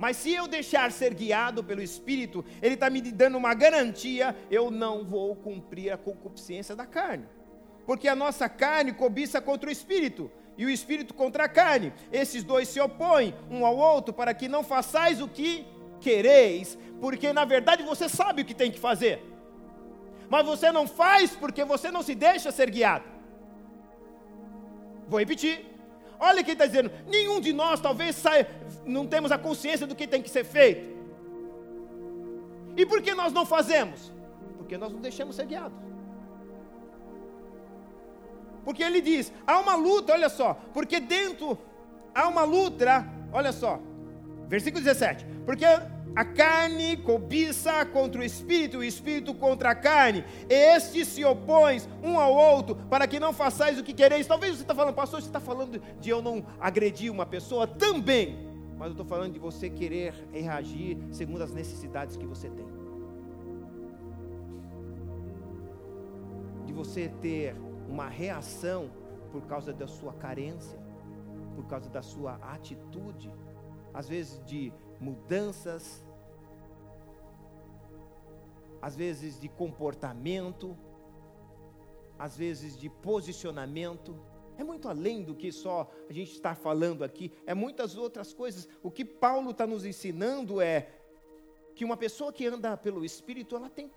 Mas 0.00 0.16
se 0.16 0.32
eu 0.32 0.48
deixar 0.48 0.90
ser 0.90 1.12
guiado 1.12 1.62
pelo 1.62 1.82
Espírito, 1.82 2.42
Ele 2.62 2.72
está 2.72 2.88
me 2.88 3.02
dando 3.02 3.36
uma 3.36 3.52
garantia, 3.52 4.34
eu 4.50 4.70
não 4.70 5.04
vou 5.04 5.36
cumprir 5.36 5.92
a 5.92 5.98
concupiscência 5.98 6.74
da 6.74 6.86
carne. 6.86 7.26
Porque 7.84 8.08
a 8.08 8.16
nossa 8.16 8.48
carne 8.48 8.94
cobiça 8.94 9.42
contra 9.42 9.68
o 9.68 9.72
Espírito, 9.72 10.30
e 10.56 10.64
o 10.64 10.70
Espírito 10.70 11.12
contra 11.12 11.44
a 11.44 11.48
carne. 11.50 11.92
Esses 12.10 12.42
dois 12.42 12.68
se 12.68 12.80
opõem 12.80 13.34
um 13.50 13.66
ao 13.66 13.76
outro 13.76 14.14
para 14.14 14.32
que 14.32 14.48
não 14.48 14.64
façais 14.64 15.20
o 15.20 15.28
que 15.28 15.66
quereis, 16.00 16.78
porque 16.98 17.30
na 17.30 17.44
verdade 17.44 17.82
você 17.82 18.08
sabe 18.08 18.40
o 18.40 18.44
que 18.46 18.54
tem 18.54 18.70
que 18.70 18.80
fazer, 18.80 19.22
mas 20.30 20.46
você 20.46 20.72
não 20.72 20.86
faz 20.86 21.36
porque 21.36 21.62
você 21.62 21.90
não 21.90 22.02
se 22.02 22.14
deixa 22.14 22.50
ser 22.50 22.70
guiado. 22.70 23.04
Vou 25.06 25.20
repetir. 25.20 25.66
Olha 26.20 26.44
quem 26.44 26.52
está 26.52 26.66
dizendo: 26.66 26.90
nenhum 27.06 27.40
de 27.40 27.52
nós 27.52 27.80
talvez 27.80 28.14
saia, 28.14 28.46
não 28.84 29.06
temos 29.06 29.32
a 29.32 29.38
consciência 29.38 29.86
do 29.86 29.96
que 29.96 30.06
tem 30.06 30.22
que 30.22 30.28
ser 30.28 30.44
feito. 30.44 31.00
E 32.76 32.84
por 32.84 33.00
que 33.02 33.14
nós 33.14 33.32
não 33.32 33.46
fazemos? 33.46 34.12
Porque 34.58 34.76
nós 34.76 34.92
não 34.92 35.00
deixamos 35.00 35.34
ser 35.34 35.46
guiados. 35.46 35.78
Porque 38.64 38.82
ele 38.82 39.00
diz: 39.00 39.32
há 39.46 39.58
uma 39.58 39.74
luta, 39.74 40.12
olha 40.12 40.28
só, 40.28 40.54
porque 40.74 41.00
dentro 41.00 41.58
há 42.14 42.28
uma 42.28 42.44
luta, 42.44 43.06
olha 43.32 43.52
só, 43.52 43.80
versículo 44.46 44.84
17: 44.84 45.24
porque 45.46 45.64
a 46.14 46.24
carne 46.24 46.96
cobiça 46.96 47.84
contra 47.86 48.20
o 48.20 48.24
espírito, 48.24 48.78
o 48.78 48.84
espírito 48.84 49.34
contra 49.34 49.70
a 49.70 49.74
carne. 49.74 50.24
Estes 50.48 51.08
se 51.08 51.24
opõem 51.24 51.80
um 52.02 52.18
ao 52.18 52.34
outro 52.34 52.74
para 52.74 53.06
que 53.06 53.20
não 53.20 53.32
façais 53.32 53.78
o 53.78 53.84
que 53.84 53.92
quereis. 53.92 54.26
Talvez 54.26 54.56
você 54.56 54.62
está 54.62 54.74
falando, 54.74 54.94
pastor, 54.94 55.20
você 55.20 55.28
está 55.28 55.40
falando 55.40 55.80
de 56.00 56.10
eu 56.10 56.20
não 56.20 56.44
agredir 56.58 57.12
uma 57.12 57.26
pessoa 57.26 57.66
também. 57.66 58.48
Mas 58.76 58.86
eu 58.86 58.92
estou 58.92 59.06
falando 59.06 59.34
de 59.34 59.38
você 59.38 59.68
querer 59.68 60.14
reagir 60.32 60.98
segundo 61.12 61.42
as 61.42 61.52
necessidades 61.52 62.16
que 62.16 62.26
você 62.26 62.48
tem. 62.48 62.66
De 66.66 66.72
você 66.72 67.08
ter 67.20 67.54
uma 67.88 68.08
reação 68.08 68.90
por 69.30 69.42
causa 69.42 69.72
da 69.72 69.86
sua 69.86 70.12
carência, 70.14 70.78
por 71.54 71.66
causa 71.66 71.88
da 71.88 72.02
sua 72.02 72.34
atitude, 72.42 73.30
às 73.92 74.08
vezes 74.08 74.40
de 74.44 74.72
mudanças, 75.00 76.04
às 78.82 78.94
vezes 78.94 79.40
de 79.40 79.48
comportamento, 79.48 80.76
às 82.18 82.36
vezes 82.36 82.76
de 82.76 82.88
posicionamento. 82.88 84.18
É 84.58 84.64
muito 84.64 84.88
além 84.88 85.22
do 85.22 85.34
que 85.34 85.50
só 85.50 85.90
a 86.08 86.12
gente 86.12 86.32
está 86.32 86.54
falando 86.54 87.02
aqui, 87.02 87.32
é 87.46 87.54
muitas 87.54 87.96
outras 87.96 88.34
coisas. 88.34 88.68
O 88.82 88.90
que 88.90 89.04
Paulo 89.04 89.50
está 89.52 89.66
nos 89.66 89.86
ensinando 89.86 90.60
é 90.60 90.88
que 91.74 91.84
uma 91.84 91.96
pessoa 91.96 92.32
que 92.32 92.46
anda 92.46 92.76
pelo 92.76 93.04
Espírito, 93.04 93.56
ela 93.56 93.70
tem 93.70 93.90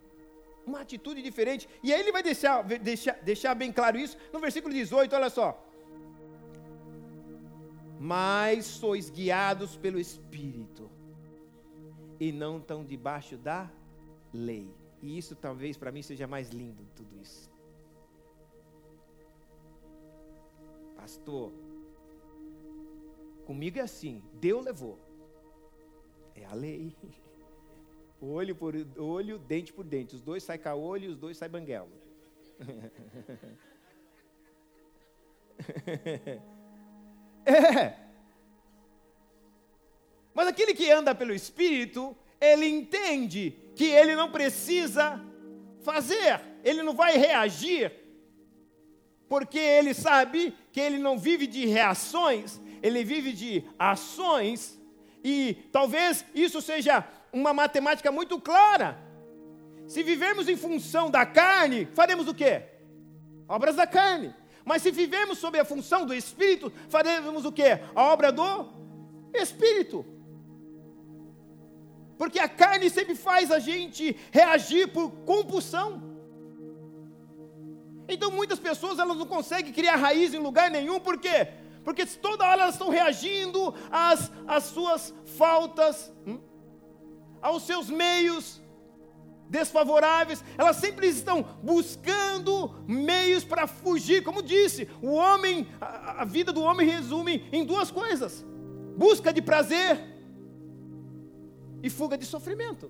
uma 0.66 0.80
atitude 0.80 1.22
diferente. 1.22 1.68
E 1.84 1.94
aí 1.94 2.00
ele 2.00 2.14
vai 2.14 2.24
deixar, 2.24 2.64
deixar, 2.64 3.14
deixar 3.22 3.54
bem 3.54 3.74
claro 3.74 3.98
isso 3.98 4.18
no 4.32 4.40
versículo 4.40 4.74
18, 4.74 5.14
olha 5.14 5.30
só 5.30 5.70
mas 8.06 8.66
sois 8.66 9.10
guiados 9.10 9.78
pelo 9.78 9.98
Espírito 9.98 10.92
e 12.24 12.32
não 12.32 12.62
tão 12.62 12.86
debaixo 12.86 13.36
da 13.36 13.70
lei. 14.34 14.74
E 15.02 15.18
isso 15.18 15.36
talvez 15.36 15.76
para 15.76 15.92
mim 15.92 16.02
seja 16.02 16.26
mais 16.26 16.52
lindo 16.52 16.88
tudo 16.96 17.20
isso. 17.22 17.52
Pastor, 20.96 21.52
comigo 23.46 23.78
é 23.78 23.82
assim, 23.82 24.24
Deus 24.36 24.64
levou. 24.64 24.98
É 26.34 26.46
a 26.46 26.54
lei. 26.54 26.96
Olho 28.22 28.56
por 28.56 28.74
olho, 28.98 29.38
dente 29.38 29.74
por 29.74 29.84
dente. 29.84 30.16
Os 30.16 30.22
dois 30.22 30.44
saem 30.44 30.62
caolho 30.62 31.12
os 31.12 31.18
dois 31.18 31.36
saem 31.36 31.52
banguela. 31.52 31.92
É. 37.46 38.13
Mas 40.34 40.48
aquele 40.48 40.74
que 40.74 40.90
anda 40.90 41.14
pelo 41.14 41.34
Espírito, 41.34 42.16
ele 42.40 42.68
entende 42.68 43.56
que 43.76 43.86
ele 43.86 44.16
não 44.16 44.32
precisa 44.32 45.22
fazer, 45.82 46.42
ele 46.64 46.82
não 46.82 46.94
vai 46.94 47.18
reagir, 47.18 47.92
porque 49.28 49.60
ele 49.60 49.94
sabe 49.94 50.54
que 50.72 50.80
ele 50.80 50.98
não 50.98 51.18
vive 51.18 51.48
de 51.48 51.66
reações, 51.66 52.60
ele 52.82 53.04
vive 53.04 53.34
de 53.34 53.64
ações, 53.78 54.80
e 55.24 55.56
talvez 55.72 56.26
isso 56.36 56.62
seja 56.62 57.04
uma 57.32 57.54
matemática 57.54 58.12
muito 58.12 58.40
clara. 58.40 58.98
Se 59.88 60.04
vivermos 60.04 60.48
em 60.48 60.56
função 60.56 61.10
da 61.10 61.26
carne, 61.26 61.88
faremos 61.94 62.28
o 62.28 62.34
quê? 62.34 62.64
Obras 63.48 63.76
da 63.76 63.86
carne. 63.86 64.34
Mas 64.66 64.82
se 64.82 64.92
vivemos 64.92 65.38
sob 65.38 65.60
a 65.60 65.66
função 65.66 66.06
do 66.06 66.14
Espírito, 66.14 66.72
faremos 66.90 67.44
o 67.46 67.52
que? 67.52 67.64
A 67.94 68.04
obra 68.04 68.32
do 68.32 68.70
Espírito. 69.34 70.06
Porque 72.18 72.40
a 72.40 72.48
carne 72.48 72.90
sempre 72.90 73.16
faz 73.16 73.52
a 73.52 73.60
gente 73.60 74.16
reagir 74.32 74.88
por 74.92 75.10
compulsão. 75.26 76.02
Então 78.08 78.32
muitas 78.32 78.60
pessoas 78.60 79.00
elas 79.00 79.18
não 79.18 79.26
conseguem 79.26 79.74
criar 79.74 79.96
raiz 79.96 80.34
em 80.34 80.40
lugar 80.40 80.70
nenhum, 80.70 81.00
por 81.00 81.18
quê? 81.18 81.48
Porque 81.84 82.06
toda 82.06 82.46
hora 82.46 82.64
elas 82.64 82.76
estão 82.76 82.90
reagindo 82.90 83.74
às, 83.92 84.32
às 84.48 84.66
suas 84.66 85.14
faltas, 85.38 86.12
hum? 86.26 86.40
aos 87.42 87.64
seus 87.64 87.90
meios 87.90 88.62
desfavoráveis, 89.50 90.44
elas 90.58 90.78
sempre 90.78 91.08
estão 91.08 91.44
buscando 91.62 92.74
meios 92.88 93.44
para 93.44 93.68
fugir. 93.68 94.24
Como 94.24 94.42
disse, 94.42 94.90
o 95.02 95.12
homem, 95.12 95.68
a, 95.80 96.22
a 96.22 96.26
vida 96.26 96.52
do 96.52 96.62
homem 96.62 96.88
resume 96.88 97.48
em 97.52 97.64
duas 97.66 97.92
coisas: 97.92 98.46
busca 98.98 99.32
de 99.32 99.42
prazer 99.42 100.13
e 101.84 101.90
fuga 101.90 102.18
de 102.18 102.26
sofrimento. 102.26 102.90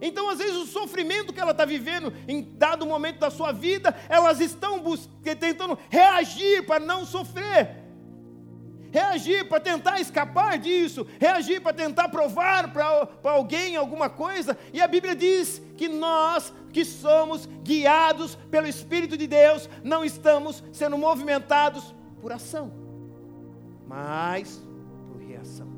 Então, 0.00 0.28
às 0.28 0.38
vezes, 0.38 0.56
o 0.56 0.66
sofrimento 0.66 1.32
que 1.32 1.40
ela 1.40 1.52
está 1.52 1.64
vivendo 1.64 2.12
em 2.28 2.42
dado 2.42 2.86
momento 2.86 3.18
da 3.18 3.30
sua 3.30 3.52
vida, 3.52 3.94
elas 4.08 4.40
estão 4.40 4.82
tentando 5.22 5.78
reagir 5.88 6.64
para 6.66 6.78
não 6.84 7.04
sofrer, 7.04 7.82
reagir 8.90 9.48
para 9.48 9.60
tentar 9.60 10.00
escapar 10.00 10.58
disso, 10.58 11.06
reagir 11.18 11.60
para 11.60 11.72
tentar 11.72 12.08
provar 12.08 12.72
para 12.72 13.10
alguém 13.24 13.76
alguma 13.76 14.10
coisa. 14.10 14.56
E 14.72 14.80
a 14.80 14.86
Bíblia 14.86 15.16
diz 15.16 15.60
que 15.76 15.88
nós, 15.88 16.52
que 16.72 16.84
somos 16.84 17.46
guiados 17.62 18.36
pelo 18.50 18.66
Espírito 18.66 19.16
de 19.16 19.26
Deus, 19.26 19.68
não 19.82 20.04
estamos 20.04 20.62
sendo 20.72 20.98
movimentados 20.98 21.94
por 22.20 22.30
ação, 22.30 22.72
mas 23.86 24.62
por 25.10 25.20
reação. 25.22 25.68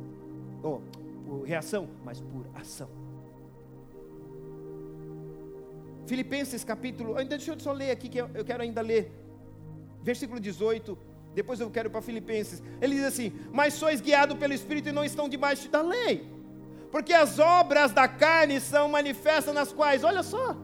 Ou, 0.63 0.83
por 1.27 1.43
reação, 1.43 1.89
mas 2.05 2.21
por 2.21 2.47
ação. 2.55 2.89
Filipenses 6.07 6.63
capítulo. 6.63 7.17
Ainda 7.19 7.37
deixa 7.37 7.53
eu 7.53 7.59
só 7.59 7.73
ler 7.73 7.91
aqui 7.91 8.09
que 8.09 8.19
eu 8.19 8.45
quero 8.45 8.63
ainda 8.63 8.81
ler. 8.81 9.11
Versículo 10.03 10.39
18. 10.39 10.97
Depois 11.35 11.59
eu 11.61 11.69
quero 11.69 11.91
para 11.91 12.01
Filipenses. 12.01 12.63
Ele 12.81 12.95
diz 12.95 13.05
assim: 13.05 13.33
Mas 13.53 13.75
sois 13.75 14.01
guiados 14.01 14.39
pelo 14.39 14.55
Espírito 14.55 14.89
e 14.89 14.93
não 14.93 15.05
estão 15.05 15.29
debaixo 15.29 15.69
da 15.69 15.83
lei. 15.83 16.31
Porque 16.93 17.13
as 17.13 17.39
obras 17.41 17.93
da 17.93 18.07
carne 18.07 18.61
são 18.61 18.89
manifestas 18.89 19.53
nas 19.53 19.73
quais, 19.73 20.05
olha 20.05 20.23
só: 20.23 20.57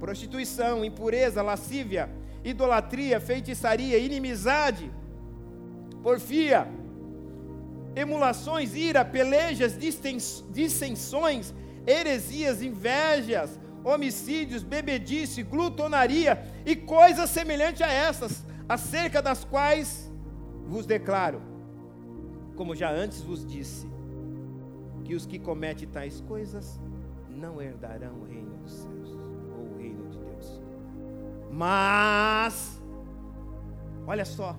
prostituição, 0.00 0.84
impureza, 0.84 1.40
lascívia, 1.40 2.10
idolatria, 2.44 3.20
feitiçaria, 3.20 3.96
inimizade, 3.96 4.92
porfia, 6.02 6.68
emulações, 7.96 8.74
ira, 8.74 9.02
pelejas, 9.02 9.76
dissensões, 10.50 11.54
heresias, 11.86 12.60
invejas, 12.60 13.58
homicídios, 13.82 14.62
bebedice, 14.62 15.42
glutonaria 15.42 16.44
e 16.66 16.76
coisas 16.76 17.30
semelhantes 17.30 17.80
a 17.80 17.90
essas, 17.90 18.44
acerca 18.68 19.22
das 19.22 19.44
quais 19.44 20.12
vos 20.66 20.84
declaro, 20.84 21.40
como 22.54 22.74
já 22.74 22.90
antes 22.90 23.22
vos 23.22 23.46
disse, 23.46 23.88
que 25.04 25.14
os 25.14 25.24
que 25.24 25.38
cometem 25.38 25.88
tais 25.88 26.20
coisas 26.20 26.78
não 27.30 27.62
herdarão 27.62 28.20
o 28.20 28.24
reino 28.24 28.56
dos 28.58 28.72
céus 28.72 29.10
ou 29.56 29.72
o 29.72 29.78
reino 29.78 30.10
de 30.10 30.18
Deus. 30.18 30.60
Mas, 31.50 32.82
olha 34.06 34.24
só, 34.24 34.56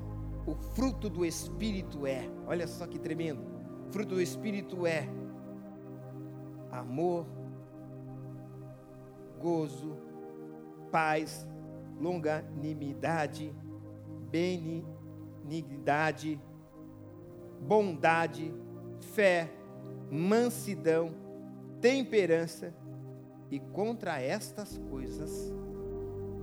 o 0.48 0.56
fruto 0.56 1.10
do 1.10 1.26
Espírito 1.26 2.08
é, 2.08 2.30
olha 2.48 2.66
só 2.66 2.88
que 2.88 2.98
tremendo, 2.98 3.44
fruto 3.92 4.16
do 4.16 4.22
Espírito 4.22 4.88
é 4.88 5.06
amor, 6.72 7.28
gozo, 9.40 9.96
paz, 10.90 11.46
longanimidade, 12.00 13.54
benignidade, 14.32 16.42
bondade, 17.60 18.54
fé, 19.14 19.52
mansidão, 20.10 21.14
temperança, 21.82 22.74
e 23.50 23.60
contra 23.60 24.22
estas 24.22 24.78
coisas 24.90 25.54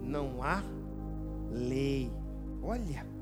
não 0.03 0.43
há 0.43 0.63
lei. 1.51 2.11
Olha, 2.63 3.14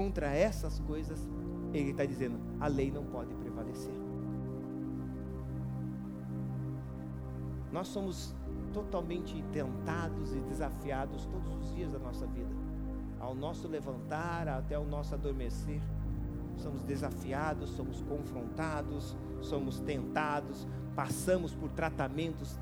contra 0.00 0.34
essas 0.34 0.80
coisas, 0.80 1.28
ele 1.74 1.90
está 1.90 2.06
dizendo: 2.06 2.40
a 2.58 2.66
lei 2.68 2.90
não 2.90 3.04
pode 3.04 3.34
prevalecer. 3.34 3.92
Nós 7.70 7.88
somos 7.88 8.34
totalmente 8.72 9.44
tentados 9.52 10.34
e 10.34 10.40
desafiados 10.40 11.26
todos 11.26 11.54
os 11.54 11.74
dias 11.74 11.92
da 11.92 11.98
nossa 11.98 12.26
vida. 12.26 12.48
Ao 13.20 13.34
nosso 13.34 13.68
levantar 13.68 14.48
até 14.48 14.78
o 14.78 14.86
nosso 14.86 15.14
adormecer, 15.14 15.82
somos 16.56 16.82
desafiados, 16.82 17.68
somos 17.68 18.00
confrontados, 18.00 19.14
somos 19.42 19.80
tentados, 19.80 20.66
passamos 20.96 21.52
por 21.52 21.70
tratamentos, 21.72 22.58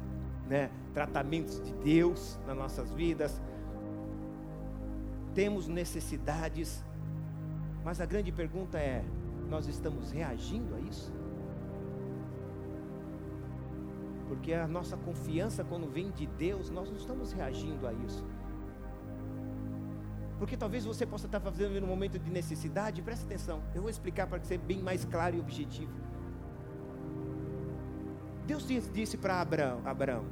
né, 0.49 0.73
tratamentos 0.93 1.63
de 1.63 1.73
Deus 1.75 2.37
nas 2.49 2.57
nossas 2.57 2.91
vidas. 2.91 3.41
Temos 5.37 5.69
necessidades, 5.69 6.83
mas 7.85 8.01
a 8.01 8.07
grande 8.07 8.31
pergunta 8.33 8.79
é: 8.79 9.05
nós 9.49 9.67
estamos 9.67 10.11
reagindo 10.11 10.75
a 10.75 10.81
isso? 10.81 11.13
Porque 14.29 14.53
a 14.53 14.69
nossa 14.69 14.97
confiança, 14.97 15.65
quando 15.65 15.91
vem 15.91 16.11
de 16.11 16.27
Deus, 16.27 16.71
nós 16.71 16.91
não 16.91 16.97
estamos 16.97 17.33
reagindo 17.33 17.87
a 17.87 17.93
isso. 17.93 18.25
Porque 20.39 20.57
talvez 20.57 20.85
você 20.85 21.05
possa 21.05 21.27
estar 21.27 21.41
fazendo 21.41 21.83
um 21.83 21.89
momento 21.89 22.19
de 22.19 22.31
necessidade, 22.31 23.03
preste 23.03 23.25
atenção, 23.25 23.63
eu 23.75 23.81
vou 23.81 23.91
explicar 23.91 24.27
para 24.27 24.41
seja 24.45 24.63
bem 24.63 24.81
mais 24.81 25.05
claro 25.05 25.37
e 25.37 25.41
objetivo. 25.41 25.93
Deus 28.47 28.67
disse 28.67 29.17
para 29.17 29.41
Abraão, 29.41 29.83
Abraão, 29.85 30.25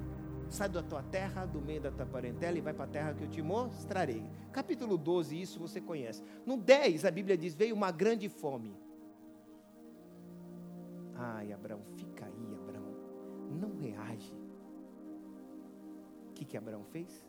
sai 0.49 0.69
da 0.69 0.83
tua 0.83 1.03
terra, 1.03 1.45
do 1.47 1.61
meio 1.61 1.81
da 1.81 1.91
tua 1.91 2.07
parentela 2.07 2.57
e 2.57 2.61
vai 2.61 2.73
para 2.73 2.85
a 2.85 2.89
terra 2.89 3.15
que 3.15 3.25
eu 3.25 3.29
te 3.29 3.43
mostrarei. 3.43 4.25
Capítulo 4.53 4.97
12, 4.97 5.41
isso 5.41 5.59
você 5.59 5.81
conhece. 5.81 6.23
No 6.45 6.57
10, 6.57 7.05
a 7.05 7.11
Bíblia 7.11 7.37
diz: 7.37 7.55
veio 7.55 7.75
uma 7.75 7.91
grande 7.91 8.29
fome. 8.29 8.77
Ai, 11.15 11.53
Abraão, 11.53 11.81
fica 11.97 12.27
aí, 12.27 12.47
não 13.57 13.75
reage. 13.77 14.33
O 16.31 16.33
que, 16.35 16.45
que 16.45 16.57
Abraão 16.57 16.85
fez? 16.85 17.27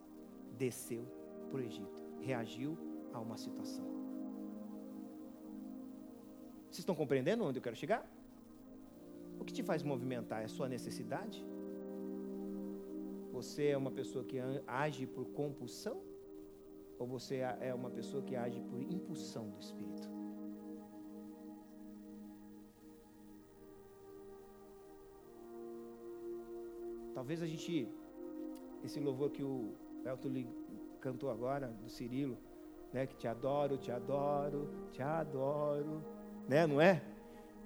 Desceu 0.58 1.06
para 1.50 1.60
o 1.60 1.64
Egito, 1.64 2.02
reagiu 2.20 2.78
a 3.14 3.20
uma 3.20 3.38
situação. 3.38 3.86
Vocês 6.66 6.80
estão 6.80 6.96
compreendendo 6.96 7.44
onde 7.44 7.58
eu 7.60 7.64
quero 7.64 7.76
chegar? 7.76 8.06
O 9.40 9.46
que 9.46 9.54
te 9.54 9.64
faz 9.64 9.82
movimentar? 9.82 10.42
É 10.42 10.46
a 10.46 10.50
sua 10.50 10.68
necessidade? 10.68 11.46
Você 13.38 13.68
é 13.68 13.78
uma 13.78 13.92
pessoa 13.92 14.24
que 14.30 14.38
age 14.66 15.06
por 15.06 15.26
compulsão? 15.40 16.02
Ou 16.98 17.06
você 17.06 17.36
é 17.70 17.72
uma 17.72 17.92
pessoa 17.92 18.24
que 18.24 18.36
age 18.36 18.60
por 18.62 18.82
impulsão 18.82 19.48
do 19.48 19.60
Espírito? 19.60 20.10
Talvez 27.14 27.44
a 27.44 27.46
gente, 27.46 27.88
esse 28.84 29.00
louvor 29.00 29.30
que 29.30 29.44
o 29.44 29.72
Elton 30.04 30.34
cantou 31.00 31.30
agora, 31.30 31.68
do 31.68 31.90
Cirilo, 31.90 32.40
né, 32.92 33.06
que 33.06 33.16
te 33.16 33.28
adoro, 33.28 33.78
te 33.78 33.92
adoro, 33.92 34.68
te 34.92 35.04
adoro, 35.04 36.04
né, 36.50 36.66
não 36.66 36.82
é? 36.82 37.04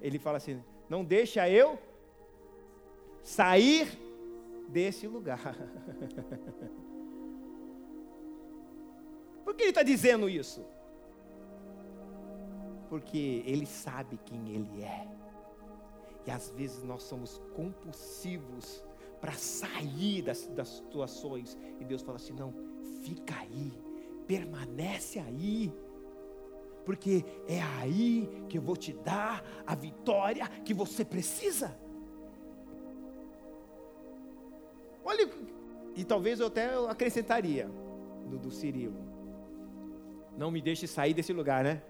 Ele 0.02 0.18
fala 0.18 0.36
assim: 0.36 0.62
não 0.86 1.02
deixa 1.02 1.48
eu 1.48 1.78
sair 3.22 4.11
desse 4.72 5.06
lugar. 5.06 5.38
Por 9.44 9.54
que 9.54 9.62
ele 9.64 9.70
está 9.70 9.82
dizendo 9.82 10.28
isso? 10.28 10.64
Porque 12.88 13.42
ele 13.46 13.66
sabe 13.66 14.18
quem 14.24 14.48
ele 14.54 14.82
é. 14.82 15.06
E 16.26 16.30
às 16.30 16.50
vezes 16.50 16.82
nós 16.82 17.02
somos 17.02 17.40
compulsivos 17.54 18.84
para 19.20 19.32
sair 19.32 20.22
das, 20.22 20.46
das 20.48 20.68
situações. 20.68 21.58
E 21.80 21.84
Deus 21.84 22.02
fala 22.02 22.16
assim: 22.16 22.32
não, 22.32 22.54
fica 23.02 23.34
aí, 23.40 23.72
permanece 24.26 25.18
aí, 25.18 25.72
porque 26.84 27.24
é 27.46 27.60
aí 27.60 28.28
que 28.48 28.58
eu 28.58 28.62
vou 28.62 28.76
te 28.76 28.92
dar 28.92 29.44
a 29.66 29.74
vitória 29.74 30.48
que 30.64 30.72
você 30.72 31.04
precisa. 31.04 31.76
e 35.94 36.04
talvez 36.04 36.40
eu 36.40 36.46
até 36.46 36.70
acrescentaria 36.88 37.68
do, 38.28 38.38
do 38.38 38.50
Cirilo. 38.50 38.96
Não 40.36 40.50
me 40.50 40.62
deixe 40.62 40.86
sair 40.86 41.14
desse 41.14 41.32
lugar, 41.32 41.62
né? 41.62 41.82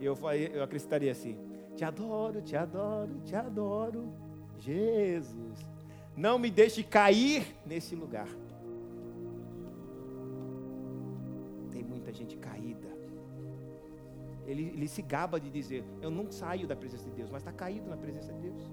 Eu, 0.00 0.16
eu 0.52 0.62
acrescentaria 0.62 1.10
assim: 1.10 1.38
Te 1.74 1.84
adoro, 1.84 2.40
te 2.42 2.56
adoro, 2.56 3.20
te 3.24 3.34
adoro, 3.34 4.12
Jesus. 4.58 5.58
Não 6.16 6.38
me 6.38 6.50
deixe 6.50 6.82
cair 6.82 7.46
nesse 7.64 7.94
lugar. 7.94 8.28
Tem 11.70 11.82
muita 11.82 12.12
gente 12.12 12.36
caída. 12.36 12.86
Ele, 14.46 14.62
ele 14.68 14.88
se 14.88 15.02
gaba 15.02 15.40
de 15.40 15.50
dizer: 15.50 15.84
Eu 16.00 16.10
não 16.10 16.30
saio 16.30 16.66
da 16.66 16.76
presença 16.76 17.04
de 17.04 17.16
Deus, 17.16 17.30
mas 17.30 17.42
está 17.42 17.52
caído 17.52 17.90
na 17.90 17.96
presença 17.96 18.32
de 18.32 18.40
Deus. 18.40 18.70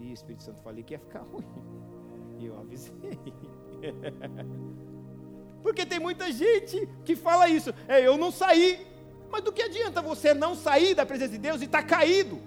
E 0.00 0.10
o 0.10 0.14
Espírito 0.14 0.42
Santo 0.42 0.60
falei 0.62 0.82
que 0.82 0.94
ia 0.94 0.98
ficar 0.98 1.20
ruim. 1.30 1.44
E 2.38 2.46
eu 2.46 2.58
avisei. 2.58 2.94
Porque 5.62 5.84
tem 5.84 6.00
muita 6.00 6.32
gente 6.32 6.88
que 7.04 7.14
fala 7.14 7.46
isso. 7.48 7.74
É, 7.86 8.00
eu 8.00 8.16
não 8.16 8.32
saí. 8.32 8.86
Mas 9.30 9.42
do 9.42 9.52
que 9.52 9.62
adianta 9.62 10.00
você 10.00 10.32
não 10.32 10.54
sair 10.54 10.94
da 10.94 11.04
presença 11.04 11.32
de 11.32 11.38
Deus 11.38 11.60
e 11.60 11.66
estar 11.66 11.82
tá 11.82 11.88
caído? 11.88 12.40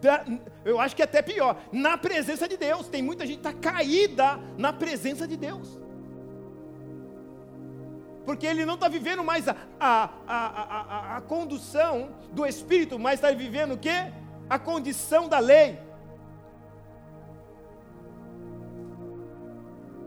Da, 0.00 0.24
eu 0.64 0.78
acho 0.78 0.94
que 0.94 1.00
é 1.00 1.06
até 1.06 1.22
pior. 1.22 1.58
Na 1.72 1.96
presença 1.96 2.46
de 2.46 2.58
Deus. 2.58 2.86
Tem 2.86 3.02
muita 3.02 3.26
gente 3.26 3.40
que 3.40 3.48
está 3.48 3.58
caída 3.58 4.38
na 4.58 4.74
presença 4.74 5.26
de 5.26 5.38
Deus. 5.38 5.80
Porque 8.26 8.46
ele 8.46 8.66
não 8.66 8.74
está 8.74 8.88
vivendo 8.88 9.24
mais 9.24 9.48
a, 9.48 9.56
a, 9.80 10.10
a, 10.26 10.36
a, 10.36 11.16
a 11.16 11.20
condução 11.22 12.10
do 12.32 12.44
Espírito, 12.46 12.98
mas 12.98 13.14
está 13.14 13.30
vivendo 13.30 13.72
o 13.72 13.78
quê? 13.78 14.12
A 14.48 14.58
condição 14.58 15.28
da 15.28 15.38
lei. 15.38 15.78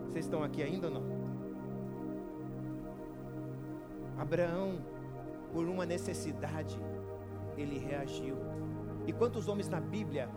Vocês 0.06 0.24
estão 0.24 0.42
aqui 0.42 0.62
ainda 0.62 0.88
ou 0.88 0.94
não? 0.94 1.18
Abraão, 4.18 4.78
por 5.52 5.66
uma 5.66 5.86
necessidade, 5.86 6.78
ele 7.56 7.78
reagiu. 7.78 8.36
E 9.06 9.12
quantos 9.12 9.48
homens 9.48 9.68
na 9.68 9.80
Bíblia? 9.80 10.28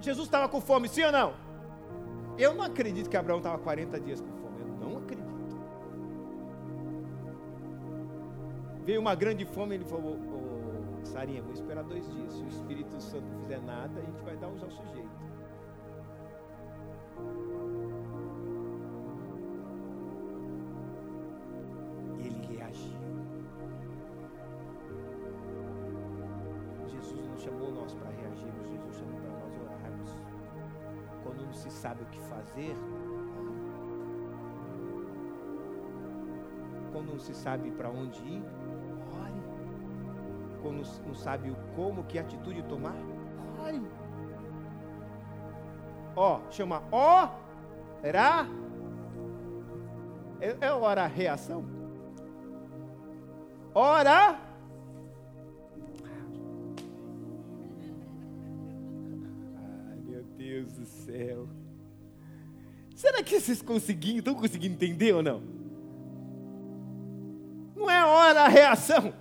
Jesus 0.00 0.26
estava 0.26 0.48
com 0.48 0.60
fome, 0.60 0.88
sim 0.88 1.02
ou 1.02 1.12
não? 1.12 1.34
Eu 2.38 2.54
não 2.54 2.64
acredito 2.64 3.10
que 3.10 3.16
Abraão 3.16 3.38
estava 3.38 3.58
40 3.58 4.00
dias 4.00 4.20
com 4.20 4.32
fome. 4.36 4.60
Eu 4.60 4.68
não 4.68 4.98
acredito. 4.98 5.28
Veio 8.84 9.00
uma 9.00 9.14
grande 9.14 9.44
fome, 9.44 9.74
ele 9.74 9.84
falou: 9.84 10.16
Sarinha, 11.04 11.42
vou 11.42 11.52
esperar 11.52 11.84
dois 11.84 12.08
dias. 12.10 12.32
Se 12.32 12.42
o 12.42 12.48
Espírito 12.48 13.00
Santo 13.00 13.26
não 13.26 13.40
fizer 13.40 13.60
nada, 13.62 14.00
a 14.00 14.02
gente 14.02 14.22
vai 14.22 14.36
dar 14.36 14.48
um 14.48 14.52
ao 14.52 14.70
sujeito. 14.70 15.28
sabe 31.78 32.02
o 32.02 32.06
que 32.06 32.20
fazer, 32.22 32.76
quando 36.92 37.12
não 37.12 37.18
se 37.18 37.32
sabe 37.32 37.70
para 37.70 37.88
onde 37.88 38.20
ir. 38.24 38.67
Quando 40.62 40.82
não 41.06 41.14
sabe 41.14 41.50
o 41.50 41.56
como, 41.74 42.04
que 42.04 42.18
atitude 42.18 42.62
tomar, 42.64 42.96
ore. 43.64 43.82
Ó, 46.16 46.40
chama 46.50 46.82
ó, 46.90 47.28
era. 48.02 48.46
É, 50.40 50.56
é 50.60 50.72
hora 50.72 51.06
reação. 51.06 51.64
Ora 53.74 54.48
Será 62.94 63.22
que 63.22 63.38
vocês 63.38 63.62
conseguiram, 63.62 64.18
estão 64.18 64.34
conseguindo 64.34 64.74
entender 64.74 65.12
ou 65.14 65.22
não? 65.22 65.40
Não 67.76 67.88
é 67.88 68.04
hora 68.04 68.42
a 68.42 68.48
reação. 68.48 69.14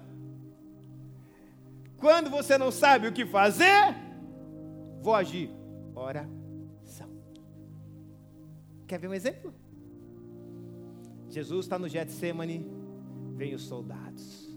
Quando 1.97 2.29
você 2.29 2.57
não 2.57 2.71
sabe 2.71 3.07
o 3.07 3.13
que 3.13 3.25
fazer, 3.25 3.95
vou 5.01 5.15
agir. 5.15 5.49
Oração. 5.95 7.09
Quer 8.85 8.99
ver 8.99 9.07
um 9.07 9.13
exemplo? 9.13 9.53
Jesus 11.29 11.65
está 11.65 11.77
no 11.77 11.89
Getsemane, 11.89 12.65
vem 13.35 13.53
os 13.53 13.63
soldados 13.63 14.55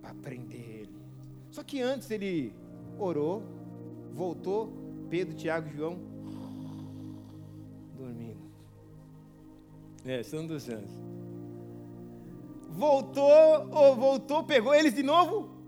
para 0.00 0.14
prender 0.14 0.80
ele. 0.80 0.96
Só 1.50 1.62
que 1.62 1.80
antes 1.80 2.10
ele 2.10 2.52
orou, 2.98 3.42
voltou, 4.12 4.72
Pedro, 5.08 5.34
Tiago 5.34 5.68
e 5.68 5.76
João 5.76 5.98
dormindo. 7.96 8.40
É, 10.04 10.22
são 10.22 10.46
dos 10.46 10.68
anjos. 10.68 10.90
Voltou, 12.70 13.68
ou 13.70 13.96
voltou, 13.96 14.44
pegou 14.44 14.74
eles 14.74 14.94
de 14.94 15.02
novo, 15.02 15.59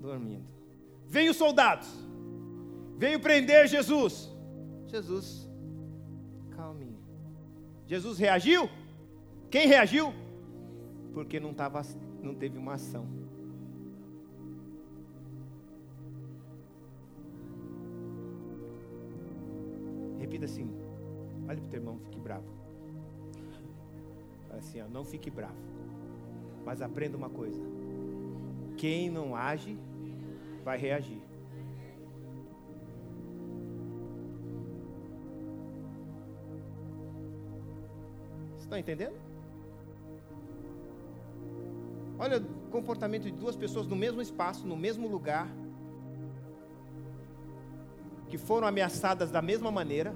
dormindo. 0.00 0.46
Veio 1.06 1.30
os 1.30 1.36
soldados, 1.36 1.88
veio 2.96 3.20
prender 3.20 3.66
Jesus. 3.66 4.30
Jesus, 4.86 5.48
calminho. 6.50 6.98
Jesus 7.86 8.18
reagiu? 8.18 8.68
Quem 9.50 9.66
reagiu? 9.66 10.12
Porque 11.12 11.40
não, 11.40 11.54
tava, 11.54 11.82
não 12.22 12.34
teve 12.34 12.58
uma 12.58 12.74
ação. 12.74 13.06
Repita 20.18 20.44
assim: 20.44 20.70
olhe 21.48 21.60
para 21.60 21.66
o 21.66 21.70
teu 21.70 21.80
irmão, 21.80 21.98
fique 21.98 22.18
bravo 22.20 22.58
assim, 24.58 24.80
ó, 24.80 24.88
não 24.88 25.04
fique 25.04 25.30
bravo. 25.30 25.56
Mas 26.64 26.82
aprenda 26.82 27.16
uma 27.16 27.30
coisa: 27.30 27.60
quem 28.76 29.10
não 29.10 29.34
age, 29.34 29.78
vai 30.68 30.76
reagir. 30.76 31.22
Estão 38.58 38.76
entendendo? 38.76 39.16
Olha 42.18 42.36
o 42.38 42.70
comportamento 42.70 43.22
de 43.22 43.30
duas 43.30 43.56
pessoas 43.56 43.86
no 43.86 43.96
mesmo 43.96 44.20
espaço, 44.20 44.66
no 44.66 44.76
mesmo 44.76 45.08
lugar, 45.08 45.48
que 48.28 48.36
foram 48.36 48.68
ameaçadas 48.68 49.30
da 49.30 49.40
mesma 49.40 49.70
maneira, 49.70 50.14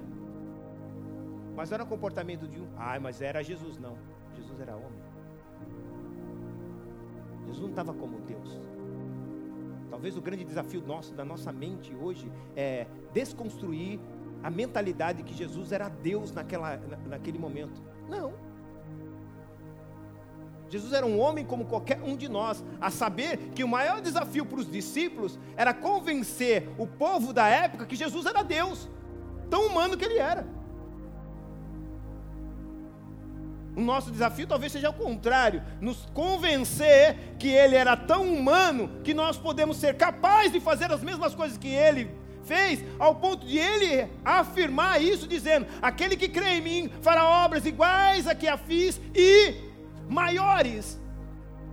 mas 1.55 1.71
era 1.71 1.83
o 1.83 1.87
comportamento 1.87 2.47
de 2.47 2.61
um. 2.61 2.67
Ai, 2.77 2.99
mas 2.99 3.23
era 3.23 3.43
Jesus, 3.43 3.79
não. 3.79 3.97
Jesus 4.35 4.59
era 4.59 4.75
homem. 4.75 5.01
Jesus 7.47 7.59
não 7.59 7.69
estava 7.71 7.91
como 7.91 8.19
Deus. 8.19 8.72
Talvez 9.93 10.17
o 10.17 10.21
grande 10.21 10.43
desafio 10.43 10.81
nosso, 10.81 11.13
da 11.13 11.23
nossa 11.23 11.51
mente 11.51 11.93
hoje, 11.93 12.27
é 12.55 12.87
desconstruir 13.13 13.99
a 14.41 14.49
mentalidade 14.49 15.21
que 15.21 15.35
Jesus 15.35 15.71
era 15.71 15.87
Deus 15.87 16.31
naquela, 16.31 16.81
naquele 17.05 17.37
momento. 17.37 17.79
Não. 18.09 18.33
Jesus 20.67 20.93
era 20.93 21.05
um 21.05 21.19
homem 21.19 21.45
como 21.45 21.65
qualquer 21.65 22.01
um 22.01 22.17
de 22.17 22.27
nós, 22.27 22.65
a 22.81 22.89
saber 22.89 23.37
que 23.53 23.63
o 23.63 23.67
maior 23.67 24.01
desafio 24.01 24.47
para 24.47 24.57
os 24.61 24.67
discípulos 24.67 25.37
era 25.55 25.75
convencer 25.75 26.67
o 26.79 26.87
povo 26.87 27.31
da 27.31 27.47
época 27.47 27.85
que 27.85 27.95
Jesus 27.95 28.25
era 28.25 28.41
Deus, 28.41 28.89
tão 29.47 29.67
humano 29.67 29.95
que 29.95 30.05
ele 30.05 30.17
era. 30.17 30.47
O 33.75 33.81
nosso 33.81 34.11
desafio 34.11 34.45
talvez 34.45 34.71
seja 34.71 34.89
o 34.89 34.93
contrário, 34.93 35.63
nos 35.81 36.05
convencer 36.13 37.35
que 37.39 37.47
ele 37.47 37.75
era 37.75 37.97
tão 37.97 38.31
humano 38.31 39.01
que 39.03 39.13
nós 39.13 39.37
podemos 39.37 39.77
ser 39.77 39.97
capazes 39.97 40.51
de 40.51 40.59
fazer 40.59 40.91
as 40.91 41.01
mesmas 41.01 41.33
coisas 41.33 41.57
que 41.57 41.69
ele 41.69 42.11
fez, 42.43 42.83
ao 42.99 43.15
ponto 43.15 43.45
de 43.45 43.57
ele 43.57 44.07
afirmar 44.23 45.01
isso, 45.01 45.27
dizendo: 45.27 45.65
Aquele 45.81 46.15
que 46.15 46.29
crê 46.29 46.57
em 46.57 46.61
mim 46.61 46.91
fará 47.01 47.25
obras 47.45 47.65
iguais 47.65 48.27
a 48.27 48.35
que 48.35 48.47
a 48.47 48.57
fiz 48.57 49.01
e 49.15 49.55
maiores. 50.07 50.99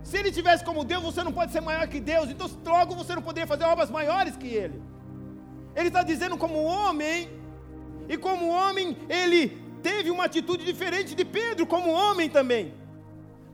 Se 0.02 0.16
ele 0.16 0.32
tivesse 0.32 0.64
como 0.64 0.84
Deus, 0.84 1.02
você 1.02 1.22
não 1.22 1.32
pode 1.32 1.52
ser 1.52 1.60
maior 1.60 1.86
que 1.86 2.00
Deus, 2.00 2.30
então 2.30 2.48
logo 2.64 2.94
você 2.94 3.14
não 3.14 3.22
poderia 3.22 3.46
fazer 3.46 3.64
obras 3.64 3.90
maiores 3.90 4.36
que 4.36 4.48
ele. 4.48 4.82
Ele 5.76 5.88
está 5.88 6.02
dizendo 6.02 6.36
como 6.38 6.62
homem, 6.62 7.28
e 8.08 8.16
como 8.16 8.48
homem, 8.48 8.96
ele 9.08 9.59
teve 9.82 10.10
uma 10.10 10.24
atitude 10.24 10.64
diferente 10.64 11.14
de 11.14 11.24
Pedro, 11.24 11.66
como 11.66 11.90
homem 11.90 12.28
também. 12.28 12.74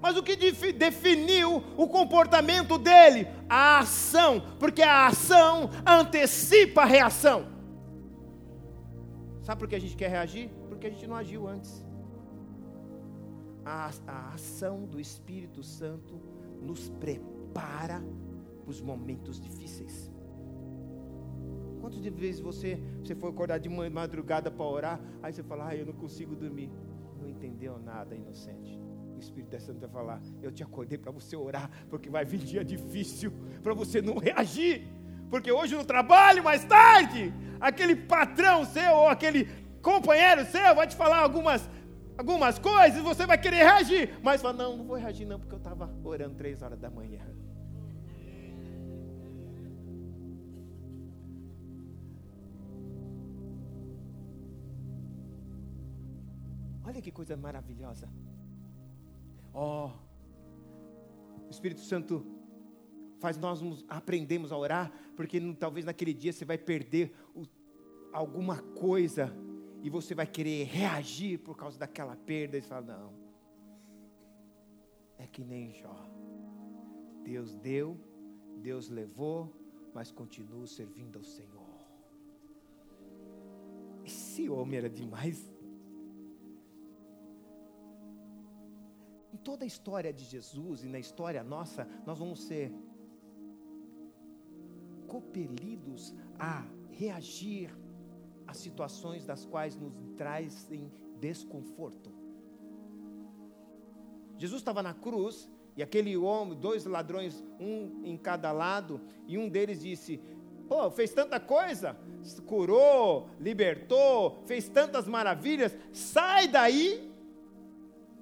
Mas 0.01 0.17
o 0.17 0.23
que 0.23 0.37
definiu 0.73 1.65
o 1.77 1.89
comportamento 1.89 2.79
dele? 2.79 3.27
A 3.49 3.79
ação, 3.79 4.43
porque 4.59 4.83
a 4.83 5.07
ação 5.07 5.71
antecipa 5.87 6.83
a 6.83 6.87
reação. 6.87 7.49
Sabe 9.43 9.59
por 9.59 9.69
que 9.69 9.77
a 9.77 9.81
gente 9.81 9.97
quer 9.97 10.11
reagir? 10.11 10.51
Porque 10.69 10.87
a 10.87 10.91
gente 10.91 11.07
não 11.07 11.17
agiu 11.17 11.49
antes. 11.49 11.85
A, 13.65 13.91
a 14.07 14.35
ação 14.35 14.85
do 14.85 15.01
Espírito 15.01 15.63
Santo 15.63 16.21
nos 16.61 16.89
prepara 16.89 17.37
para 17.57 18.03
os 18.67 18.83
momentos 18.83 19.41
difíceis. 19.41 20.11
Quantas 21.87 22.05
vezes 22.05 22.41
você, 22.41 22.83
você 23.01 23.15
foi 23.15 23.31
acordar 23.31 23.59
de 23.59 23.69
madrugada 23.69 24.51
para 24.51 24.65
orar, 24.65 25.01
aí 25.23 25.33
você 25.33 25.41
fala, 25.45 25.69
ah, 25.69 25.77
eu 25.77 25.87
não 25.87 25.93
consigo 25.93 26.35
dormir. 26.35 26.69
Não 27.17 27.29
entendeu 27.29 27.79
nada, 27.79 28.13
inocente. 28.13 28.77
o 29.15 29.21
Espírito 29.21 29.57
Santo 29.61 29.79
vai 29.79 29.89
falar: 29.89 30.21
Eu 30.43 30.51
te 30.51 30.65
acordei 30.65 30.99
para 30.99 31.13
você 31.13 31.37
orar, 31.37 31.71
porque 31.89 32.11
vai 32.11 32.25
vir 32.25 32.39
dia 32.39 32.65
difícil, 32.65 33.33
para 33.63 33.73
você 33.73 34.03
não 34.03 34.19
reagir. 34.19 34.83
Porque 35.31 35.53
hoje 35.53 35.77
no 35.77 35.85
trabalho, 35.85 36.43
mais 36.43 36.65
tarde, 36.65 37.33
aquele 37.61 37.95
patrão 37.95 38.65
seu 38.65 38.93
ou 38.93 39.09
aquele 39.09 39.49
companheiro 39.81 40.45
seu 40.47 40.75
vai 40.75 40.89
te 40.89 40.97
falar 40.97 41.21
algumas, 41.21 41.71
algumas 42.19 42.59
coisas 42.59 43.01
você 43.01 43.25
vai 43.27 43.39
querer 43.39 43.59
reagir. 43.59 44.19
Mas 44.25 44.43
fala: 44.43 44.55
Não, 44.55 44.77
não 44.77 44.85
vou 44.85 44.97
reagir, 44.97 45.25
não, 45.25 45.39
porque 45.39 45.55
eu 45.55 45.59
estava 45.59 45.89
orando 46.03 46.35
três 46.35 46.63
horas 46.63 46.81
da 46.81 46.91
manhã. 46.91 47.25
Olha 56.87 57.03
que 57.03 57.11
coisa 57.11 57.37
maravilhosa. 57.37 58.09
Ó, 59.53 59.87
oh, 59.89 61.47
o 61.49 61.51
Espírito 61.51 61.81
Santo 61.81 62.25
faz 63.19 63.37
nós 63.37 63.61
aprendemos 63.89 64.53
a 64.53 64.57
orar, 64.57 64.93
porque 65.17 65.41
talvez 65.55 65.85
naquele 65.85 66.15
dia 66.15 66.33
você 66.33 66.45
vai 66.45 66.57
perder 66.57 67.13
o, 67.35 67.43
alguma 68.13 68.63
coisa 68.63 69.33
e 69.83 69.91
você 69.91 70.15
vai 70.15 70.29
querer 70.29 70.65
reagir 70.65 71.39
por 71.39 71.57
causa 71.57 71.77
daquela 71.77 72.15
perda 72.15 72.57
e 72.57 72.63
você 72.63 72.69
fala, 72.69 72.87
não. 72.87 73.13
É 75.19 75.27
que 75.27 75.43
nem 75.43 75.73
Jó. 75.73 76.09
Deus 77.25 77.57
deu, 77.57 77.99
Deus 78.59 78.89
levou, 78.89 79.53
mas 79.93 80.13
continuo 80.13 80.69
servindo 80.69 81.19
ao 81.19 81.25
Senhor. 81.25 81.67
Esse 84.05 84.49
homem 84.49 84.79
era 84.79 84.89
demais. 84.89 85.56
Em 89.37 89.39
toda 89.39 89.65
a 89.65 89.67
história 89.67 90.15
de 90.15 90.25
Jesus 90.25 90.83
e 90.83 90.89
na 90.89 90.99
história 90.99 91.45
nossa, 91.45 91.87
nós 92.07 92.19
vamos 92.19 92.45
ser 92.45 92.73
compelidos 95.07 96.15
a 96.39 96.65
reagir 96.89 97.71
a 98.47 98.55
situações 98.55 99.27
das 99.27 99.45
quais 99.45 99.77
nos 99.77 99.93
trazem 100.17 100.91
desconforto. 101.21 102.11
Jesus 104.39 104.63
estava 104.63 104.83
na 104.83 104.95
cruz 104.95 105.51
e 105.77 105.83
aquele 105.83 106.17
homem, 106.17 106.59
dois 106.59 106.87
ladrões, 106.87 107.45
um 107.61 108.07
em 108.07 108.17
cada 108.17 108.51
lado, 108.53 109.03
e 109.27 109.37
um 109.37 109.51
deles 109.51 109.83
disse: 109.83 110.19
Pô, 110.67 110.91
fez 110.91 111.13
tanta 111.13 111.39
coisa, 111.39 111.95
curou, 112.47 113.29
libertou, 113.39 114.43
fez 114.47 114.67
tantas 114.67 115.07
maravilhas, 115.07 115.77
sai 115.93 116.49
daí, 116.49 117.13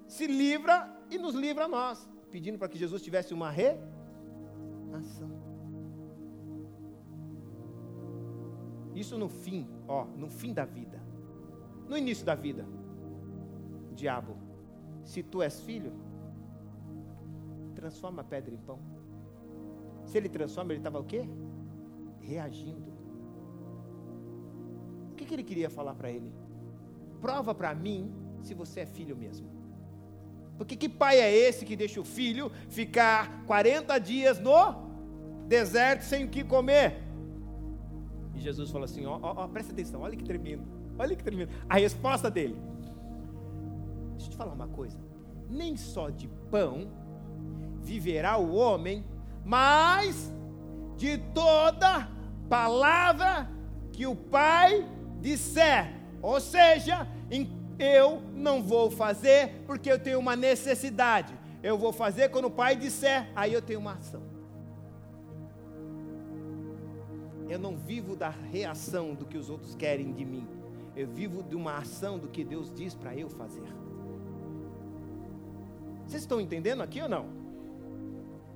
se 0.09 0.27
livra 0.27 0.93
e 1.09 1.17
nos 1.17 1.35
livra 1.35 1.65
a 1.65 1.67
nós, 1.67 2.09
pedindo 2.31 2.57
para 2.57 2.67
que 2.67 2.77
Jesus 2.77 3.01
tivesse 3.01 3.33
uma 3.33 3.49
reação. 3.49 3.85
Isso 8.93 9.17
no 9.17 9.27
fim, 9.27 9.67
ó, 9.87 10.05
no 10.05 10.29
fim 10.29 10.53
da 10.53 10.65
vida. 10.65 11.01
No 11.87 11.97
início 11.97 12.25
da 12.25 12.33
vida. 12.33 12.65
Diabo, 13.93 14.37
se 15.03 15.21
tu 15.21 15.41
és 15.41 15.61
filho, 15.61 15.93
transforma 17.75 18.21
a 18.21 18.25
pedra 18.25 18.53
em 18.53 18.57
pão. 18.57 18.79
Se 20.05 20.17
ele 20.17 20.29
transforma, 20.29 20.71
ele 20.71 20.79
estava 20.79 20.99
o 20.99 21.03
quê? 21.03 21.27
Reagindo. 22.19 22.93
O 25.11 25.15
que, 25.15 25.25
que 25.25 25.33
ele 25.33 25.43
queria 25.43 25.69
falar 25.69 25.95
para 25.95 26.09
ele? 26.09 26.33
Prova 27.21 27.53
para 27.53 27.73
mim 27.73 28.13
se 28.41 28.53
você 28.53 28.81
é 28.81 28.85
filho 28.85 29.15
mesmo. 29.15 29.54
Porque 30.57 30.75
que 30.75 30.87
pai 30.87 31.19
é 31.19 31.33
esse 31.33 31.65
que 31.65 31.75
deixa 31.75 31.99
o 31.99 32.05
filho 32.05 32.51
ficar 32.69 33.43
40 33.45 33.97
dias 33.99 34.39
no 34.39 34.85
deserto 35.47 36.03
sem 36.03 36.25
o 36.25 36.29
que 36.29 36.43
comer? 36.43 37.03
E 38.33 38.39
Jesus 38.39 38.71
falou 38.71 38.85
assim: 38.85 39.05
ó, 39.05 39.19
ó, 39.21 39.43
ó, 39.43 39.47
presta 39.47 39.71
atenção, 39.73 40.01
olha 40.01 40.15
que 40.15 40.23
tremendo, 40.23 40.63
olha 40.97 41.15
que 41.15 41.23
tremendo. 41.23 41.51
A 41.69 41.75
resposta 41.75 42.31
dele: 42.31 42.55
Deixa 44.11 44.27
eu 44.27 44.31
te 44.31 44.37
falar 44.37 44.53
uma 44.53 44.67
coisa, 44.67 44.97
nem 45.49 45.75
só 45.75 46.09
de 46.09 46.27
pão 46.49 46.87
viverá 47.81 48.37
o 48.37 48.55
homem, 48.55 49.05
mas 49.43 50.33
de 50.97 51.17
toda 51.33 52.09
palavra 52.49 53.49
que 53.91 54.07
o 54.07 54.15
Pai 54.15 54.87
disser. 55.21 55.93
Ou 56.21 56.39
seja, 56.39 57.07
em 57.29 57.45
eu 57.79 58.21
não 58.33 58.63
vou 58.63 58.89
fazer 58.89 59.63
porque 59.65 59.91
eu 59.91 59.99
tenho 59.99 60.19
uma 60.19 60.35
necessidade. 60.35 61.33
Eu 61.61 61.77
vou 61.77 61.91
fazer 61.91 62.29
quando 62.29 62.45
o 62.45 62.51
pai 62.51 62.75
disser, 62.75 63.27
aí 63.35 63.53
eu 63.53 63.61
tenho 63.61 63.79
uma 63.79 63.93
ação. 63.93 64.21
Eu 67.49 67.59
não 67.59 67.77
vivo 67.77 68.15
da 68.15 68.29
reação 68.29 69.13
do 69.13 69.25
que 69.25 69.37
os 69.37 69.49
outros 69.49 69.75
querem 69.75 70.11
de 70.11 70.25
mim. 70.25 70.47
Eu 70.95 71.07
vivo 71.07 71.43
de 71.43 71.55
uma 71.55 71.77
ação 71.77 72.17
do 72.17 72.27
que 72.27 72.43
Deus 72.43 72.71
diz 72.73 72.93
para 72.93 73.15
eu 73.15 73.29
fazer. 73.29 73.67
Vocês 76.05 76.21
estão 76.21 76.39
entendendo 76.39 76.81
aqui 76.81 77.01
ou 77.01 77.09
não? 77.09 77.25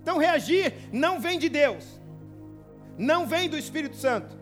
Então, 0.02 0.18
reagir 0.18 0.74
não 0.92 1.20
vem 1.20 1.38
de 1.38 1.50
Deus, 1.50 2.00
não 2.98 3.28
vem 3.28 3.50
do 3.50 3.58
Espírito 3.58 3.96
Santo. 3.96 4.38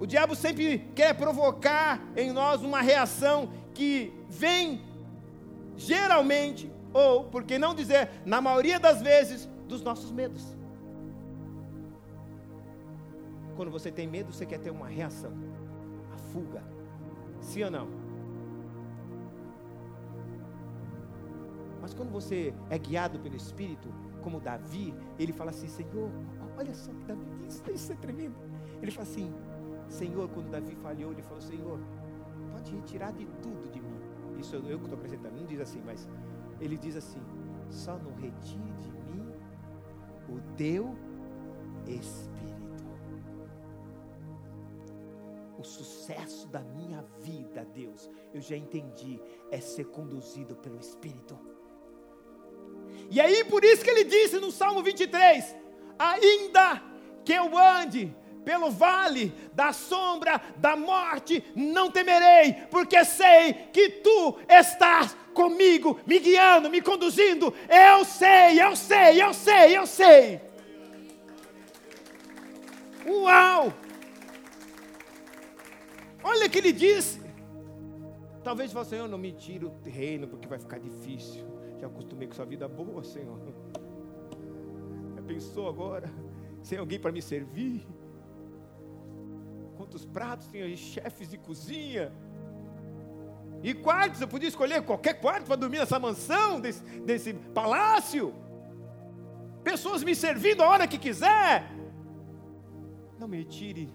O 0.00 0.06
diabo 0.06 0.34
sempre 0.34 0.90
quer 0.96 1.14
provocar 1.14 2.02
em 2.16 2.32
nós 2.32 2.62
uma 2.62 2.80
reação 2.80 3.52
que 3.74 4.12
vem 4.28 4.82
geralmente, 5.76 6.70
ou 6.92 7.24
por 7.24 7.44
que 7.44 7.58
não 7.58 7.74
dizer, 7.74 8.08
na 8.24 8.40
maioria 8.40 8.78
das 8.78 9.00
vezes, 9.00 9.48
dos 9.66 9.82
nossos 9.82 10.10
medos. 10.10 10.54
Quando 13.56 13.70
você 13.70 13.90
tem 13.90 14.06
medo, 14.06 14.32
você 14.32 14.46
quer 14.46 14.58
ter 14.58 14.70
uma 14.70 14.88
reação, 14.88 15.32
a 16.12 16.18
fuga. 16.18 16.62
Sim 17.40 17.64
ou 17.64 17.70
não? 17.70 17.88
Mas 21.80 21.92
quando 21.92 22.10
você 22.10 22.54
é 22.70 22.78
guiado 22.78 23.18
pelo 23.18 23.34
Espírito, 23.34 23.88
como 24.22 24.40
Davi, 24.40 24.94
ele 25.18 25.32
fala 25.32 25.50
assim: 25.50 25.66
Senhor, 25.66 26.10
olha 26.56 26.72
só 26.74 26.92
que 26.92 27.04
Davi, 27.04 27.26
isso, 27.48 27.62
isso 27.72 27.92
é 27.92 27.96
tremendo. 27.96 28.36
Ele 28.80 28.90
fala 28.90 29.02
assim: 29.02 29.34
Senhor, 29.88 30.28
quando 30.28 30.48
Davi 30.48 30.76
falhou, 30.76 31.12
ele 31.12 31.22
falou: 31.22 31.40
Senhor, 31.40 31.80
pode 32.62 32.74
retirar 32.76 33.12
de 33.12 33.26
tudo 33.42 33.68
de 33.70 33.80
mim. 33.80 34.00
Isso 34.38 34.56
eu, 34.56 34.78
que 34.78 34.84
estou 34.84 34.94
apresentando, 34.94 35.36
não 35.36 35.44
diz 35.44 35.60
assim, 35.60 35.82
mas 35.84 36.08
ele 36.60 36.76
diz 36.76 36.96
assim: 36.96 37.20
só 37.68 37.98
não 37.98 38.14
retire 38.14 38.72
de 38.78 38.90
mim 38.90 39.32
o 40.28 40.40
teu 40.56 40.94
Espírito. 41.86 42.84
O 45.58 45.64
sucesso 45.64 46.48
da 46.48 46.60
minha 46.60 47.04
vida, 47.20 47.64
Deus, 47.64 48.08
eu 48.32 48.40
já 48.40 48.56
entendi, 48.56 49.20
é 49.50 49.60
ser 49.60 49.86
conduzido 49.86 50.56
pelo 50.56 50.78
Espírito. 50.78 51.38
E 53.10 53.20
aí, 53.20 53.44
por 53.44 53.64
isso 53.64 53.84
que 53.84 53.90
ele 53.90 54.04
disse 54.04 54.38
no 54.38 54.50
Salmo 54.50 54.82
23: 54.82 55.56
ainda 55.98 56.82
que 57.24 57.32
eu 57.32 57.56
ande 57.56 58.14
pelo 58.44 58.70
vale 58.70 59.32
da 59.52 59.72
sombra 59.72 60.40
da 60.56 60.76
morte, 60.76 61.44
não 61.54 61.90
temerei, 61.90 62.54
porque 62.70 63.04
sei 63.04 63.52
que 63.72 63.88
tu 63.88 64.38
estás 64.48 65.16
comigo, 65.32 65.98
me 66.06 66.18
guiando, 66.18 66.70
me 66.70 66.80
conduzindo. 66.80 67.54
Eu 67.68 68.04
sei, 68.04 68.60
eu 68.60 68.76
sei, 68.76 69.22
eu 69.22 69.32
sei, 69.32 69.76
eu 69.76 69.86
sei. 69.86 70.40
Uau! 73.06 73.72
Olha 76.22 76.46
o 76.46 76.50
que 76.50 76.58
ele 76.58 76.72
disse. 76.72 77.20
Talvez 78.44 78.72
você, 78.72 78.90
Senhor, 78.90 79.08
não 79.08 79.18
me 79.18 79.32
tire 79.32 79.64
o 79.64 79.72
reino 79.84 80.28
porque 80.28 80.48
vai 80.48 80.58
ficar 80.58 80.78
difícil. 80.78 81.44
Já 81.78 81.86
acostumei 81.86 82.28
com 82.28 82.34
sua 82.34 82.44
vida 82.44 82.68
boa, 82.68 83.02
Senhor. 83.02 83.40
Já 85.16 85.22
pensou 85.22 85.68
agora? 85.68 86.08
Sem 86.62 86.78
alguém 86.78 86.98
para 86.98 87.10
me 87.10 87.20
servir? 87.20 87.86
Quantos 89.76 90.04
pratos, 90.04 90.46
tinha 90.48 90.76
chefes 90.76 91.28
de 91.28 91.38
cozinha. 91.38 92.12
E 93.62 93.72
quartos, 93.74 94.20
eu 94.20 94.26
podia 94.26 94.48
escolher 94.48 94.82
qualquer 94.82 95.14
quarto 95.20 95.46
para 95.46 95.56
dormir 95.56 95.78
nessa 95.78 95.98
mansão, 95.98 96.60
desse, 96.60 96.82
desse 97.00 97.32
palácio. 97.32 98.34
Pessoas 99.62 100.02
me 100.02 100.14
servindo 100.14 100.62
a 100.62 100.68
hora 100.68 100.88
que 100.88 100.98
quiser. 100.98 101.70
Não 103.18 103.28
me 103.28 103.38
retire, 103.38 103.88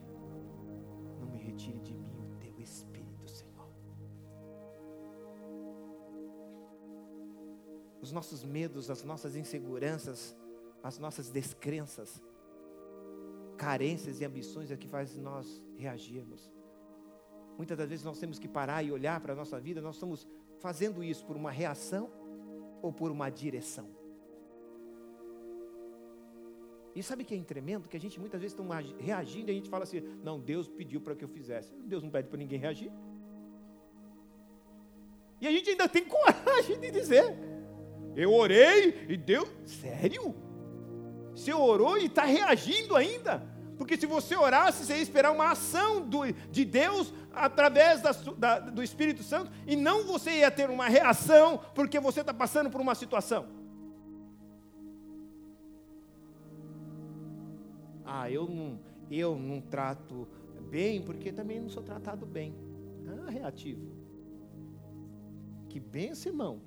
não 1.19 1.27
me 1.27 1.37
retire 1.37 1.79
de 1.79 1.93
mim 1.93 2.29
o 2.31 2.37
teu 2.39 2.57
Espírito, 2.61 3.29
Senhor. 3.29 3.67
Os 8.01 8.11
nossos 8.13 8.45
medos, 8.45 8.89
as 8.89 9.03
nossas 9.03 9.35
inseguranças, 9.35 10.33
as 10.81 10.97
nossas 10.97 11.29
descrenças, 11.29 12.21
carências 13.57 14.21
e 14.21 14.25
ambições 14.25 14.71
é 14.71 14.77
que 14.77 14.87
faz 14.87 15.17
nós 15.17 15.61
reagirmos. 15.75 16.51
Muitas 17.57 17.77
das 17.77 17.89
vezes 17.89 18.05
nós 18.05 18.19
temos 18.19 18.37
que 18.37 18.47
parar 18.47 18.83
e 18.83 18.91
olhar 18.91 19.19
para 19.19 19.33
a 19.33 19.35
nossa 19.35 19.59
vida, 19.59 19.81
nós 19.81 19.95
estamos 19.95 20.27
fazendo 20.59 21.03
isso 21.03 21.25
por 21.25 21.35
uma 21.35 21.51
reação 21.51 22.09
ou 22.81 22.93
por 22.93 23.11
uma 23.11 23.29
direção? 23.29 23.89
E 26.95 27.03
sabe 27.03 27.23
o 27.23 27.25
que 27.25 27.35
é 27.35 27.43
tremendo? 27.43 27.87
Que 27.87 27.97
a 27.97 27.99
gente 27.99 28.19
muitas 28.19 28.41
vezes 28.41 28.57
está 28.57 28.79
reagindo 28.99 29.49
e 29.49 29.51
a 29.51 29.53
gente 29.53 29.69
fala 29.69 29.83
assim: 29.83 30.01
não, 30.23 30.39
Deus 30.39 30.67
pediu 30.67 30.99
para 30.99 31.15
que 31.15 31.23
eu 31.23 31.29
fizesse. 31.29 31.71
Deus 31.85 32.01
não 32.01 32.09
pede 32.09 32.27
para 32.27 32.37
ninguém 32.39 32.57
reagir. 32.57 32.91
E 35.39 35.47
a 35.47 35.51
gente 35.51 35.69
ainda 35.69 35.87
tem 35.87 36.03
coragem 36.05 36.79
de 36.79 36.89
dizer: 36.89 37.37
eu 38.15 38.33
orei 38.33 39.05
e 39.07 39.15
Deus. 39.15 39.47
Sério? 39.63 40.46
Você 41.37 41.53
orou 41.53 41.97
e 41.97 42.05
está 42.05 42.25
reagindo 42.25 42.95
ainda? 42.95 43.43
Porque 43.77 43.95
se 43.95 44.07
você 44.07 44.35
orasse, 44.35 44.83
você 44.83 44.95
ia 44.95 45.01
esperar 45.01 45.31
uma 45.31 45.51
ação 45.51 46.01
do, 46.01 46.25
de 46.51 46.65
Deus 46.65 47.13
através 47.31 48.01
da, 48.01 48.11
da, 48.11 48.59
do 48.59 48.81
Espírito 48.81 49.21
Santo, 49.21 49.51
e 49.67 49.75
não 49.75 50.03
você 50.03 50.39
ia 50.39 50.49
ter 50.49 50.67
uma 50.67 50.87
reação 50.87 51.61
porque 51.75 51.99
você 51.99 52.21
está 52.21 52.33
passando 52.33 52.71
por 52.71 52.81
uma 52.81 52.95
situação. 52.95 53.45
Ah, 58.03 58.31
eu 58.31 58.47
não, 58.47 58.79
eu 59.11 59.37
não 59.37 59.61
trato 59.61 60.27
bem 60.71 61.03
porque 61.03 61.31
também 61.31 61.59
não 61.59 61.69
sou 61.69 61.83
tratado 61.83 62.25
bem. 62.25 62.55
Ah, 63.05 63.29
reativo. 63.29 63.91
Que 65.69 65.79
benção, 65.79 66.31
irmão. 66.31 66.61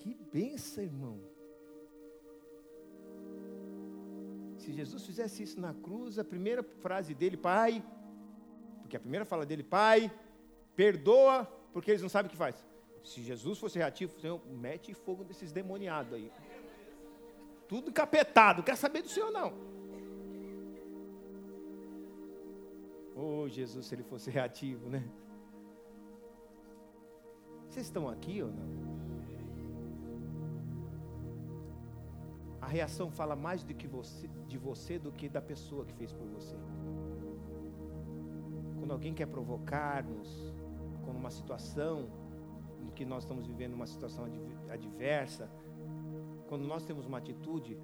Que 0.00 0.14
benção, 0.32 0.82
irmão. 0.82 1.20
Se 4.56 4.72
Jesus 4.72 5.04
fizesse 5.04 5.42
isso 5.42 5.60
na 5.60 5.72
cruz, 5.74 6.18
a 6.18 6.24
primeira 6.24 6.62
frase 6.62 7.14
dele, 7.14 7.36
Pai, 7.36 7.84
porque 8.80 8.96
a 8.96 9.00
primeira 9.00 9.24
fala 9.24 9.44
dele, 9.46 9.62
Pai, 9.62 10.10
perdoa, 10.74 11.44
porque 11.72 11.90
eles 11.90 12.02
não 12.02 12.08
sabem 12.08 12.28
o 12.28 12.30
que 12.30 12.36
faz. 12.36 12.56
Se 13.04 13.22
Jesus 13.22 13.58
fosse 13.58 13.78
reativo, 13.78 14.18
Senhor, 14.20 14.40
mete 14.48 14.92
fogo 14.94 15.24
nesses 15.24 15.52
demoniados 15.52 16.12
aí. 16.12 16.30
Tudo 17.68 17.90
encapetado, 17.90 18.62
quer 18.62 18.76
saber 18.76 19.02
do 19.02 19.08
Senhor 19.08 19.30
não. 19.30 19.52
Oh, 23.14 23.48
Jesus, 23.48 23.86
se 23.86 23.94
ele 23.94 24.02
fosse 24.02 24.30
reativo, 24.30 24.88
né? 24.88 25.06
Vocês 27.68 27.86
estão 27.86 28.08
aqui 28.08 28.42
ou 28.42 28.50
não? 28.50 28.99
Reação 32.70 33.10
fala 33.10 33.36
mais 33.36 33.62
do 33.64 33.74
que 33.74 33.86
você, 33.86 34.28
de 34.46 34.58
você 34.58 34.98
do 34.98 35.12
que 35.12 35.28
da 35.28 35.42
pessoa 35.42 35.84
que 35.84 35.92
fez 35.92 36.12
por 36.12 36.26
você. 36.28 36.56
Quando 38.78 38.92
alguém 38.92 39.12
quer 39.12 39.26
provocar-nos 39.26 40.54
com 41.04 41.10
uma 41.10 41.30
situação 41.30 42.08
em 42.80 42.90
que 42.90 43.04
nós 43.04 43.24
estamos 43.24 43.46
vivendo 43.46 43.74
uma 43.74 43.86
situação 43.86 44.24
adversa, 44.68 45.50
quando 46.48 46.66
nós 46.66 46.84
temos 46.84 47.06
uma 47.06 47.18
atitude, 47.18 47.78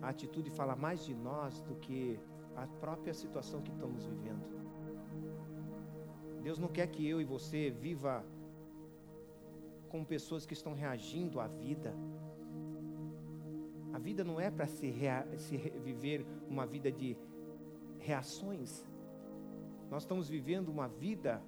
a 0.00 0.08
atitude 0.08 0.50
fala 0.50 0.76
mais 0.76 1.04
de 1.04 1.14
nós 1.14 1.60
do 1.62 1.74
que 1.76 2.20
a 2.56 2.66
própria 2.66 3.14
situação 3.14 3.62
que 3.62 3.70
estamos 3.70 4.04
vivendo. 4.04 4.44
Deus 6.42 6.58
não 6.58 6.68
quer 6.68 6.86
que 6.86 7.06
eu 7.06 7.20
e 7.20 7.24
você 7.24 7.70
viva 7.70 8.24
com 9.88 10.04
pessoas 10.04 10.46
que 10.46 10.54
estão 10.54 10.72
reagindo 10.74 11.40
à 11.40 11.46
vida, 11.46 11.94
a 13.98 14.00
vida 14.00 14.22
não 14.22 14.40
é 14.40 14.48
para 14.48 14.68
se, 14.68 14.94
se 15.38 15.56
viver 15.56 16.24
uma 16.48 16.64
vida 16.64 16.90
de 16.90 17.16
reações. 17.98 18.86
Nós 19.90 20.04
estamos 20.04 20.28
vivendo 20.28 20.68
uma 20.68 20.86
vida 20.86 21.42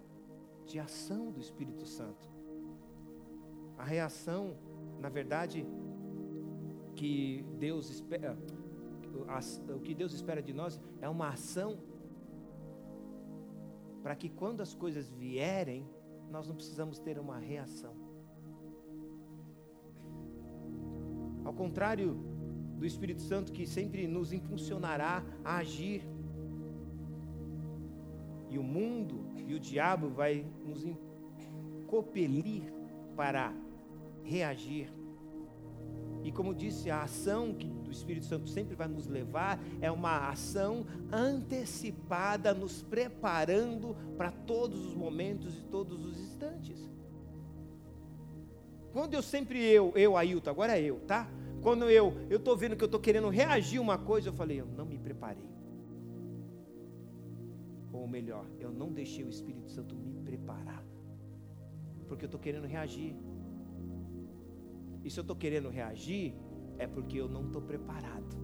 de 0.66 0.80
ação 0.80 1.30
do 1.30 1.38
Espírito 1.38 1.86
Santo. 1.86 2.28
A 3.78 3.84
reação, 3.84 4.56
na 4.98 5.08
verdade, 5.08 5.64
que 6.96 7.46
Deus 7.56 7.88
espera, 7.88 8.36
o 9.72 9.78
que 9.78 9.94
Deus 9.94 10.12
espera 10.12 10.42
de 10.42 10.52
nós 10.52 10.80
é 11.00 11.08
uma 11.08 11.28
ação 11.28 11.78
para 14.02 14.16
que 14.16 14.28
quando 14.28 14.60
as 14.60 14.74
coisas 14.74 15.08
vierem, 15.08 15.88
nós 16.28 16.48
não 16.48 16.56
precisamos 16.56 16.98
ter 16.98 17.16
uma 17.16 17.38
reação. 17.38 17.94
Ao 21.44 21.54
contrário 21.54 22.29
do 22.80 22.86
Espírito 22.86 23.20
Santo 23.20 23.52
que 23.52 23.66
sempre 23.66 24.08
nos 24.08 24.32
impulsionará 24.32 25.22
a 25.44 25.58
agir. 25.58 26.02
E 28.48 28.58
o 28.58 28.62
mundo 28.62 29.26
e 29.46 29.54
o 29.54 29.60
diabo 29.60 30.08
vai 30.08 30.46
nos 30.64 30.86
copelir 31.86 32.72
para 33.14 33.52
reagir. 34.24 34.90
E 36.24 36.32
como 36.32 36.54
disse, 36.54 36.90
a 36.90 37.02
ação 37.02 37.52
que 37.52 37.66
o 37.86 37.90
Espírito 37.90 38.24
Santo 38.24 38.48
sempre 38.48 38.74
vai 38.74 38.88
nos 38.88 39.06
levar 39.06 39.60
é 39.82 39.90
uma 39.90 40.30
ação 40.30 40.86
antecipada, 41.12 42.54
nos 42.54 42.82
preparando 42.82 43.94
para 44.16 44.30
todos 44.30 44.86
os 44.86 44.94
momentos 44.94 45.58
e 45.58 45.62
todos 45.64 46.02
os 46.02 46.18
instantes. 46.18 46.90
Quando 48.90 49.12
eu 49.14 49.22
sempre 49.22 49.62
eu, 49.62 49.92
eu, 49.94 50.16
Ailton, 50.16 50.50
agora 50.50 50.78
é 50.78 50.82
eu, 50.82 50.98
tá? 51.00 51.28
Quando 51.62 51.90
eu 51.90 52.14
estou 52.30 52.56
vendo 52.56 52.76
que 52.76 52.82
eu 52.82 52.86
estou 52.86 53.00
querendo 53.00 53.28
reagir 53.28 53.78
uma 53.78 53.98
coisa, 53.98 54.28
eu 54.30 54.32
falei, 54.32 54.60
eu 54.60 54.66
não 54.66 54.86
me 54.86 54.98
preparei. 54.98 55.48
Ou 57.92 58.06
melhor, 58.06 58.46
eu 58.58 58.72
não 58.72 58.92
deixei 58.92 59.24
o 59.24 59.28
Espírito 59.28 59.70
Santo 59.70 59.94
me 59.94 60.14
preparar. 60.24 60.82
Porque 62.08 62.24
eu 62.24 62.28
estou 62.28 62.40
querendo 62.40 62.66
reagir. 62.66 63.14
E 65.04 65.10
se 65.10 65.18
eu 65.18 65.22
estou 65.22 65.36
querendo 65.36 65.68
reagir, 65.68 66.34
é 66.78 66.86
porque 66.86 67.18
eu 67.18 67.28
não 67.28 67.46
estou 67.46 67.60
preparado. 67.60 68.36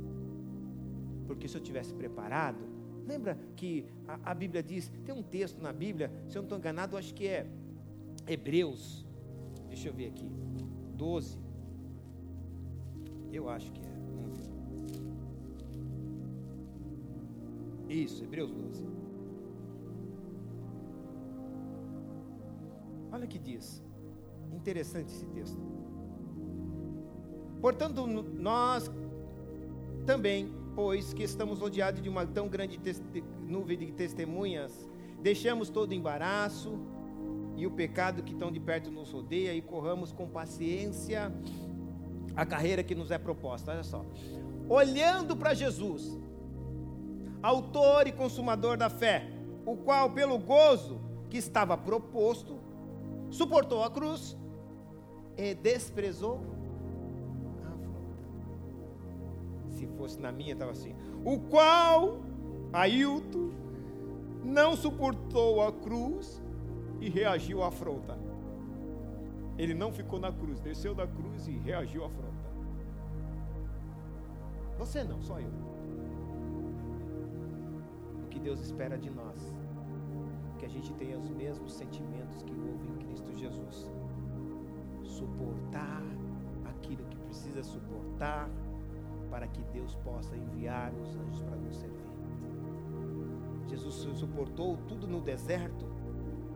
Porque 1.27 1.49
se 1.49 1.57
eu 1.57 1.61
tivesse 1.61 1.95
preparado, 1.95 2.59
lembra 3.07 3.39
que 3.57 3.87
a, 4.07 4.31
a, 4.31 4.35
Bíblia 4.35 4.63
diz, 4.63 4.93
tem 5.05 5.15
um 5.15 5.23
texto 5.23 5.61
na 5.61 5.73
Bíblia, 5.73 6.13
se 6.29 6.37
eu 6.37 6.43
não 6.43 6.47
estou 6.47 6.59
enganado, 6.59 6.97
acho 6.97 7.15
que 7.15 7.27
é 7.27 7.47
Hebreus, 8.27 9.07
deixa 9.69 9.89
eu 9.89 9.95
ver 9.95 10.09
aqui, 10.09 10.31
12. 10.95 11.46
Eu 13.37 13.51
acho 13.51 13.71
que 13.71 13.81
é. 13.83 13.93
Vamos 14.15 14.39
ver. 14.39 14.49
Isso, 17.95 18.25
Hebreus 18.25 18.51
12. 18.51 18.87
Olha 23.13 23.27
que 23.27 23.39
diz. 23.39 23.85
Interessante 24.51 25.13
esse 25.13 25.27
texto. 25.27 25.61
Portanto, 27.61 28.07
nós 28.07 28.91
também, 30.07 30.51
pois 30.75 31.13
que 31.13 31.23
estamos 31.23 31.61
rodeados 31.61 32.01
de 32.01 32.09
uma 32.09 32.27
tão 32.27 32.49
grande 32.49 32.81
nuvem 33.43 33.77
de 33.77 33.93
testemunhas, 33.93 34.89
deixamos 35.21 35.69
todo 35.69 35.93
embaraço 35.93 36.79
e 37.55 37.67
o 37.67 37.71
pecado 37.71 38.23
que 38.23 38.35
tão 38.35 38.51
de 38.51 38.61
perto 38.61 38.91
nos 38.91 39.13
rodeia 39.13 39.55
e 39.55 39.61
corramos 39.61 40.11
com 40.11 40.27
paciência 40.27 41.31
a 42.37 42.45
carreira 42.45 42.83
que 42.83 42.95
nos 42.95 43.11
é 43.11 43.19
proposta. 43.19 43.73
Olha 43.73 43.83
só. 43.83 44.05
Olhando 44.69 45.37
para 45.37 45.55
Jesus, 45.55 46.19
autor 47.43 48.07
e 48.07 48.13
consumador 48.13 48.77
da 48.77 48.91
fé, 48.91 49.31
o 49.65 49.77
qual, 49.77 50.11
pelo 50.11 50.39
gozo 50.39 51.01
que 51.31 51.39
estava 51.39 51.77
proposto, 51.77 52.59
suportou 53.31 53.83
a 53.83 53.91
cruz 53.91 54.37
e 55.37 55.55
desprezou 55.55 56.41
a 57.65 57.69
afronta. 57.69 58.17
Se 59.71 59.87
fosse 59.97 60.21
na 60.21 60.31
minha, 60.31 60.53
estava 60.53 60.73
assim: 60.73 60.95
o 61.25 61.39
qual, 61.39 62.21
Ailton, 62.73 63.51
não 64.45 64.77
suportou 64.77 65.63
a 65.63 65.73
cruz 65.73 66.41
e 67.01 67.09
reagiu 67.09 67.63
à 67.63 67.69
afronta. 67.69 68.26
Ele 69.59 69.75
não 69.75 69.93
ficou 69.93 70.21
na 70.21 70.31
cruz, 70.33 70.61
desceu 70.61 70.95
da 70.95 71.07
cruz 71.07 71.49
e 71.49 71.53
reagiu 71.53 72.05
à 72.05 72.07
afronta. 72.07 72.47
Você 74.79 75.03
não, 75.03 75.23
só 75.23 75.41
eu. 75.41 75.51
O 78.25 78.29
que 78.29 78.39
Deus 78.39 78.61
espera 78.61 78.99
de 78.99 79.09
nós, 79.09 79.55
que 80.59 80.67
a 80.67 80.69
gente 80.69 80.93
tenha 80.95 81.19
os 81.19 81.31
mesmos 81.31 81.73
sentimentos 81.73 82.43
que 82.43 82.53
houve 82.53 82.87
em 82.87 82.97
Cristo 83.07 83.33
Jesus. 83.35 83.91
Suportar 85.03 86.03
aquilo 86.67 87.05
que 87.07 87.17
precisa 87.17 87.63
suportar, 87.63 88.51
para 89.31 89.49
que 89.49 89.63
Deus 89.73 89.95
possa 89.97 90.37
enviar 90.37 90.93
os 90.95 91.17
anjos 91.17 91.41
para 91.43 91.57
nos 91.57 91.77
servir. 91.77 91.97
Jesus 93.67 93.95
suportou 94.19 94.77
tudo 94.89 95.07
no 95.07 95.21
deserto, 95.21 95.87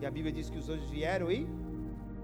e 0.01 0.07
a 0.07 0.11
Bíblia 0.11 0.33
diz 0.33 0.49
que 0.49 0.59
os 0.59 0.69
anjos 0.69 0.89
vieram 0.91 1.31
e 1.31 1.49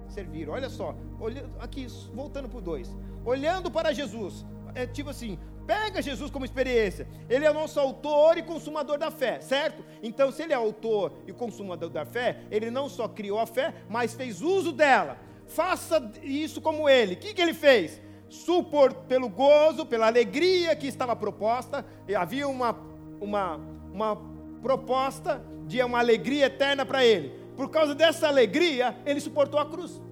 serviram. 0.08 0.52
Olha 0.52 0.68
só, 0.68 0.94
olha, 1.20 1.48
aqui, 1.58 1.86
voltando 2.14 2.48
para 2.48 2.58
o 2.58 2.62
2. 2.62 2.94
Olhando 3.24 3.70
para 3.70 3.92
Jesus, 3.92 4.44
é 4.74 4.86
tipo 4.86 5.10
assim: 5.10 5.38
Pega 5.66 6.00
Jesus 6.00 6.30
como 6.30 6.44
experiência. 6.44 7.08
Ele 7.28 7.44
é 7.44 7.50
o 7.50 7.54
nosso 7.54 7.80
autor 7.80 8.38
e 8.38 8.42
consumador 8.42 8.98
da 8.98 9.10
fé, 9.10 9.40
certo? 9.40 9.84
Então, 10.02 10.30
se 10.30 10.42
ele 10.42 10.52
é 10.52 10.56
autor 10.56 11.12
e 11.26 11.32
consumador 11.32 11.90
da 11.90 12.04
fé, 12.04 12.44
ele 12.50 12.70
não 12.70 12.88
só 12.88 13.08
criou 13.08 13.40
a 13.40 13.46
fé, 13.46 13.74
mas 13.88 14.14
fez 14.14 14.40
uso 14.40 14.70
dela. 14.70 15.18
Faça 15.46 16.12
isso 16.22 16.60
como 16.60 16.88
ele. 16.88 17.14
O 17.14 17.16
que, 17.16 17.34
que 17.34 17.42
ele 17.42 17.54
fez? 17.54 18.00
Supor 18.28 18.94
pelo 18.94 19.28
gozo, 19.28 19.84
pela 19.84 20.06
alegria 20.06 20.76
que 20.76 20.86
estava 20.86 21.16
proposta. 21.16 21.84
Havia 22.16 22.46
uma, 22.46 22.76
uma, 23.20 23.56
uma 23.92 24.16
proposta 24.62 25.42
de 25.66 25.82
uma 25.82 25.98
alegria 25.98 26.46
eterna 26.46 26.86
para 26.86 27.04
ele. 27.04 27.45
Por 27.56 27.70
causa 27.70 27.94
dessa 27.94 28.28
alegria, 28.28 28.94
ele 29.06 29.20
suportou 29.20 29.58
a 29.58 29.64
cruz. 29.64 30.02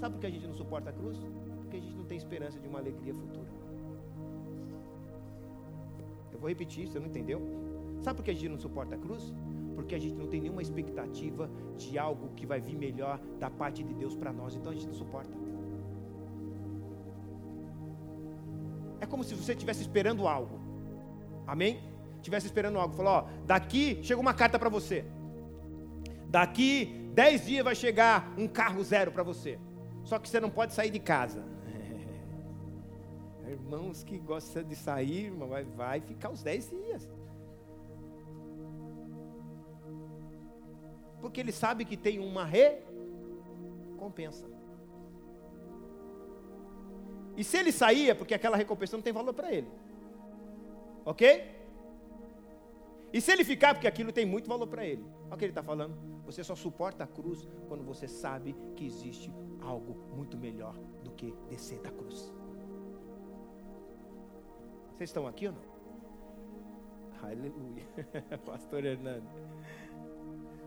Sabe 0.00 0.14
por 0.14 0.20
que 0.20 0.26
a 0.26 0.30
gente 0.30 0.46
não 0.46 0.54
suporta 0.54 0.90
a 0.90 0.92
cruz? 0.92 1.18
Porque 1.60 1.76
a 1.76 1.80
gente 1.80 1.94
não 1.94 2.04
tem 2.04 2.16
esperança 2.16 2.58
de 2.58 2.66
uma 2.66 2.78
alegria 2.78 3.14
futura. 3.14 3.50
Eu 6.32 6.38
vou 6.38 6.48
repetir, 6.48 6.88
você 6.88 6.98
não 6.98 7.06
entendeu? 7.06 7.40
Sabe 8.00 8.16
por 8.16 8.24
que 8.24 8.30
a 8.30 8.34
gente 8.34 8.48
não 8.48 8.58
suporta 8.58 8.94
a 8.94 8.98
cruz? 8.98 9.32
Porque 9.76 9.94
a 9.94 9.98
gente 9.98 10.14
não 10.14 10.26
tem 10.26 10.40
nenhuma 10.40 10.62
expectativa 10.62 11.50
de 11.76 11.98
algo 11.98 12.30
que 12.34 12.46
vai 12.46 12.60
vir 12.60 12.76
melhor 12.76 13.20
da 13.38 13.50
parte 13.50 13.84
de 13.84 13.94
Deus 13.94 14.16
para 14.16 14.32
nós, 14.32 14.54
então 14.54 14.72
a 14.72 14.74
gente 14.74 14.86
não 14.86 14.94
suporta. 14.94 15.36
É 19.00 19.06
como 19.06 19.22
se 19.22 19.34
você 19.34 19.52
estivesse 19.52 19.82
esperando 19.82 20.26
algo. 20.26 20.60
Amém? 21.46 21.80
Estivesse 22.16 22.46
esperando 22.46 22.78
algo. 22.78 22.94
Falou, 22.94 23.12
ó, 23.12 23.24
daqui 23.46 23.98
chega 24.02 24.20
uma 24.20 24.32
carta 24.32 24.58
para 24.58 24.68
você. 24.68 25.04
Daqui 26.32 26.86
dez 27.12 27.44
dias 27.44 27.62
vai 27.62 27.74
chegar 27.74 28.32
um 28.38 28.48
carro 28.48 28.82
zero 28.82 29.12
para 29.12 29.22
você. 29.22 29.58
Só 30.02 30.18
que 30.18 30.26
você 30.26 30.40
não 30.40 30.48
pode 30.48 30.72
sair 30.72 30.90
de 30.90 30.98
casa. 30.98 31.44
Irmãos 33.46 34.02
que 34.02 34.16
gostam 34.16 34.62
de 34.62 34.74
sair, 34.74 35.26
irmão, 35.26 35.50
vai, 35.50 35.64
vai 35.64 36.00
ficar 36.00 36.30
os 36.30 36.42
10 36.42 36.70
dias. 36.70 37.06
Porque 41.20 41.38
ele 41.38 41.52
sabe 41.52 41.84
que 41.84 41.98
tem 41.98 42.18
uma 42.18 42.46
recompensa. 42.46 44.46
E 47.36 47.44
se 47.44 47.58
ele 47.58 47.72
sair, 47.72 48.08
é 48.08 48.14
porque 48.14 48.32
aquela 48.32 48.56
recompensa 48.56 48.96
não 48.96 49.02
tem 49.02 49.12
valor 49.12 49.34
para 49.34 49.52
ele. 49.52 49.68
Ok? 51.04 51.44
E 53.12 53.20
se 53.20 53.30
ele 53.30 53.44
ficar, 53.44 53.74
porque 53.74 53.86
aquilo 53.86 54.12
tem 54.12 54.24
muito 54.24 54.48
valor 54.48 54.66
para 54.66 54.86
ele. 54.86 55.04
Olha 55.26 55.34
o 55.34 55.36
que 55.36 55.44
ele 55.44 55.50
está 55.50 55.62
falando. 55.62 56.11
Você 56.32 56.42
só 56.42 56.56
suporta 56.56 57.04
a 57.04 57.06
cruz 57.06 57.46
quando 57.68 57.84
você 57.84 58.08
sabe 58.08 58.56
que 58.74 58.86
existe 58.86 59.30
algo 59.60 59.94
muito 60.16 60.38
melhor 60.38 60.74
do 61.04 61.10
que 61.10 61.34
descer 61.50 61.78
da 61.80 61.90
cruz. 61.90 62.32
Vocês 64.94 65.10
estão 65.10 65.26
aqui 65.26 65.48
ou 65.48 65.52
não? 65.52 65.72
Aleluia. 67.22 67.86
Pastor 68.46 68.82
Hernando. 68.82 69.28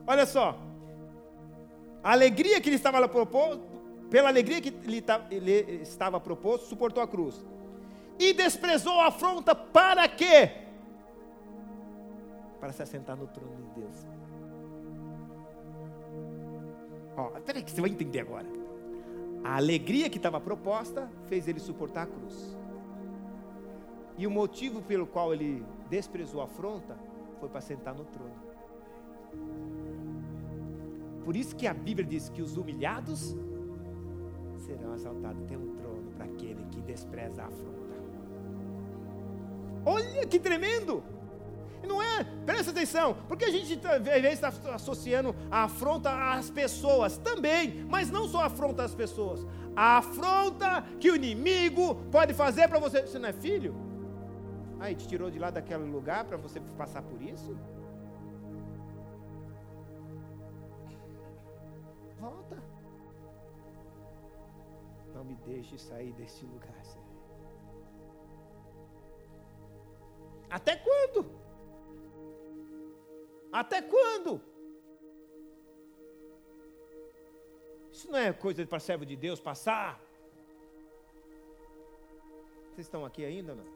Olha 0.06 0.28
só. 0.28 0.56
A 2.04 2.12
alegria 2.12 2.62
que 2.62 2.70
ele 2.70 2.76
estava 2.76 3.08
proposto, 3.10 3.64
pela 4.12 4.30
alegria 4.30 4.62
que 4.62 4.70
ele 4.70 5.02
estava 5.82 6.20
proposto, 6.20 6.68
suportou 6.68 7.02
a 7.02 7.08
cruz. 7.08 7.44
E 8.20 8.34
desprezou 8.34 9.02
a 9.02 9.08
afronta 9.08 9.56
para 9.56 10.08
quê? 10.08 10.52
Para 12.60 12.72
se 12.72 12.84
assentar 12.84 13.18
no 13.18 13.26
trono 13.26 13.56
de 13.64 13.82
Deus. 13.82 14.06
Ó, 17.18 17.30
peraí 17.42 17.64
que 17.64 17.72
você 17.72 17.82
vai 17.82 17.90
entender 17.90 18.20
agora. 18.20 18.48
A 19.44 19.58
alegria 19.58 20.10
que 20.10 20.18
estava 20.18 20.40
proposta 20.42 21.10
fez 21.28 21.48
ele 21.48 21.60
suportar 21.60 22.04
a 22.04 22.08
cruz. 22.08 22.58
E 24.18 24.26
o 24.26 24.32
motivo 24.32 24.82
pelo 24.82 25.06
qual 25.06 25.34
ele 25.34 25.64
desprezou 25.90 26.42
a 26.42 26.46
afronta 26.46 26.98
foi 27.40 27.50
para 27.50 27.62
sentar 27.62 27.94
no 27.94 28.06
trono. 28.06 28.34
Por 31.24 31.36
isso 31.36 31.56
que 31.56 31.68
a 31.68 31.74
Bíblia 31.74 32.08
diz 32.08 32.30
que 32.30 32.42
os 32.42 32.58
humilhados 32.58 33.36
serão 34.58 34.94
exaltados. 34.94 35.44
Tem 35.46 35.58
um 35.58 35.76
trono 35.76 36.12
para 36.12 36.26
aquele 36.26 36.64
que 36.66 36.82
despreza 36.82 37.44
a 37.44 37.48
afronta. 37.48 37.96
Olha 39.86 40.26
que 40.26 40.40
tremendo! 40.40 41.04
Não 41.86 42.02
é, 42.02 42.24
presta 42.46 42.72
atenção, 42.72 43.16
porque 43.28 43.46
a 43.46 43.52
gente 43.52 43.80
às 43.88 44.04
vezes 44.04 44.34
está 44.34 44.50
associando 44.74 45.36
a 45.50 45.64
afronta 45.64 46.10
às 46.34 46.50
pessoas 46.50 47.18
também, 47.18 47.86
mas 47.90 48.10
não 48.10 48.28
só 48.28 48.44
afronta 48.44 48.84
às 48.84 48.96
pessoas, 48.96 49.46
a 49.76 49.98
afronta 49.98 50.82
que 51.00 51.12
o 51.12 51.16
inimigo 51.16 51.96
pode 52.12 52.34
fazer 52.34 52.68
para 52.68 52.80
você. 52.80 53.02
Você 53.02 53.20
não 53.20 53.30
é 53.30 53.34
filho? 53.34 53.76
Aí 54.80 54.96
te 54.96 55.08
tirou 55.08 55.30
de 55.30 55.40
lá 55.40 55.50
daquele 55.50 55.84
lugar 55.84 56.26
para 56.26 56.38
você 56.38 56.60
passar 56.78 57.02
por 57.02 57.22
isso? 57.22 57.58
Volta. 62.20 62.58
Não 65.14 65.24
me 65.24 65.36
deixe 65.46 65.78
sair 65.78 66.12
deste 66.14 66.46
lugar, 66.46 66.84
Senhor. 66.84 67.06
Até 70.50 70.76
quando? 70.76 71.45
Até 73.62 73.82
quando? 73.82 74.42
Isso 77.90 78.12
não 78.12 78.20
é 78.20 78.34
coisa 78.34 78.66
para 78.68 78.80
servo 78.88 79.06
de 79.06 79.16
Deus 79.16 79.40
passar. 79.40 80.02
Vocês 82.68 82.86
estão 82.88 83.06
aqui 83.06 83.24
ainda 83.24 83.54
ou 83.54 83.60
não? 83.60 83.70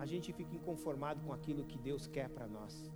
A 0.00 0.06
gente 0.06 0.32
fica 0.32 0.52
inconformado 0.56 1.20
com 1.24 1.32
aquilo 1.32 1.64
que 1.64 1.78
Deus 1.78 2.08
quer 2.08 2.28
para 2.28 2.48
nós. 2.48 2.90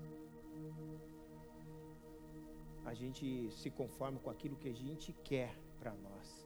A 2.85 2.95
gente 2.95 3.49
se 3.53 3.71
conforma 3.71 4.19
com 4.19 4.31
aquilo 4.31 4.57
que 4.57 4.69
a 4.69 4.75
gente 4.75 5.13
quer 5.23 5.57
para 5.79 5.95
nós. 5.95 6.42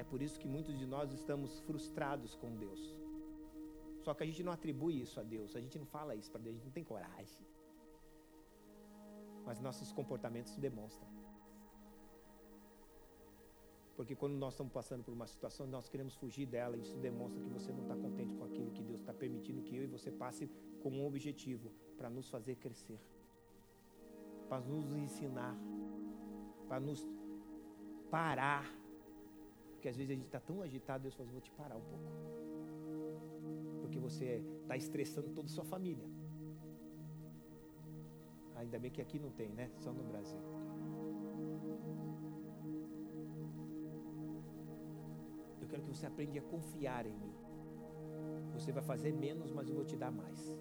É 0.00 0.04
por 0.10 0.22
isso 0.24 0.38
que 0.40 0.48
muitos 0.54 0.78
de 0.80 0.86
nós 0.86 1.12
estamos 1.12 1.58
frustrados 1.66 2.32
com 2.40 2.50
Deus. 2.64 2.82
Só 4.04 4.14
que 4.14 4.22
a 4.22 4.26
gente 4.26 4.42
não 4.46 4.52
atribui 4.52 4.94
isso 5.04 5.18
a 5.22 5.24
Deus, 5.34 5.56
a 5.56 5.60
gente 5.64 5.76
não 5.82 5.86
fala 5.96 6.14
isso 6.14 6.30
para 6.30 6.40
Deus, 6.40 6.54
a 6.54 6.58
gente 6.58 6.68
não 6.70 6.76
tem 6.78 6.84
coragem. 6.84 7.44
Mas 9.44 9.60
nossos 9.60 9.90
comportamentos 9.92 10.56
demonstram. 10.56 11.08
Porque 13.96 14.14
quando 14.14 14.36
nós 14.44 14.52
estamos 14.54 14.72
passando 14.72 15.02
por 15.02 15.12
uma 15.12 15.26
situação, 15.26 15.66
nós 15.66 15.88
queremos 15.88 16.14
fugir 16.14 16.46
dela, 16.46 16.76
isso 16.76 16.96
demonstra 16.98 17.42
que 17.42 17.50
você 17.50 17.72
não 17.72 17.82
está 17.82 17.96
contente 17.96 18.36
com 18.36 18.44
aquilo 18.44 18.70
que 18.70 18.84
Deus 18.90 19.00
está 19.00 19.12
permitindo 19.12 19.62
que 19.62 19.74
eu 19.74 19.82
e 19.82 19.88
você 19.88 20.12
passe 20.12 20.48
com 20.80 20.90
um 20.90 21.04
objetivo 21.04 21.72
para 21.96 22.08
nos 22.08 22.30
fazer 22.30 22.54
crescer, 22.54 23.00
para 24.48 24.60
nos 24.60 24.92
ensinar, 24.92 25.56
para 26.68 26.78
nos 26.78 27.04
parar 28.08 28.64
porque 29.78 29.88
às 29.88 29.96
vezes 29.96 30.10
a 30.10 30.14
gente 30.14 30.26
está 30.26 30.40
tão 30.40 30.60
agitado, 30.60 31.02
Deus 31.02 31.14
fala, 31.14 31.28
vou 31.30 31.40
te 31.40 31.52
parar 31.52 31.76
um 31.76 31.80
pouco. 31.80 32.10
Porque 33.80 33.96
você 33.96 34.42
está 34.62 34.76
estressando 34.76 35.28
toda 35.30 35.46
a 35.46 35.48
sua 35.48 35.64
família. 35.64 36.04
Ainda 38.56 38.76
bem 38.76 38.90
que 38.90 39.00
aqui 39.00 39.20
não 39.20 39.30
tem, 39.30 39.50
né? 39.50 39.70
Só 39.78 39.92
no 39.92 40.02
Brasil. 40.02 40.40
Eu 45.60 45.68
quero 45.68 45.82
que 45.82 45.88
você 45.88 46.06
aprenda 46.06 46.40
a 46.40 46.42
confiar 46.42 47.06
em 47.06 47.16
mim. 47.16 47.32
Você 48.54 48.72
vai 48.72 48.82
fazer 48.82 49.12
menos, 49.12 49.52
mas 49.52 49.68
eu 49.68 49.76
vou 49.76 49.84
te 49.84 49.96
dar 49.96 50.10
mais. 50.10 50.58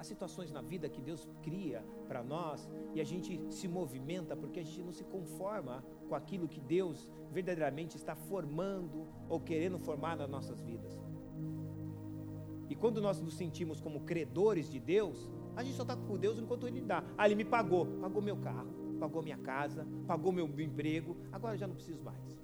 Há 0.00 0.02
situações 0.02 0.50
na 0.50 0.62
vida 0.62 0.88
que 0.88 1.02
Deus 1.02 1.28
cria 1.42 1.84
para 2.08 2.22
nós 2.22 2.66
e 2.94 3.02
a 3.02 3.04
gente 3.04 3.38
se 3.52 3.68
movimenta 3.68 4.34
porque 4.34 4.58
a 4.58 4.62
gente 4.62 4.82
não 4.82 4.92
se 4.92 5.04
conforma 5.04 5.84
com 6.08 6.14
aquilo 6.14 6.48
que 6.48 6.58
Deus 6.58 7.06
verdadeiramente 7.30 7.98
está 7.98 8.16
formando 8.16 9.06
ou 9.28 9.38
querendo 9.38 9.78
formar 9.78 10.16
nas 10.16 10.26
nossas 10.26 10.58
vidas. 10.62 10.98
E 12.70 12.74
quando 12.74 13.02
nós 13.02 13.20
nos 13.20 13.34
sentimos 13.34 13.78
como 13.78 14.00
credores 14.00 14.70
de 14.70 14.80
Deus, 14.80 15.28
a 15.54 15.62
gente 15.62 15.76
só 15.76 15.82
está 15.82 15.94
com 15.94 16.16
Deus 16.16 16.38
enquanto 16.38 16.66
Ele 16.66 16.80
dá. 16.80 17.04
Ah, 17.18 17.26
Ele 17.26 17.34
me 17.34 17.44
pagou, 17.44 17.84
pagou 18.00 18.22
meu 18.22 18.38
carro, 18.38 18.72
pagou 18.98 19.22
minha 19.22 19.36
casa, 19.36 19.86
pagou 20.06 20.32
meu 20.32 20.46
emprego, 20.46 21.14
agora 21.30 21.58
já 21.58 21.66
não 21.66 21.74
preciso 21.74 22.02
mais. 22.02 22.40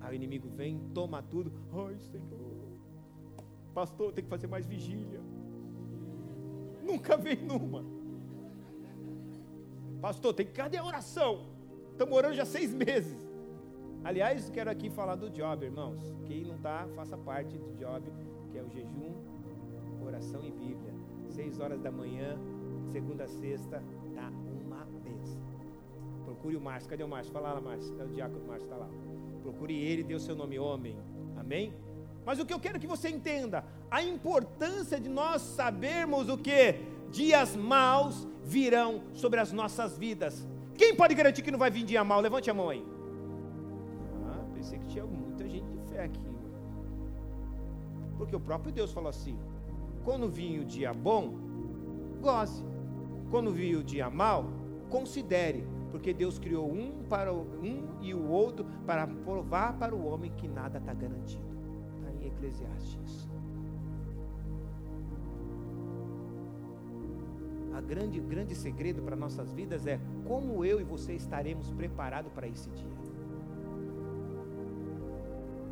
Aí 0.00 0.12
o 0.12 0.16
inimigo 0.16 0.48
vem, 0.48 0.80
toma 0.92 1.22
tudo. 1.22 1.52
Ai, 1.72 1.96
Senhor, 2.00 2.47
Pastor, 3.78 4.12
tem 4.12 4.24
que 4.24 4.30
fazer 4.30 4.48
mais 4.48 4.66
vigília. 4.66 5.20
Nunca 6.82 7.16
veio 7.16 7.46
numa. 7.46 7.84
Pastor, 10.00 10.34
tem 10.34 10.44
que 10.44 10.50
cadê 10.50 10.78
a 10.78 10.84
oração? 10.84 11.46
Estamos 11.92 12.12
orando 12.12 12.34
já 12.34 12.44
seis 12.44 12.74
meses. 12.74 13.16
Aliás, 14.02 14.50
quero 14.50 14.68
aqui 14.68 14.90
falar 14.90 15.14
do 15.14 15.30
job, 15.30 15.64
irmãos. 15.64 16.12
Quem 16.26 16.44
não 16.44 16.56
está, 16.56 16.88
faça 16.96 17.16
parte 17.16 17.56
do 17.56 17.72
job, 17.76 18.02
que 18.50 18.58
é 18.58 18.62
o 18.64 18.68
jejum, 18.68 19.14
oração 20.04 20.44
e 20.44 20.50
Bíblia. 20.50 20.92
Seis 21.28 21.60
horas 21.60 21.80
da 21.80 21.92
manhã, 21.92 22.36
segunda 22.90 23.24
a 23.24 23.28
sexta, 23.28 23.80
dá 24.12 24.28
uma 24.60 24.84
benção. 25.04 25.40
Procure 26.24 26.56
o 26.56 26.60
Márcio. 26.60 26.90
Cadê 26.90 27.04
o 27.04 27.08
Márcio? 27.08 27.32
Fala 27.32 27.52
lá, 27.52 27.60
Márcio. 27.60 27.94
É 28.00 28.04
o 28.04 28.08
diácono 28.08 28.44
Márcio, 28.44 28.64
está 28.64 28.76
lá. 28.76 28.90
Procure 29.40 29.72
ele, 29.72 30.02
dê 30.02 30.16
o 30.16 30.20
seu 30.20 30.34
nome 30.34 30.58
homem. 30.58 30.98
Amém? 31.36 31.72
Mas 32.28 32.38
o 32.38 32.44
que 32.44 32.52
eu 32.52 32.60
quero 32.60 32.78
que 32.78 32.86
você 32.86 33.08
entenda, 33.08 33.64
a 33.90 34.02
importância 34.02 35.00
de 35.00 35.08
nós 35.08 35.40
sabermos 35.40 36.28
o 36.28 36.36
que 36.36 36.74
dias 37.10 37.56
maus 37.56 38.28
virão 38.44 39.00
sobre 39.14 39.40
as 39.40 39.50
nossas 39.50 39.96
vidas. 39.96 40.46
Quem 40.76 40.94
pode 40.94 41.14
garantir 41.14 41.40
que 41.40 41.50
não 41.50 41.58
vai 41.58 41.70
vir 41.70 41.84
dia 41.84 42.04
mau? 42.04 42.20
Levante 42.20 42.50
a 42.50 42.52
mão 42.52 42.68
aí. 42.68 42.84
Ah, 44.26 44.44
pensei 44.54 44.78
que 44.78 44.88
tinha 44.88 45.06
muita 45.06 45.48
gente 45.48 45.70
de 45.70 45.80
fé 45.88 46.04
aqui. 46.04 46.28
Porque 48.18 48.36
o 48.36 48.40
próprio 48.40 48.72
Deus 48.72 48.92
falou 48.92 49.08
assim: 49.08 49.38
quando 50.04 50.28
vir 50.28 50.60
o 50.60 50.66
dia 50.66 50.92
bom, 50.92 51.34
goze. 52.20 52.62
Quando 53.30 53.50
vir 53.50 53.74
o 53.76 53.82
dia 53.82 54.10
mau, 54.10 54.52
considere, 54.90 55.66
porque 55.90 56.12
Deus 56.12 56.38
criou 56.38 56.70
um 56.70 57.04
para 57.08 57.32
o, 57.32 57.40
um 57.62 57.96
e 58.02 58.12
o 58.12 58.28
outro 58.28 58.66
para 58.84 59.06
provar 59.06 59.78
para 59.78 59.94
o 59.94 60.06
homem 60.06 60.30
que 60.36 60.46
nada 60.46 60.76
está 60.76 60.92
garantido. 60.92 61.57
Eclesiastes. 62.38 63.28
A 67.74 67.80
grande, 67.80 68.20
grande 68.20 68.54
segredo 68.54 69.02
para 69.02 69.16
nossas 69.16 69.52
vidas 69.52 69.86
é 69.86 70.00
como 70.26 70.64
eu 70.64 70.80
e 70.80 70.84
você 70.84 71.14
estaremos 71.14 71.70
preparados 71.72 72.32
para 72.32 72.46
esse 72.46 72.70
dia. 72.70 72.98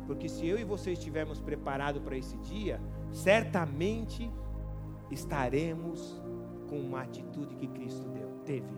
Porque 0.05 0.29
se 0.29 0.47
eu 0.47 0.57
e 0.57 0.63
você 0.63 0.91
estivermos 0.91 1.39
preparados 1.41 2.01
para 2.01 2.17
esse 2.17 2.37
dia, 2.37 2.79
certamente 3.11 4.31
estaremos 5.11 6.21
com 6.69 6.79
uma 6.79 7.01
atitude 7.01 7.55
que 7.55 7.67
Cristo 7.67 8.07
deu, 8.09 8.29
teve. 8.45 8.73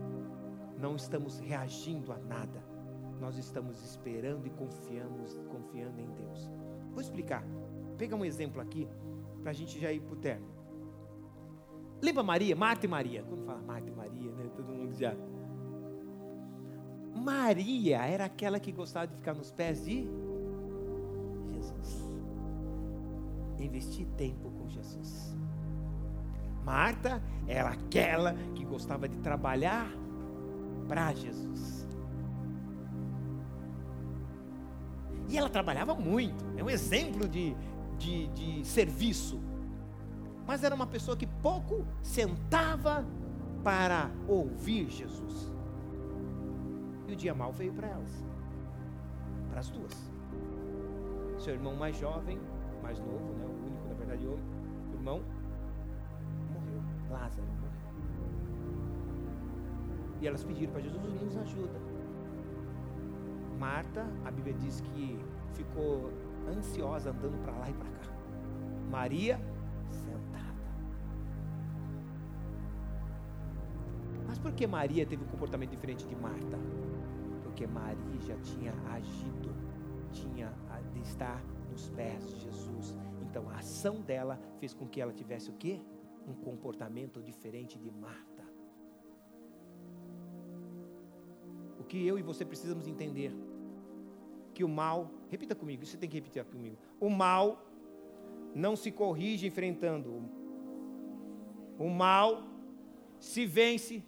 Não 0.80 0.96
estamos 0.96 1.40
reagindo 1.40 2.12
a 2.12 2.18
nada. 2.18 2.64
Nós 3.20 3.38
estamos 3.38 3.84
esperando 3.84 4.48
e 4.48 4.50
confiamos, 4.50 5.40
confiando 5.50 6.00
em 6.00 6.10
Deus. 6.12 6.50
Vou 6.92 7.02
explicar. 7.02 7.44
Pega 8.00 8.16
um 8.16 8.24
exemplo 8.24 8.62
aqui 8.62 8.88
para 9.42 9.52
a 9.52 9.54
gente 9.54 9.78
já 9.78 9.92
ir 9.92 10.00
para 10.00 10.14
o 10.14 10.16
termo. 10.16 10.48
Lembra 12.02 12.24
Maria, 12.24 12.56
Marta 12.56 12.86
e 12.86 12.90
Maria? 12.90 13.24
Quando 13.24 13.44
fala 13.44 13.62
Marta 13.62 13.90
e 13.90 13.92
Maria, 13.92 14.32
né? 14.32 14.50
Todo 14.56 14.72
mundo 14.72 14.96
já. 14.96 15.14
Maria 17.14 17.98
era 18.06 18.24
aquela 18.24 18.58
que 18.58 18.72
gostava 18.72 19.06
de 19.06 19.16
ficar 19.16 19.34
nos 19.34 19.52
pés 19.52 19.84
de 19.84 20.08
Jesus. 21.52 22.10
Investir 23.60 24.08
tempo 24.16 24.50
com 24.50 24.70
Jesus. 24.70 25.36
Marta 26.64 27.22
era 27.48 27.72
aquela 27.72 28.34
que 28.56 28.64
gostava 28.64 29.10
de 29.10 29.18
trabalhar 29.18 29.92
para 30.88 31.14
Jesus. 31.14 31.86
E 35.28 35.38
ela 35.38 35.50
trabalhava 35.50 35.94
muito, 35.94 36.44
é 36.58 36.64
um 36.64 36.70
exemplo 36.70 37.28
de, 37.28 37.56
de, 38.00 38.28
de 38.30 38.66
serviço. 38.66 39.40
Mas 40.48 40.64
era 40.64 40.74
uma 40.74 40.88
pessoa 40.88 41.16
que 41.16 41.28
pouco 41.28 41.86
sentava 42.02 43.06
para 43.64 44.10
ouvir 44.28 44.90
Jesus. 44.90 45.54
E 47.08 47.14
o 47.14 47.16
dia 47.16 47.36
mal 47.36 47.52
veio 47.52 47.74
para 47.74 47.88
elas, 47.88 48.24
para 49.50 49.60
as 49.60 49.70
duas 49.70 50.10
seu 51.40 51.54
irmão 51.54 51.76
mais 51.76 51.98
jovem, 51.98 52.38
mais 52.84 53.00
novo, 53.00 53.34
né, 53.34 53.46
o 53.46 53.66
único, 53.66 53.88
na 53.88 53.96
verdade, 53.96 54.28
homem, 54.28 54.44
irmão, 54.94 55.22
morreu. 56.54 56.82
Lázaro 57.10 57.48
morreu. 57.48 57.70
E 60.22 60.28
elas 60.28 60.44
pediram 60.44 60.72
para 60.74 60.82
Jesus, 60.82 61.22
nos 61.22 61.38
ajuda. 61.38 61.80
Marta, 63.58 64.06
a 64.26 64.32
Bíblia 64.32 64.54
diz 64.54 64.82
que 64.82 65.20
ficou 65.54 66.12
ansiosa 66.50 67.12
andando 67.12 67.42
para 67.44 67.54
lá 67.54 67.70
e 67.70 67.74
para 67.74 67.90
cá. 67.90 68.00
Maria, 68.90 69.40
sentada. 69.92 70.60
Mas 74.28 74.38
por 74.38 74.52
que 74.54 74.66
Maria 74.68 75.06
teve 75.06 75.24
um 75.24 75.28
comportamento 75.28 75.72
diferente 75.72 76.08
de 76.08 76.16
Marta? 76.16 76.58
Porque 77.44 77.66
Maria 77.68 78.22
já 78.22 78.36
tinha 78.38 78.74
agido, 78.92 79.54
tinha 80.12 80.54
de 80.94 81.02
estar 81.02 81.44
nos 81.70 81.90
pés 81.90 82.28
de 82.28 82.40
Jesus. 82.42 82.96
Então 83.22 83.50
a 83.50 83.58
ação 83.58 84.02
dela 84.02 84.40
fez 84.60 84.74
com 84.74 84.88
que 84.88 85.00
ela 85.00 85.14
tivesse 85.14 85.50
o 85.50 85.54
quê? 85.54 85.80
Um 86.28 86.34
comportamento 86.34 87.22
diferente 87.22 87.78
de 87.78 87.92
Marta. 87.92 88.44
O 91.80 91.84
que 91.84 92.06
eu 92.06 92.20
e 92.20 92.22
você 92.22 92.46
precisamos 92.46 92.88
entender 92.88 93.34
que 94.60 94.64
o 94.66 94.68
mal, 94.68 95.10
repita 95.30 95.56
comigo, 95.56 95.86
você 95.86 95.96
tem 95.96 96.10
que 96.10 96.18
repetir 96.18 96.44
comigo. 96.44 96.78
O 97.00 97.10
mal 97.10 97.66
não 98.54 98.76
se 98.76 98.92
corrige 98.92 99.48
enfrentando. 99.48 100.10
O 101.78 101.88
mal 101.88 102.44
se 103.18 103.46
vence 103.46 104.04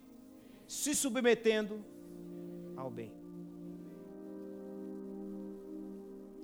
se 0.68 0.94
submetendo 0.94 1.76
ao 2.76 2.92
bem. 2.92 3.14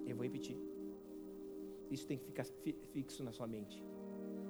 Eu 0.06 0.16
vou 0.16 0.24
repetir. 0.24 0.58
Isso 1.92 2.08
tem 2.08 2.18
que 2.18 2.24
ficar 2.24 2.46
fixo 2.94 3.26
na 3.26 3.34
sua 3.34 3.46
mente. 3.46 3.84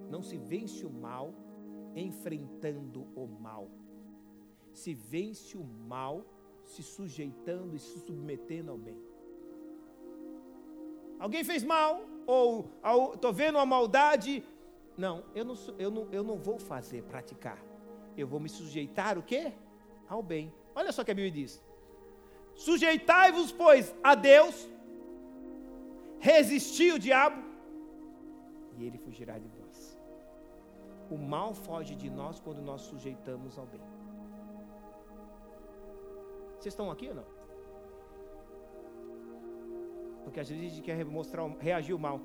Não 0.08 0.22
se 0.22 0.38
vence 0.38 0.86
o 0.86 0.92
mal 0.92 1.34
enfrentando 1.96 3.08
o 3.16 3.26
mal. 3.26 3.72
Se 4.72 4.94
vence 4.94 5.58
o 5.58 5.64
mal 5.64 6.24
se 6.64 6.84
sujeitando 6.84 7.76
e 7.76 7.80
se 7.80 7.98
submetendo 8.02 8.70
ao 8.70 8.78
bem. 8.78 9.07
Alguém 11.20 11.44
fez 11.44 11.64
mal? 11.64 12.02
Ou 12.26 12.70
estou 13.14 13.34
vendo 13.34 13.56
uma 13.56 13.66
maldade? 13.66 14.44
Não 14.98 15.24
eu 15.36 15.46
não, 15.46 15.56
eu, 15.78 15.92
não, 15.92 16.08
eu 16.12 16.24
não 16.24 16.38
vou 16.38 16.60
fazer, 16.60 17.04
praticar. 17.04 17.60
Eu 18.18 18.28
vou 18.28 18.40
me 18.40 18.50
sujeitar 18.50 19.18
o 19.18 19.24
quê? 19.24 19.54
Ao 20.10 20.24
bem. 20.24 20.54
Olha 20.76 20.92
só 20.92 21.02
o 21.02 21.06
que 21.06 21.12
a 21.12 21.16
Bíblia 21.16 21.32
diz. 21.32 21.64
Sujeitai-vos, 22.56 23.52
pois, 23.52 23.96
a 24.04 24.16
Deus 24.16 24.68
resistir 26.20 26.94
o 26.94 27.00
diabo 27.00 27.48
e 28.78 28.86
ele 28.86 28.98
fugirá 28.98 29.38
de 29.38 29.48
vós. 29.48 29.98
O 31.10 31.18
mal 31.18 31.54
foge 31.54 31.96
de 31.96 32.10
nós 32.10 32.40
quando 32.40 32.62
nós 32.62 32.82
sujeitamos 32.82 33.58
ao 33.58 33.66
bem. 33.66 33.82
Vocês 36.60 36.74
estão 36.74 36.92
aqui 36.92 37.08
ou 37.10 37.16
não? 37.16 37.37
Porque 40.28 40.42
às 40.42 40.50
vezes 40.50 40.66
a 40.66 40.68
gente 40.68 40.82
quer 40.82 41.06
mostrar, 41.06 41.48
reagir 41.58 41.98
mal. 41.98 42.20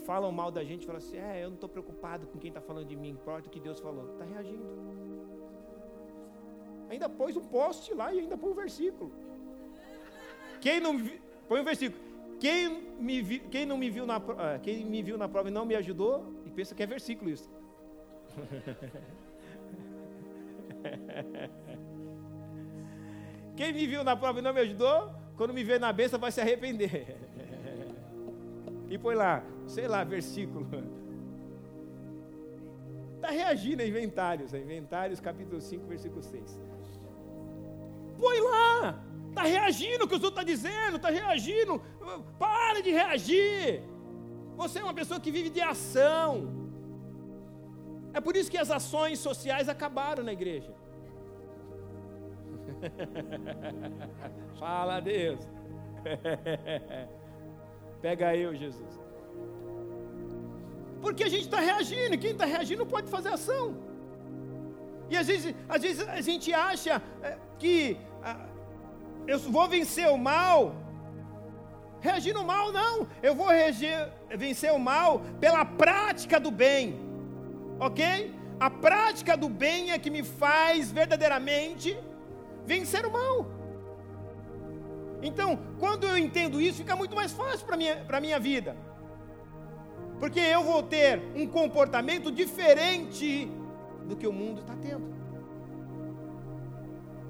Falam 0.00 0.32
mal 0.32 0.50
da 0.50 0.64
gente, 0.64 0.84
fala 0.84 0.98
assim: 0.98 1.16
é, 1.16 1.44
eu 1.44 1.50
não 1.50 1.54
estou 1.54 1.68
preocupado 1.68 2.26
com 2.26 2.36
quem 2.36 2.48
está 2.48 2.60
falando 2.60 2.88
de 2.88 2.96
mim, 2.96 3.10
importa 3.10 3.48
o 3.48 3.50
que 3.50 3.60
Deus 3.60 3.78
falou. 3.78 4.10
Está 4.10 4.24
reagindo. 4.24 4.66
Ainda 6.90 7.08
pôs 7.08 7.36
um 7.36 7.44
poste 7.44 7.94
lá 7.94 8.12
e 8.12 8.18
ainda 8.18 8.36
põe 8.36 8.50
um 8.50 8.54
versículo. 8.54 9.12
Quem 10.60 10.80
não. 10.80 11.00
Põe 11.48 11.60
um 11.60 11.64
versículo. 11.64 12.02
Quem, 12.40 12.82
me 12.98 13.22
vi, 13.22 13.38
quem 13.38 13.64
não 13.64 13.78
me 13.78 13.88
viu 13.88 14.04
na, 14.04 14.16
ah, 14.16 14.58
quem 14.60 14.84
me 14.84 15.00
viu 15.00 15.16
na 15.16 15.28
prova 15.28 15.48
e 15.48 15.52
não 15.52 15.64
me 15.64 15.76
ajudou, 15.76 16.26
e 16.44 16.50
pensa 16.50 16.74
que 16.74 16.82
é 16.82 16.86
versículo 16.86 17.30
isso. 17.30 17.48
Quem 23.54 23.72
me 23.72 23.86
viu 23.86 24.02
na 24.02 24.16
prova 24.16 24.40
e 24.40 24.42
não 24.42 24.52
me 24.52 24.60
ajudou, 24.60 25.21
quando 25.42 25.54
me 25.54 25.64
vê 25.64 25.76
na 25.76 25.92
besta 25.92 26.16
vai 26.16 26.30
se 26.30 26.40
arrepender. 26.40 27.16
E 28.88 28.96
põe 28.96 29.16
lá, 29.16 29.42
sei 29.66 29.88
lá, 29.88 30.04
versículo. 30.04 30.68
Está 33.16 33.30
reagindo 33.30 33.82
a 33.82 33.86
inventários, 33.86 34.54
a 34.54 34.58
inventários 34.58 35.18
capítulo 35.18 35.60
5, 35.60 35.84
versículo 35.86 36.22
6. 36.22 36.60
Põe 38.20 38.40
lá, 38.40 39.02
Está 39.30 39.42
reagindo 39.42 40.04
o 40.04 40.08
que 40.08 40.14
os 40.14 40.22
outros 40.22 40.42
estão 40.42 40.44
tá 40.44 40.44
dizendo, 40.44 40.96
está 40.96 41.10
reagindo. 41.10 41.82
Pare 42.38 42.80
de 42.82 42.90
reagir. 42.90 43.82
Você 44.54 44.78
é 44.78 44.84
uma 44.84 44.94
pessoa 44.94 45.18
que 45.18 45.32
vive 45.32 45.50
de 45.50 45.60
ação. 45.60 46.70
É 48.12 48.20
por 48.20 48.36
isso 48.36 48.48
que 48.48 48.58
as 48.58 48.70
ações 48.70 49.18
sociais 49.18 49.68
acabaram 49.68 50.22
na 50.22 50.32
igreja. 50.32 50.72
Fala 54.58 55.00
Deus. 55.00 55.40
Pega 58.02 58.36
eu, 58.36 58.54
Jesus. 58.54 59.00
Porque 61.00 61.24
a 61.24 61.28
gente 61.28 61.44
está 61.44 61.60
reagindo, 61.60 62.18
quem 62.18 62.32
está 62.32 62.44
reagindo 62.44 62.84
pode 62.86 63.08
fazer 63.08 63.30
ação. 63.30 63.76
E 65.10 65.16
às 65.16 65.26
vezes, 65.26 65.54
às 65.68 65.82
vezes 65.82 66.08
a 66.08 66.20
gente 66.20 66.52
acha 66.54 67.02
é, 67.22 67.36
que 67.58 67.96
eu 69.26 69.38
vou 69.38 69.68
vencer 69.68 70.08
o 70.08 70.16
mal 70.16 70.74
reagindo 72.02 72.44
mal, 72.44 72.72
não. 72.72 73.06
Eu 73.22 73.34
vou 73.34 73.48
reagir, 73.48 73.96
vencer 74.36 74.72
o 74.72 74.78
mal 74.78 75.20
pela 75.40 75.64
prática 75.64 76.38
do 76.40 76.50
bem, 76.50 76.98
ok? 77.78 78.34
A 78.58 78.68
prática 78.68 79.36
do 79.36 79.48
bem 79.48 79.92
é 79.92 79.98
que 79.98 80.10
me 80.10 80.24
faz 80.24 80.90
verdadeiramente 80.90 81.96
vencer 82.66 83.04
o 83.06 83.12
mal. 83.12 83.46
Então, 85.22 85.58
quando 85.78 86.04
eu 86.04 86.18
entendo 86.18 86.60
isso, 86.60 86.78
fica 86.78 86.96
muito 86.96 87.14
mais 87.14 87.32
fácil 87.32 87.64
para 87.64 87.74
a 87.74 87.78
minha, 87.78 88.20
minha 88.20 88.40
vida. 88.40 88.76
Porque 90.18 90.40
eu 90.40 90.62
vou 90.62 90.82
ter 90.82 91.22
um 91.34 91.46
comportamento 91.46 92.30
diferente 92.30 93.50
do 94.06 94.16
que 94.16 94.26
o 94.26 94.32
mundo 94.32 94.60
está 94.60 94.74
tendo. 94.74 95.12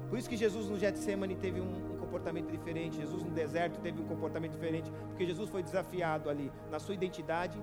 Por 0.09 0.17
isso 0.17 0.29
que 0.29 0.37
Jesus 0.37 0.69
no 0.69 0.77
Getsemane 0.77 1.35
teve 1.35 1.59
um, 1.59 1.93
um, 1.93 1.97
comportamento 1.97 2.51
diferente, 2.51 2.97
Jesus 2.97 3.23
no 3.23 3.31
deserto 3.31 3.79
teve 3.79 3.99
um 3.99 4.05
comportamento 4.05 4.51
diferente, 4.51 4.91
porque 5.07 5.25
Jesus 5.25 5.49
foi 5.49 5.63
desafiado 5.63 6.29
ali 6.29 6.51
na 6.69 6.79
sua 6.79 6.93
identidade, 6.93 7.59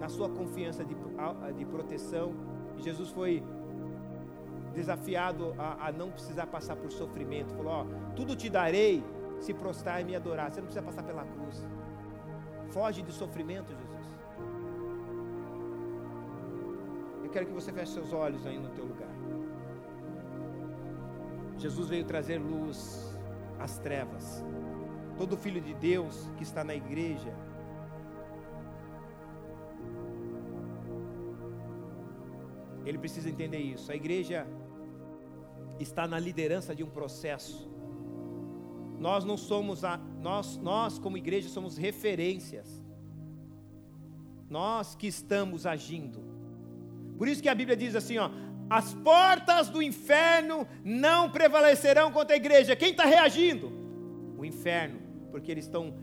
na 0.00 0.08
sua 0.08 0.28
confiança 0.28 0.84
de, 0.84 0.96
de 1.56 1.64
proteção, 1.64 2.34
e 2.76 2.82
Jesus 2.82 3.10
foi 3.10 3.40
desafiado 4.74 5.54
a, 5.58 5.88
a, 5.88 5.92
não 5.92 6.10
precisar 6.10 6.46
passar 6.46 6.76
por 6.76 6.90
sofrimento. 6.92 7.54
Falou: 7.54 7.72
Ó, 7.72 7.86
tudo 8.14 8.36
te 8.36 8.48
darei 8.48 9.04
se 9.40 9.52
prostrar 9.54 10.00
e 10.00 10.04
me 10.04 10.14
adorar. 10.14 10.50
Você 10.50 10.60
não 10.60 10.66
precisa 10.66 10.84
passar 10.84 11.02
pela 11.02 11.24
cruz. 11.24 11.66
Foge 12.68 13.02
de 13.02 13.12
sofrimento, 13.12 13.68
Jesus. 13.68 14.06
Eu 17.24 17.30
quero 17.30 17.46
que 17.46 17.52
você 17.52 17.72
feche 17.72 17.92
seus 17.92 18.12
olhos 18.12 18.46
aí 18.46 18.58
no 18.58 18.68
teu 18.70 18.84
lugar. 18.84 19.08
Jesus 21.58 21.88
veio 21.88 22.04
trazer 22.04 22.38
luz 22.38 23.18
às 23.58 23.78
trevas. 23.78 24.44
Todo 25.16 25.36
filho 25.36 25.60
de 25.60 25.72
Deus 25.74 26.30
que 26.36 26.42
está 26.42 26.62
na 26.62 26.74
igreja, 26.74 27.32
ele 32.86 32.98
precisa 32.98 33.28
entender 33.28 33.58
isso. 33.58 33.90
A 33.90 33.96
igreja 33.96 34.46
está 35.80 36.06
na 36.06 36.18
liderança 36.18 36.74
de 36.74 36.84
um 36.84 36.88
processo. 36.88 37.68
Nós 38.98 39.24
não 39.24 39.36
somos 39.36 39.84
a, 39.84 39.98
nós, 40.22 40.56
nós 40.56 40.98
como 40.98 41.18
igreja 41.18 41.48
somos 41.48 41.76
referências. 41.76 42.82
Nós 44.48 44.94
que 44.94 45.08
estamos 45.08 45.66
agindo. 45.66 46.24
Por 47.18 47.26
isso 47.26 47.42
que 47.42 47.48
a 47.48 47.54
Bíblia 47.54 47.76
diz 47.76 47.96
assim, 47.96 48.18
ó, 48.18 48.30
as 48.70 48.94
portas 48.94 49.68
do 49.68 49.82
inferno 49.82 50.66
não 50.84 51.30
prevalecerão 51.30 52.12
contra 52.12 52.34
a 52.34 52.36
igreja. 52.36 52.76
Quem 52.76 52.90
está 52.90 53.04
reagindo? 53.04 53.72
O 54.38 54.44
inferno, 54.44 55.00
porque 55.30 55.50
eles 55.50 55.64
estão 55.64 55.94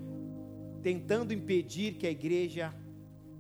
tentando 0.82 1.34
impedir 1.34 1.94
que 1.94 2.06
a 2.06 2.12
igreja 2.12 2.74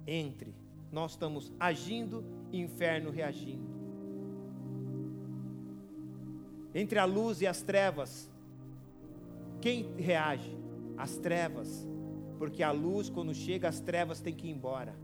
entre. 0.08 0.56
Nós 0.91 1.12
estamos 1.12 1.52
agindo 1.60 2.24
inferno 2.62 3.10
reagindo. 3.10 3.74
Entre 6.74 6.97
a 6.97 7.06
luz 7.06 7.41
e 7.41 7.47
as 7.47 7.62
trevas, 7.62 8.32
quem 9.62 9.93
reage? 9.95 10.58
As 10.97 11.18
trevas, 11.18 11.88
porque 12.38 12.64
a 12.64 12.72
luz, 12.72 13.10
quando 13.10 13.34
chega, 13.34 13.70
as 13.70 13.80
trevas 13.80 14.20
têm 14.20 14.34
que 14.34 14.47
ir 14.47 14.51
embora. 14.51 14.95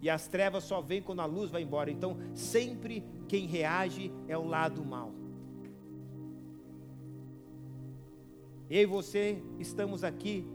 E 0.00 0.10
as 0.10 0.28
trevas 0.28 0.64
só 0.64 0.80
vêm 0.80 1.02
quando 1.02 1.20
a 1.20 1.26
luz 1.26 1.50
vai 1.50 1.62
embora. 1.62 1.90
Então, 1.90 2.16
sempre 2.34 3.04
quem 3.28 3.46
reage 3.46 4.12
é 4.28 4.36
o 4.36 4.46
lado 4.46 4.84
mal. 4.84 5.12
Eu 8.68 8.82
e 8.82 8.86
você 8.86 9.42
estamos 9.58 10.02
aqui, 10.02 10.46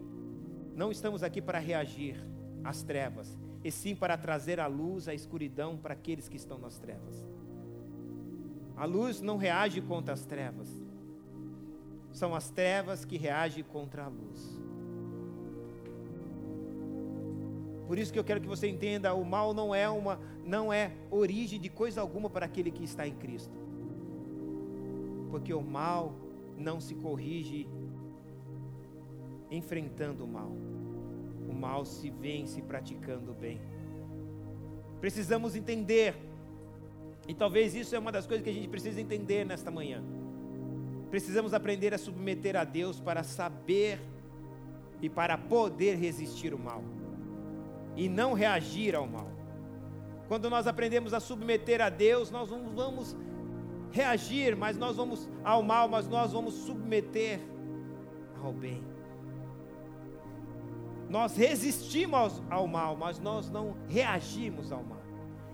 não 0.75 0.91
estamos 0.91 1.23
aqui 1.23 1.41
para 1.41 1.59
reagir 1.59 2.15
às 2.63 2.83
trevas, 2.83 3.37
e 3.63 3.71
sim 3.71 3.95
para 3.95 4.17
trazer 4.17 4.59
a 4.59 4.67
luz 4.67 5.07
à 5.07 5.13
escuridão 5.13 5.77
para 5.77 5.93
aqueles 5.93 6.29
que 6.29 6.37
estão 6.37 6.57
nas 6.57 6.79
trevas. 6.79 7.27
A 8.75 8.85
luz 8.85 9.19
não 9.19 9.37
reage 9.37 9.81
contra 9.81 10.13
as 10.13 10.25
trevas, 10.25 10.69
são 12.11 12.33
as 12.33 12.49
trevas 12.49 13.03
que 13.03 13.17
reagem 13.17 13.63
contra 13.63 14.05
a 14.05 14.07
luz. 14.07 14.59
Por 17.87 17.97
isso 17.97 18.13
que 18.13 18.19
eu 18.19 18.23
quero 18.23 18.39
que 18.39 18.47
você 18.47 18.67
entenda, 18.67 19.13
o 19.13 19.25
mal 19.25 19.53
não 19.53 19.73
é 19.73 19.89
uma 19.89 20.19
não 20.45 20.71
é 20.71 20.91
origem 21.11 21.59
de 21.59 21.69
coisa 21.69 22.01
alguma 22.01 22.29
para 22.29 22.45
aquele 22.45 22.71
que 22.71 22.83
está 22.83 23.07
em 23.07 23.15
Cristo. 23.15 23.57
Porque 25.29 25.53
o 25.53 25.61
mal 25.61 26.13
não 26.57 26.79
se 26.79 26.95
corrige 26.95 27.67
enfrentando 29.51 30.23
o 30.23 30.27
mal. 30.27 30.51
Mal 31.59 31.85
se 31.85 32.09
vence 32.09 32.61
praticando 32.61 33.31
o 33.31 33.33
bem. 33.33 33.59
Precisamos 35.01 35.55
entender. 35.55 36.15
E 37.27 37.33
talvez 37.33 37.75
isso 37.75 37.95
é 37.95 37.99
uma 37.99 38.11
das 38.11 38.25
coisas 38.25 38.43
que 38.43 38.49
a 38.49 38.53
gente 38.53 38.67
precisa 38.67 38.99
entender 38.99 39.45
nesta 39.45 39.69
manhã. 39.69 40.03
Precisamos 41.11 41.53
aprender 41.53 41.93
a 41.93 41.97
submeter 41.97 42.55
a 42.55 42.63
Deus 42.63 42.99
para 42.99 43.23
saber 43.23 43.99
e 45.01 45.09
para 45.09 45.37
poder 45.37 45.95
resistir 45.95 46.53
o 46.53 46.59
mal 46.59 46.83
e 47.95 48.07
não 48.07 48.33
reagir 48.33 48.95
ao 48.95 49.05
mal. 49.05 49.29
Quando 50.27 50.49
nós 50.49 50.67
aprendemos 50.67 51.13
a 51.13 51.19
submeter 51.19 51.81
a 51.81 51.89
Deus, 51.89 52.31
nós 52.31 52.49
não 52.49 52.69
vamos 52.69 53.15
reagir, 53.91 54.55
mas 54.55 54.77
nós 54.77 54.95
vamos 54.95 55.27
ao 55.43 55.61
mal, 55.61 55.87
mas 55.87 56.07
nós 56.07 56.31
vamos 56.31 56.53
submeter 56.53 57.39
ao 58.41 58.53
bem. 58.53 58.83
Nós 61.09 61.35
resistimos 61.35 62.41
ao 62.49 62.67
mal, 62.67 62.95
mas 62.95 63.19
nós 63.19 63.49
não 63.49 63.75
reagimos 63.87 64.71
ao 64.71 64.83
mal. 64.83 65.01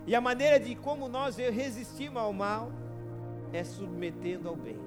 E 0.06 0.14
a 0.14 0.22
maneira 0.22 0.60
de 0.60 0.76
como 0.76 1.08
nós 1.08 1.38
resistimos 1.38 2.22
ao 2.22 2.34
mal 2.34 2.72
é 3.54 3.64
submetendo 3.64 4.50
ao 4.50 4.56
bem. 4.56 4.78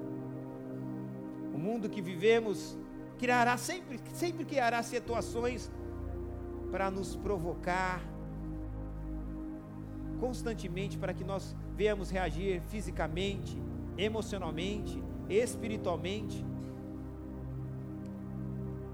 O 1.53 1.57
mundo 1.57 1.89
que 1.89 2.01
vivemos 2.01 2.77
criará 3.17 3.57
sempre, 3.57 3.99
sempre 4.13 4.45
criará 4.45 4.81
situações 4.83 5.69
para 6.71 6.89
nos 6.91 7.15
provocar 7.15 8.01
constantemente 10.19 10.97
para 10.97 11.13
que 11.13 11.23
nós 11.23 11.55
venhamos 11.75 12.09
reagir 12.09 12.61
fisicamente, 12.67 13.57
emocionalmente, 13.97 15.01
espiritualmente. 15.29 16.45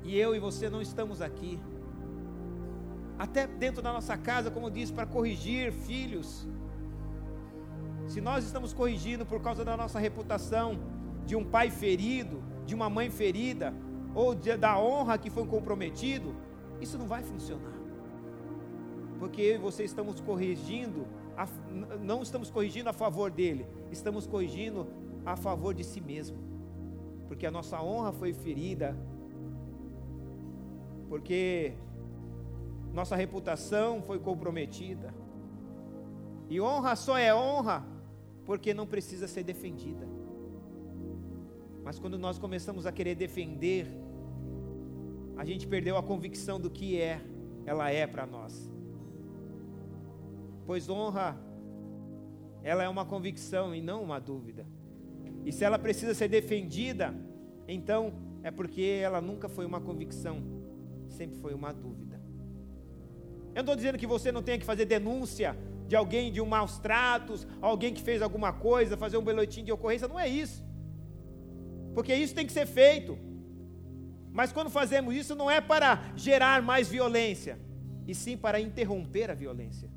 E 0.05 0.17
eu 0.17 0.35
e 0.35 0.39
você 0.39 0.69
não 0.69 0.81
estamos 0.81 1.19
aqui. 1.19 1.59
Até 3.17 3.47
dentro 3.47 3.81
da 3.81 3.91
nossa 3.91 4.15
casa, 4.15 4.51
como 4.51 4.69
diz, 4.69 4.91
para 4.91 5.05
corrigir 5.05 5.71
filhos. 5.71 6.47
Se 8.07 8.21
nós 8.21 8.45
estamos 8.45 8.71
corrigindo 8.71 9.25
por 9.25 9.41
causa 9.41 9.65
da 9.65 9.75
nossa 9.75 9.97
reputação, 9.97 10.77
de 11.25 11.35
um 11.35 11.43
pai 11.43 11.71
ferido, 11.71 12.43
de 12.67 12.75
uma 12.75 12.87
mãe 12.87 13.09
ferida, 13.09 13.73
ou 14.13 14.35
de, 14.35 14.55
da 14.55 14.79
honra 14.79 15.17
que 15.17 15.31
foi 15.31 15.45
comprometido, 15.45 16.35
isso 16.79 16.99
não 16.99 17.07
vai 17.07 17.23
funcionar. 17.23 17.73
Porque 19.17 19.41
eu 19.41 19.55
e 19.55 19.57
você 19.57 19.83
estamos 19.83 20.21
corrigindo, 20.21 21.07
a, 21.35 21.47
não 21.99 22.21
estamos 22.21 22.51
corrigindo 22.51 22.89
a 22.89 22.93
favor 22.93 23.31
dele, 23.31 23.65
estamos 23.91 24.27
corrigindo 24.27 24.87
a 25.25 25.35
favor 25.35 25.73
de 25.73 25.83
si 25.83 25.99
mesmo. 25.99 26.37
Porque 27.27 27.47
a 27.47 27.51
nossa 27.51 27.81
honra 27.81 28.13
foi 28.13 28.33
ferida, 28.33 28.95
porque 31.15 31.71
nossa 32.91 33.15
reputação 33.15 34.01
foi 34.01 34.19
comprometida. 34.19 35.15
E 36.49 36.59
honra 36.59 36.93
só 36.97 37.17
é 37.17 37.33
honra 37.33 37.85
porque 38.43 38.73
não 38.73 38.85
precisa 38.85 39.25
ser 39.25 39.43
defendida. 39.43 40.05
Mas 41.85 41.97
quando 41.97 42.17
nós 42.17 42.37
começamos 42.37 42.85
a 42.85 42.91
querer 42.91 43.15
defender 43.15 43.87
a 45.37 45.45
gente 45.45 45.65
perdeu 45.65 45.95
a 45.95 46.03
convicção 46.03 46.59
do 46.59 46.69
que 46.69 46.99
é, 46.99 47.21
ela 47.65 47.89
é 47.89 48.05
para 48.05 48.25
nós. 48.25 48.69
Pois 50.65 50.89
honra, 50.89 51.39
ela 52.61 52.83
é 52.83 52.89
uma 52.89 53.05
convicção 53.05 53.73
e 53.73 53.81
não 53.81 54.03
uma 54.03 54.19
dúvida. 54.19 54.67
E 55.45 55.51
se 55.53 55.63
ela 55.63 55.79
precisa 55.79 56.13
ser 56.13 56.27
defendida, 56.27 57.15
então 57.69 58.13
é 58.43 58.51
porque 58.51 58.99
ela 59.01 59.21
nunca 59.21 59.47
foi 59.47 59.65
uma 59.65 59.79
convicção, 59.79 60.54
sempre 61.19 61.37
foi 61.43 61.53
uma 61.53 61.71
dúvida. 61.73 62.17
Eu 63.49 63.61
não 63.61 63.61
estou 63.61 63.75
dizendo 63.75 63.97
que 63.97 64.07
você 64.15 64.31
não 64.31 64.43
tenha 64.43 64.59
que 64.61 64.65
fazer 64.65 64.85
denúncia 64.85 65.57
de 65.87 65.95
alguém 65.95 66.31
de 66.31 66.41
um 66.41 66.45
maus 66.45 66.77
tratos, 66.77 67.47
alguém 67.61 67.93
que 67.93 68.01
fez 68.01 68.21
alguma 68.21 68.51
coisa, 68.51 68.97
fazer 68.97 69.17
um 69.17 69.23
boletim 69.23 69.63
de 69.63 69.71
ocorrência, 69.71 70.07
não 70.07 70.19
é 70.19 70.27
isso. 70.27 70.63
Porque 71.93 72.13
isso 72.13 72.35
tem 72.35 72.45
que 72.45 72.51
ser 72.51 72.65
feito. 72.65 73.17
Mas 74.31 74.51
quando 74.51 74.69
fazemos 74.69 75.15
isso, 75.15 75.33
não 75.33 75.49
é 75.49 75.61
para 75.61 76.11
gerar 76.17 76.61
mais 76.61 76.89
violência, 76.89 77.57
e 78.05 78.13
sim 78.13 78.35
para 78.35 78.59
interromper 78.59 79.31
a 79.31 79.33
violência. 79.33 79.89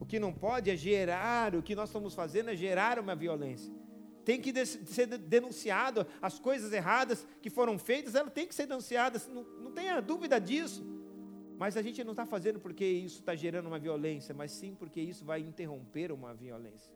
O 0.00 0.06
que 0.06 0.18
não 0.18 0.32
pode 0.32 0.70
é 0.70 0.76
gerar, 0.76 1.54
o 1.54 1.62
que 1.62 1.74
nós 1.74 1.90
estamos 1.90 2.14
fazendo 2.14 2.48
é 2.50 2.56
gerar 2.56 2.98
uma 2.98 3.14
violência. 3.14 3.81
Tem 4.24 4.40
que 4.40 4.52
ser 4.64 5.06
denunciado 5.18 6.06
as 6.20 6.38
coisas 6.38 6.72
erradas 6.72 7.26
que 7.40 7.50
foram 7.50 7.78
feitas, 7.78 8.14
ela 8.14 8.30
tem 8.30 8.46
que 8.46 8.54
ser 8.54 8.66
denunciada, 8.66 9.20
não, 9.32 9.42
não 9.60 9.72
tenha 9.72 10.00
dúvida 10.00 10.40
disso. 10.40 10.84
Mas 11.58 11.76
a 11.76 11.82
gente 11.82 12.02
não 12.02 12.12
está 12.12 12.26
fazendo 12.26 12.58
porque 12.58 12.84
isso 12.84 13.20
está 13.20 13.34
gerando 13.34 13.66
uma 13.66 13.78
violência, 13.78 14.34
mas 14.34 14.52
sim 14.52 14.74
porque 14.74 15.00
isso 15.00 15.24
vai 15.24 15.40
interromper 15.40 16.10
uma 16.12 16.34
violência. 16.34 16.92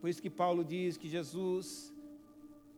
Por 0.00 0.08
isso 0.08 0.22
que 0.22 0.30
Paulo 0.30 0.64
diz 0.64 0.96
que 0.96 1.08
Jesus 1.08 1.94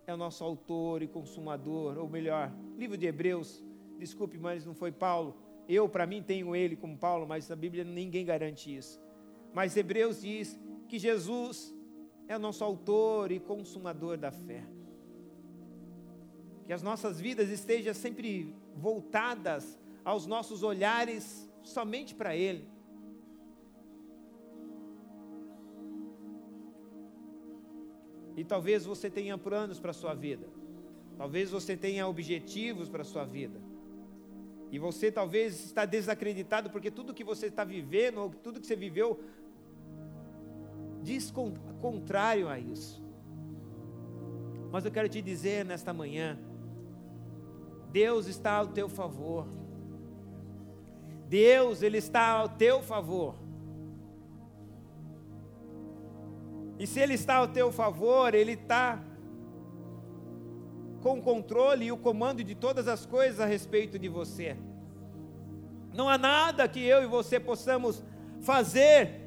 é 0.07 0.15
o 0.15 0.17
nosso 0.17 0.43
autor 0.43 1.03
e 1.03 1.09
consumador, 1.09 1.99
ou 1.99 2.09
melhor, 2.09 2.53
livro 2.77 2.97
de 2.97 3.07
Hebreus, 3.07 3.63
desculpe, 3.99 4.39
mas 4.39 4.65
não 4.65 4.75
foi 4.75 4.91
Paulo. 4.91 5.37
Eu, 5.69 5.89
para 5.89 6.07
mim, 6.07 6.23
tenho 6.23 6.57
ele 6.57 6.75
como 6.75 6.97
Paulo, 6.97 7.27
mas 7.27 7.49
na 7.49 7.55
Bíblia 7.55 7.85
ninguém 7.85 8.25
garante 8.25 8.75
isso. 8.75 9.01
Mas 9.53 9.77
Hebreus 9.77 10.23
diz 10.23 10.59
que 10.91 10.99
Jesus 10.99 11.73
é 12.27 12.35
o 12.37 12.39
nosso 12.41 12.65
autor 12.65 13.31
e 13.31 13.39
consumador 13.39 14.19
da 14.19 14.33
fé. 14.33 14.67
Que 16.67 16.73
as 16.73 16.83
nossas 16.83 17.21
vidas 17.21 17.49
estejam 17.49 17.95
sempre 17.95 18.53
voltadas 18.75 19.79
aos 20.05 20.27
nossos 20.27 20.65
olhares 20.65 21.49
somente 21.63 22.13
para 22.13 22.35
Ele. 22.35 22.69
E 28.37 28.45
talvez 28.45 28.85
você 28.85 29.09
tenha 29.09 29.39
planos 29.39 29.79
para 29.79 29.93
a 29.93 29.95
sua 29.95 30.15
vida. 30.15 30.49
Talvez 31.17 31.51
você 31.51 31.77
tenha 31.77 32.09
objetivos 32.09 32.89
para 32.89 33.03
a 33.03 33.05
sua 33.05 33.25
vida. 33.25 33.61
E 34.73 34.79
você 34.79 35.11
talvez 35.11 35.65
está 35.67 35.85
desacreditado 35.85 36.71
porque 36.71 36.91
tudo 36.91 37.15
que 37.15 37.25
você 37.25 37.47
está 37.47 37.65
vivendo, 37.65 38.19
ou 38.19 38.31
tudo 38.31 38.61
que 38.61 38.67
você 38.67 38.77
viveu, 38.77 39.21
diz 41.03 41.33
contrário 41.81 42.49
a 42.49 42.59
isso. 42.59 43.03
Mas 44.71 44.85
eu 44.85 44.91
quero 44.91 45.09
te 45.09 45.21
dizer 45.21 45.65
nesta 45.65 45.93
manhã, 45.93 46.39
Deus 47.91 48.27
está 48.27 48.53
ao 48.53 48.69
teu 48.69 48.89
favor. 48.89 49.47
Deus, 51.29 51.83
Ele 51.83 51.99
está 51.99 52.29
ao 52.29 52.49
teu 52.49 52.83
favor. 52.83 53.35
E 56.79 56.87
se 56.87 57.01
Ele 57.01 57.15
está 57.15 57.37
ao 57.37 57.49
teu 57.49 57.71
favor, 57.71 58.35
Ele 58.35 58.53
está 58.53 59.03
com 61.03 61.19
o 61.19 61.23
controle 61.23 61.87
e 61.87 61.93
o 61.93 61.97
comando 61.97 62.45
de 62.45 62.55
todas 62.55 62.87
as 62.87 63.05
coisas 63.07 63.41
a 63.41 63.47
respeito 63.47 63.99
de 63.99 64.09
você. 64.09 64.57
Não 65.93 66.09
há 66.09 66.17
nada 66.17 66.69
que 66.69 66.81
eu 66.81 67.03
e 67.03 67.07
você 67.07 67.41
possamos 67.41 68.03
fazer 68.41 69.20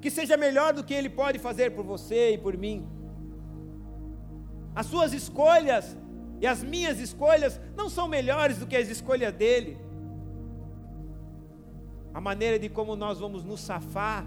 que 0.00 0.10
seja 0.10 0.36
melhor 0.36 0.72
do 0.72 0.82
que 0.82 0.94
Ele 0.94 1.08
pode 1.08 1.38
fazer 1.38 1.70
por 1.72 1.84
você 1.84 2.32
e 2.34 2.38
por 2.38 2.56
mim. 2.56 2.86
As 4.74 4.86
suas 4.86 5.12
escolhas 5.12 5.96
e 6.40 6.46
as 6.46 6.62
minhas 6.62 6.98
escolhas 6.98 7.60
não 7.76 7.90
são 7.90 8.08
melhores 8.08 8.58
do 8.58 8.66
que 8.66 8.76
as 8.76 8.88
escolhas 8.88 9.32
dele. 9.34 9.78
A 12.14 12.20
maneira 12.20 12.58
de 12.58 12.68
como 12.68 12.96
nós 12.96 13.18
vamos 13.18 13.44
nos 13.44 13.60
safar 13.60 14.24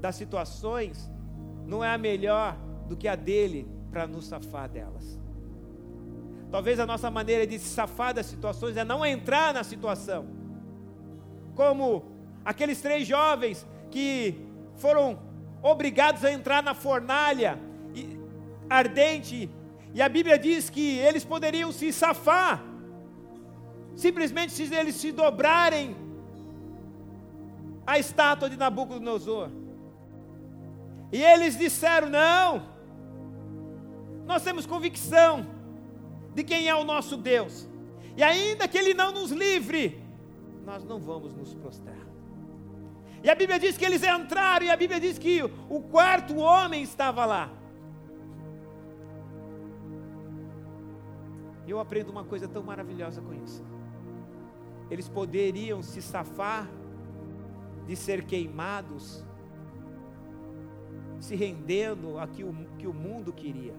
das 0.00 0.16
situações 0.16 1.10
não 1.66 1.82
é 1.82 1.94
a 1.94 1.98
melhor 1.98 2.56
do 2.88 2.96
que 2.96 3.08
a 3.08 3.14
dele 3.14 3.68
para 3.90 4.06
nos 4.06 4.26
safar 4.26 4.68
delas. 4.68 5.18
Talvez 6.50 6.78
a 6.78 6.86
nossa 6.86 7.10
maneira 7.10 7.46
de 7.46 7.58
se 7.58 7.68
safar 7.68 8.12
das 8.12 8.26
situações 8.26 8.76
é 8.76 8.84
não 8.84 9.04
entrar 9.04 9.54
na 9.54 9.64
situação. 9.64 10.26
Como 11.54 12.04
aqueles 12.44 12.80
três 12.80 13.06
jovens 13.06 13.66
que 13.90 14.43
foram 14.76 15.18
obrigados 15.62 16.24
a 16.24 16.32
entrar 16.32 16.62
na 16.62 16.74
fornalha 16.74 17.58
ardente, 18.68 19.50
e 19.92 20.02
a 20.02 20.08
Bíblia 20.08 20.38
diz 20.38 20.68
que 20.68 20.98
eles 20.98 21.24
poderiam 21.24 21.70
se 21.70 21.92
safar, 21.92 22.62
simplesmente 23.94 24.52
se 24.52 24.74
eles 24.74 24.96
se 24.96 25.12
dobrarem 25.12 25.96
a 27.86 27.98
estátua 27.98 28.50
de 28.50 28.56
Nabucodonosor. 28.56 29.50
E 31.12 31.22
eles 31.22 31.56
disseram: 31.56 32.08
Não, 32.08 32.66
nós 34.26 34.42
temos 34.42 34.66
convicção 34.66 35.46
de 36.34 36.42
quem 36.42 36.68
é 36.68 36.74
o 36.74 36.84
nosso 36.84 37.16
Deus, 37.16 37.68
e 38.16 38.22
ainda 38.22 38.66
que 38.66 38.76
Ele 38.76 38.94
não 38.94 39.12
nos 39.12 39.30
livre, 39.30 40.02
nós 40.64 40.84
não 40.84 40.98
vamos 40.98 41.34
nos 41.34 41.54
prostrar. 41.54 42.03
E 43.24 43.30
a 43.30 43.34
Bíblia 43.34 43.58
diz 43.58 43.78
que 43.78 43.86
eles 43.86 44.02
entraram, 44.02 44.66
e 44.66 44.70
a 44.70 44.76
Bíblia 44.76 45.00
diz 45.00 45.16
que 45.16 45.42
o 45.42 45.80
quarto 45.80 46.36
homem 46.36 46.82
estava 46.82 47.24
lá. 47.24 47.50
Eu 51.66 51.80
aprendo 51.80 52.10
uma 52.10 52.22
coisa 52.22 52.46
tão 52.46 52.62
maravilhosa 52.62 53.22
com 53.22 53.32
isso. 53.32 53.64
Eles 54.90 55.08
poderiam 55.08 55.82
se 55.82 56.02
safar 56.02 56.68
de 57.86 57.96
ser 57.96 58.24
queimados 58.24 59.24
se 61.18 61.34
rendendo 61.34 62.18
a 62.18 62.26
que 62.26 62.44
o, 62.44 62.54
que 62.78 62.86
o 62.86 62.92
mundo 62.92 63.32
queria, 63.32 63.74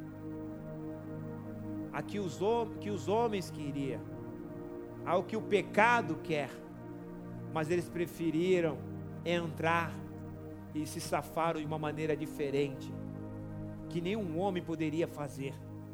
a 1.94 2.02
que 2.02 2.18
os, 2.18 2.40
que 2.82 2.90
os 2.90 3.08
homens 3.08 3.52
queriam, 3.52 4.02
ao 5.06 5.24
que 5.24 5.38
o 5.38 5.42
pecado 5.42 6.16
quer, 6.24 6.50
mas 7.54 7.70
eles 7.70 7.88
preferiram 7.88 8.80
entrar 9.26 9.92
e 10.74 10.86
se 10.86 11.02
safaram 11.02 11.60
de 11.60 11.66
uma 11.66 11.80
maneira 11.80 12.16
diferente, 12.16 12.94
que 13.90 14.00
nenhum 14.00 14.38
homem 14.38 14.64
poderia 14.64 15.08
fazer, 15.08 15.54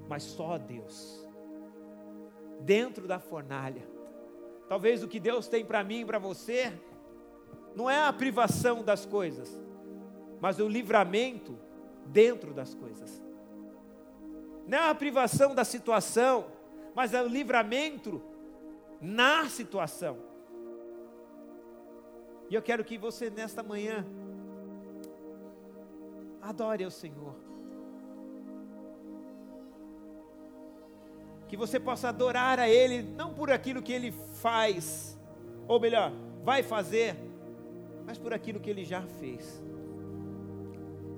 mas 0.10 0.24
só 0.24 0.58
Deus, 0.58 1.28
dentro 2.60 3.08
da 3.08 3.20
fornalha. 3.20 3.88
Talvez 4.68 5.04
o 5.04 5.08
que 5.08 5.20
Deus 5.20 5.48
tem 5.48 5.64
para 5.64 5.84
mim 5.84 6.02
e 6.02 6.06
para 6.06 6.20
você, 6.20 6.74
não 7.76 7.90
é 7.90 8.04
a 8.04 8.12
privação 8.12 8.84
das 8.84 9.06
coisas, 9.06 9.60
mas 10.40 10.60
o 10.60 10.68
livramento 10.68 11.58
dentro 12.06 12.54
das 12.54 12.74
coisas. 12.74 13.24
Não 14.68 14.78
é 14.78 14.90
a 14.90 14.96
privação 14.96 15.54
da 15.54 15.64
situação, 15.64 16.48
mas 16.96 17.14
é 17.14 17.22
o 17.22 17.28
livramento 17.28 18.22
na 19.00 19.48
situação. 19.48 20.31
E 22.52 22.54
eu 22.54 22.62
quero 22.62 22.84
que 22.84 22.98
você 22.98 23.30
nesta 23.30 23.64
manhã 23.64 24.06
adore 26.42 26.84
ao 26.84 26.92
Senhor. 26.92 27.34
Que 31.48 31.56
você 31.56 31.80
possa 31.80 32.10
adorar 32.10 32.60
a 32.60 32.68
Ele, 32.68 33.04
não 33.04 33.34
por 33.34 33.50
aquilo 33.50 33.82
que 33.82 33.94
Ele 33.94 34.12
faz, 34.42 35.18
ou 35.66 35.80
melhor, 35.80 36.12
vai 36.44 36.62
fazer, 36.62 37.16
mas 38.06 38.18
por 38.18 38.34
aquilo 38.34 38.60
que 38.60 38.70
Ele 38.70 38.84
já 38.84 39.02
fez. 39.02 39.64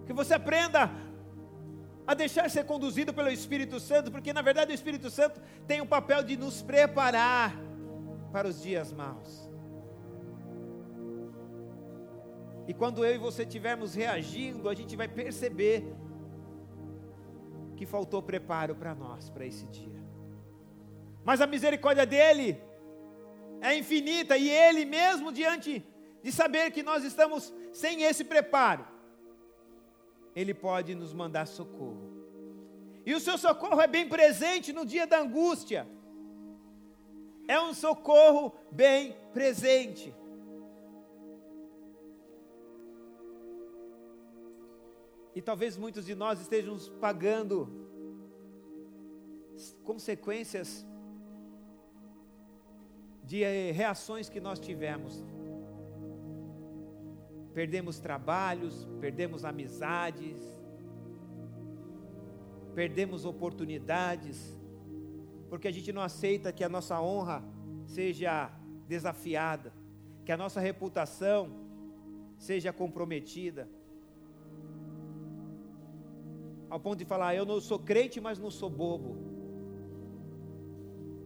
Que 0.05 0.13
você 0.13 0.35
aprenda 0.35 0.91
a 2.05 2.13
deixar 2.13 2.47
ser 2.47 2.65
conduzido 2.65 3.11
pelo 3.11 3.29
Espírito 3.29 3.79
Santo, 3.79 4.11
porque 4.11 4.31
na 4.33 4.43
verdade 4.43 4.71
o 4.71 4.75
Espírito 4.75 5.09
Santo 5.09 5.41
tem 5.65 5.81
o 5.81 5.85
papel 5.87 6.21
de 6.21 6.37
nos 6.37 6.61
preparar 6.61 7.59
para 8.31 8.47
os 8.47 8.61
dias 8.61 8.93
maus. 8.93 9.51
E 12.67 12.73
quando 12.73 13.05
eu 13.05 13.15
e 13.15 13.17
você 13.17 13.43
estivermos 13.43 13.93
reagindo, 13.93 14.69
a 14.69 14.73
gente 14.73 14.95
vai 14.95 15.07
perceber 15.07 15.83
que 17.75 17.85
faltou 17.85 18.21
preparo 18.21 18.75
para 18.75 18.95
nós, 18.95 19.29
para 19.29 19.45
esse 19.45 19.65
dia. 19.67 20.01
Mas 21.23 21.41
a 21.41 21.47
misericórdia 21.47 22.05
dele 22.05 22.61
é 23.61 23.77
infinita 23.77 24.37
e 24.37 24.49
ele 24.49 24.85
mesmo 24.85 25.31
diante 25.31 25.83
de 26.21 26.31
saber 26.31 26.71
que 26.71 26.83
nós 26.83 27.03
estamos 27.03 27.53
sem 27.71 28.03
esse 28.03 28.23
preparo, 28.23 28.87
ele 30.35 30.53
pode 30.53 30.95
nos 30.95 31.13
mandar 31.13 31.45
socorro. 31.47 32.11
E 33.05 33.13
o 33.13 33.19
seu 33.19 33.37
socorro 33.37 33.81
é 33.81 33.87
bem 33.87 34.07
presente 34.07 34.71
no 34.71 34.85
dia 34.85 35.05
da 35.05 35.19
angústia. 35.19 35.85
É 37.47 37.59
um 37.59 37.73
socorro 37.73 38.53
bem 38.71 39.15
presente. 39.33 40.13
E 45.35 45.41
talvez 45.41 45.77
muitos 45.77 46.05
de 46.05 46.15
nós 46.15 46.39
estejam 46.39 46.77
pagando 46.99 47.69
consequências 49.83 50.85
de 53.23 53.43
eh, 53.43 53.71
reações 53.71 54.29
que 54.29 54.39
nós 54.39 54.59
tivemos 54.59 55.23
perdemos 57.53 57.99
trabalhos, 57.99 58.87
perdemos 58.99 59.45
amizades, 59.45 60.41
perdemos 62.73 63.25
oportunidades, 63.25 64.59
porque 65.49 65.67
a 65.67 65.71
gente 65.71 65.93
não 65.93 66.01
aceita 66.01 66.51
que 66.51 66.63
a 66.63 66.69
nossa 66.69 66.99
honra 66.99 67.43
seja 67.85 68.51
desafiada, 68.87 69.71
que 70.25 70.31
a 70.31 70.37
nossa 70.37 70.59
reputação 70.59 71.51
seja 72.37 72.73
comprometida. 72.73 73.69
Ao 76.73 76.79
ponto 76.79 76.97
de 76.97 77.05
falar, 77.05 77.35
eu 77.35 77.45
não 77.45 77.61
sou 77.61 77.77
crente, 77.77 78.19
mas 78.19 78.39
não 78.39 78.49
sou 78.49 78.67
bobo. 78.67 79.11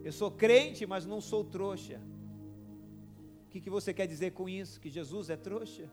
Eu 0.04 0.12
sou 0.12 0.30
crente, 0.30 0.84
mas 0.84 1.06
não 1.06 1.22
sou 1.22 1.42
trouxa. 1.42 2.02
O 3.46 3.48
que, 3.48 3.58
que 3.58 3.70
você 3.70 3.94
quer 3.94 4.06
dizer 4.06 4.32
com 4.32 4.46
isso? 4.46 4.78
Que 4.78 4.90
Jesus 4.90 5.30
é 5.30 5.36
trouxa? 5.36 5.90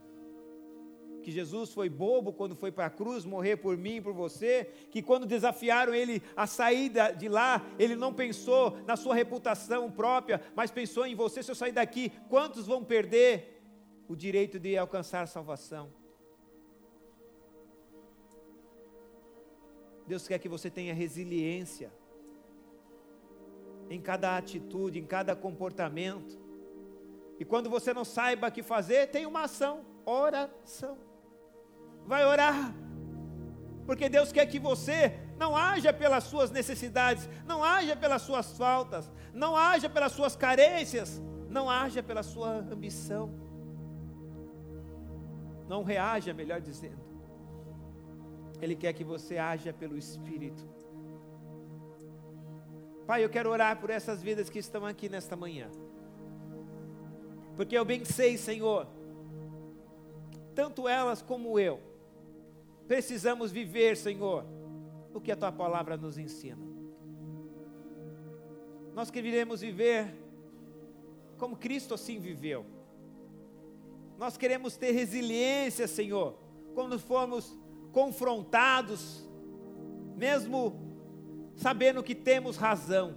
que 1.22 1.32
Jesus 1.32 1.72
foi 1.72 1.88
bobo 1.88 2.32
quando 2.32 2.54
foi 2.54 2.70
para 2.70 2.86
a 2.86 2.90
cruz 2.90 3.24
morrer 3.24 3.56
por 3.56 3.76
mim, 3.76 4.00
por 4.00 4.12
você, 4.12 4.70
que 4.92 5.02
quando 5.02 5.26
desafiaram 5.26 5.92
ele 5.92 6.22
a 6.36 6.46
saída 6.46 7.10
de 7.10 7.28
lá, 7.28 7.66
ele 7.80 7.96
não 7.96 8.14
pensou 8.14 8.78
na 8.86 8.94
sua 8.94 9.12
reputação 9.12 9.90
própria, 9.90 10.40
mas 10.54 10.70
pensou 10.70 11.04
em 11.04 11.16
você, 11.16 11.42
se 11.42 11.50
eu 11.50 11.56
sair 11.56 11.72
daqui, 11.72 12.12
quantos 12.28 12.68
vão 12.68 12.84
perder 12.84 13.60
o 14.06 14.14
direito 14.14 14.60
de 14.60 14.78
alcançar 14.78 15.26
salvação? 15.26 15.90
Deus 20.06 20.26
quer 20.28 20.38
que 20.38 20.48
você 20.48 20.70
tenha 20.70 20.94
resiliência 20.94 21.92
em 23.88 24.00
cada 24.00 24.36
atitude, 24.36 24.98
em 24.98 25.06
cada 25.06 25.34
comportamento. 25.34 26.38
E 27.38 27.44
quando 27.44 27.68
você 27.68 27.92
não 27.92 28.04
saiba 28.04 28.48
o 28.48 28.52
que 28.52 28.62
fazer, 28.62 29.08
tem 29.08 29.26
uma 29.26 29.42
ação, 29.42 29.84
oração 30.04 31.06
vai 32.06 32.24
orar. 32.24 32.74
Porque 33.84 34.08
Deus 34.08 34.32
quer 34.32 34.46
que 34.46 34.58
você 34.58 35.18
não 35.36 35.56
haja 35.56 35.92
pelas 35.92 36.24
suas 36.24 36.50
necessidades, 36.50 37.28
não 37.46 37.62
haja 37.62 37.94
pelas 37.94 38.22
suas 38.22 38.56
faltas, 38.56 39.10
não 39.32 39.56
haja 39.56 39.88
pelas 39.88 40.12
suas 40.12 40.34
carências, 40.34 41.20
não 41.48 41.68
haja 41.68 42.02
pela 42.02 42.22
sua 42.22 42.56
ambição. 42.56 43.32
Não 45.68 45.82
reaja, 45.82 46.32
melhor 46.32 46.60
dizendo. 46.60 47.05
Ele 48.60 48.74
quer 48.74 48.92
que 48.92 49.04
você 49.04 49.38
haja 49.38 49.72
pelo 49.72 49.96
Espírito. 49.96 50.66
Pai, 53.06 53.24
eu 53.24 53.30
quero 53.30 53.50
orar 53.50 53.80
por 53.80 53.90
essas 53.90 54.22
vidas 54.22 54.50
que 54.50 54.58
estão 54.58 54.84
aqui 54.84 55.08
nesta 55.08 55.36
manhã. 55.36 55.70
Porque 57.56 57.76
eu 57.76 57.84
bem 57.84 58.04
sei, 58.04 58.36
Senhor, 58.36 58.86
tanto 60.54 60.88
elas 60.88 61.22
como 61.22 61.58
eu, 61.58 61.80
Precisamos 62.86 63.50
viver, 63.50 63.96
Senhor, 63.96 64.44
o 65.12 65.20
que 65.20 65.32
a 65.32 65.36
tua 65.36 65.50
palavra 65.50 65.96
nos 65.96 66.16
ensina. 66.16 66.64
Nós 68.94 69.10
queremos 69.10 69.60
viver 69.60 70.14
como 71.36 71.56
Cristo 71.56 71.94
assim 71.94 72.18
viveu. 72.18 72.64
Nós 74.16 74.36
queremos 74.36 74.76
ter 74.76 74.92
resiliência, 74.92 75.86
Senhor, 75.88 76.38
quando 76.74 76.98
formos 76.98 77.58
confrontados, 77.96 79.26
mesmo 80.14 80.78
sabendo 81.56 82.02
que 82.02 82.14
temos 82.14 82.58
razão. 82.58 83.14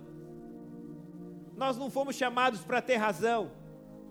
Nós 1.54 1.76
não 1.76 1.92
fomos 1.92 2.16
chamados 2.16 2.62
para 2.64 2.82
ter 2.82 2.96
razão, 2.96 3.52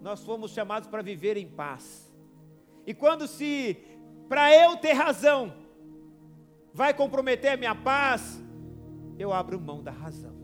nós 0.03 0.23
fomos 0.23 0.51
chamados 0.51 0.87
para 0.87 1.01
viver 1.01 1.39
em 1.39 1.49
paz. 1.49 2.15
E 2.87 2.93
quando 2.93 3.27
se 3.27 3.83
para 4.29 4.55
eu 4.55 4.77
ter 4.77 4.93
razão, 4.93 5.55
vai 6.75 6.93
comprometer 6.93 7.53
a 7.53 7.57
minha 7.57 7.75
paz, 7.75 8.39
eu 9.19 9.33
abro 9.33 9.59
mão 9.59 9.83
da 9.83 9.91
razão. 9.91 10.37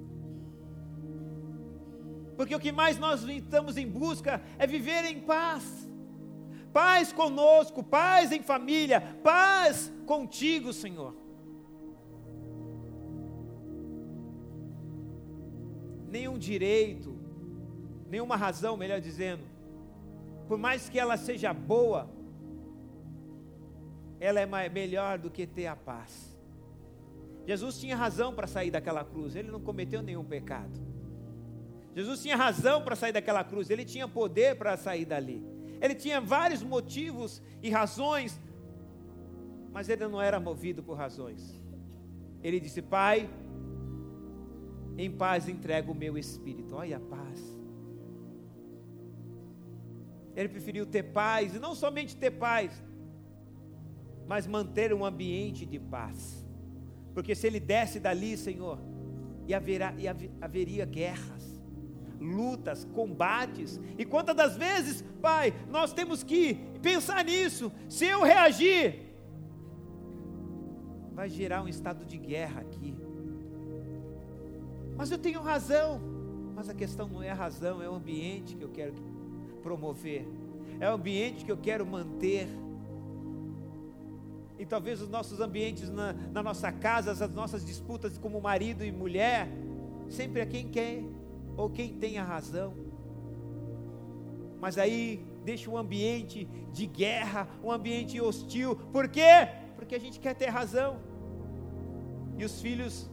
Porque 2.35 2.55
o 2.55 2.59
que 2.59 2.73
mais 2.73 2.99
nós 2.99 3.23
estamos 3.25 3.77
em 3.77 3.87
busca 3.87 4.41
é 4.59 4.67
viver 4.67 5.05
em 5.05 5.21
paz. 5.21 5.87
Paz 6.75 7.13
conosco, 7.13 7.85
paz 7.85 8.33
em 8.33 8.43
família, 8.43 9.01
paz 9.23 9.93
contigo, 10.07 10.73
Senhor. 10.73 11.15
Nenhum 16.09 16.37
direito, 16.37 17.17
nenhuma 18.11 18.35
razão, 18.35 18.77
melhor 18.77 19.01
dizendo, 19.01 19.45
por 20.49 20.59
mais 20.59 20.89
que 20.89 20.99
ela 20.99 21.17
seja 21.17 21.55
boa, 21.55 22.11
ela 24.19 24.41
é 24.41 24.69
melhor 24.69 25.17
do 25.17 25.31
que 25.31 25.47
ter 25.47 25.69
a 25.69 25.77
paz. 25.77 26.37
Jesus 27.47 27.79
tinha 27.79 27.95
razão 27.95 28.35
para 28.35 28.49
sair 28.49 28.73
daquela 28.73 29.05
cruz, 29.05 29.37
ele 29.37 29.53
não 29.53 29.61
cometeu 29.61 30.03
nenhum 30.03 30.25
pecado. 30.25 30.81
Jesus 31.95 32.21
tinha 32.21 32.35
razão 32.35 32.83
para 32.83 32.97
sair 32.97 33.13
daquela 33.13 33.45
cruz, 33.45 33.71
ele 33.71 33.85
tinha 33.85 34.09
poder 34.09 34.57
para 34.59 34.77
sair 34.77 35.05
dali. 35.05 35.54
Ele 35.81 35.95
tinha 35.95 36.21
vários 36.21 36.63
motivos 36.63 37.43
e 37.63 37.71
razões, 37.71 38.41
mas 39.73 39.89
ele 39.89 40.07
não 40.07 40.21
era 40.21 40.39
movido 40.39 40.83
por 40.83 40.97
razões. 40.97 41.61
Ele 42.43 42.61
disse: 42.61 42.83
Pai, 42.83 43.29
em 44.97 45.11
paz 45.11 45.49
entrego 45.49 45.93
o 45.93 45.95
meu 45.95 46.17
espírito. 46.17 46.77
Olha 46.77 46.97
a 46.97 47.01
paz. 47.01 47.55
Ele 50.37 50.49
preferiu 50.49 50.85
ter 50.85 51.05
paz, 51.05 51.55
e 51.55 51.59
não 51.59 51.75
somente 51.75 52.17
ter 52.17 52.33
paz, 52.33 52.83
mas 54.27 54.47
manter 54.47 54.93
um 54.93 55.05
ambiente 55.05 55.65
de 55.65 55.79
paz. 55.79 56.45
Porque 57.13 57.35
se 57.35 57.47
ele 57.47 57.61
desce 57.61 58.01
dali, 58.01 58.37
Senhor, 58.37 58.79
e, 59.47 59.55
haverá, 59.55 59.95
e 59.97 60.09
haveria 60.41 60.85
guerras, 60.85 61.54
lutas, 62.25 62.85
combates. 62.95 63.81
E 63.99 64.05
quantas 64.05 64.35
das 64.35 64.57
vezes, 64.57 65.05
Pai, 65.21 65.53
nós 65.71 65.93
temos 65.93 66.23
que 66.23 66.55
pensar 66.81 67.25
nisso. 67.25 67.71
Se 67.89 68.07
eu 68.07 68.23
reagir, 68.23 69.15
vai 71.13 71.29
gerar 71.29 71.63
um 71.63 71.69
estado 71.69 72.05
de 72.05 72.19
guerra 72.19 72.61
aqui. 72.63 72.95
Mas 74.97 75.11
eu 75.11 75.19
tenho 75.19 75.41
razão. 75.41 76.01
Mas 76.55 76.69
a 76.69 76.75
questão 76.75 77.09
não 77.09 77.23
é 77.23 77.31
a 77.31 77.35
razão, 77.35 77.83
é 77.83 77.89
o 77.89 77.95
ambiente 77.95 78.55
que 78.55 78.63
eu 78.63 78.69
quero 78.69 78.95
promover, 79.61 80.25
é 80.79 80.89
o 80.89 80.93
ambiente 80.93 81.45
que 81.45 81.51
eu 81.51 81.57
quero 81.57 81.85
manter 81.85 82.47
e 84.59 84.65
talvez 84.65 85.03
os 85.03 85.09
nossos 85.09 85.41
ambientes 85.41 85.91
na, 85.91 86.13
na 86.33 86.43
nossa 86.43 86.71
casa, 86.71 87.11
as 87.11 87.35
nossas 87.35 87.65
disputas 87.65 88.17
como 88.19 88.41
marido 88.41 88.85
e 88.85 88.93
mulher, 88.93 89.49
sempre 90.09 90.41
é 90.41 90.47
quem 90.47 90.69
quer 90.69 91.03
ou 91.57 91.71
quem 91.71 91.95
tem 91.95 92.19
a 92.19 92.25
razão. 92.25 92.75
Mas 94.61 94.79
aí 94.79 95.25
deixa 95.45 95.71
um 95.71 95.77
ambiente 95.77 96.49
de 96.73 96.87
guerra, 96.87 97.49
um 97.63 97.71
ambiente 97.71 98.21
hostil. 98.21 98.77
Por 98.93 99.09
quê? 99.09 99.49
Porque 99.77 99.95
a 99.95 100.01
gente 100.01 100.19
quer 100.19 100.35
ter 100.35 100.49
razão. 100.49 100.99
E 102.39 102.45
os 102.45 102.61
filhos 102.61 103.11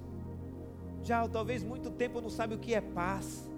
já 1.03 1.27
talvez 1.27 1.63
muito 1.63 1.89
tempo 1.91 2.21
não 2.21 2.29
sabem 2.29 2.57
o 2.57 2.59
que 2.59 2.73
é 2.73 2.81
paz, 2.81 3.49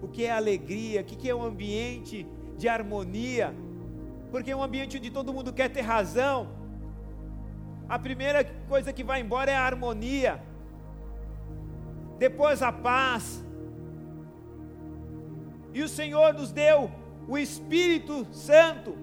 o 0.00 0.08
que 0.08 0.24
é 0.24 0.30
alegria, 0.30 1.00
o 1.00 1.04
que 1.04 1.28
é 1.28 1.34
um 1.34 1.42
ambiente 1.42 2.26
de 2.56 2.68
harmonia 2.68 3.54
porque 4.30 4.50
é 4.50 4.56
um 4.56 4.62
ambiente 4.62 4.96
onde 4.96 5.10
todo 5.10 5.32
mundo 5.32 5.52
quer 5.52 5.68
ter 5.70 5.82
razão. 5.82 6.48
A 7.88 7.98
primeira 7.98 8.44
coisa 8.68 8.92
que 8.92 9.04
vai 9.04 9.20
embora 9.20 9.50
é 9.50 9.56
a 9.56 9.62
harmonia, 9.62 10.42
depois 12.18 12.62
a 12.62 12.72
paz. 12.72 13.44
E 15.72 15.82
o 15.82 15.88
Senhor 15.88 16.32
nos 16.34 16.52
deu 16.52 16.90
o 17.28 17.36
Espírito 17.36 18.26
Santo 18.32 18.96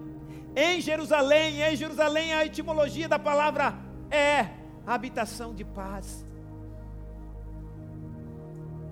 em 0.56 0.81
Jerusalém. 0.81 1.61
Em 1.61 1.76
Jerusalém 1.76 2.34
a 2.34 2.45
etimologia 2.45 3.07
da 3.07 3.19
palavra 3.19 3.76
é 4.10 4.49
habitação 4.85 5.53
de 5.53 5.64
paz. 5.64 6.26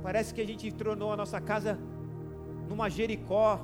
Parece 0.03 0.33
que 0.33 0.41
a 0.41 0.45
gente 0.45 0.71
tornou 0.71 1.13
a 1.13 1.17
nossa 1.17 1.39
casa 1.39 1.77
numa 2.67 2.89
Jericó, 2.89 3.59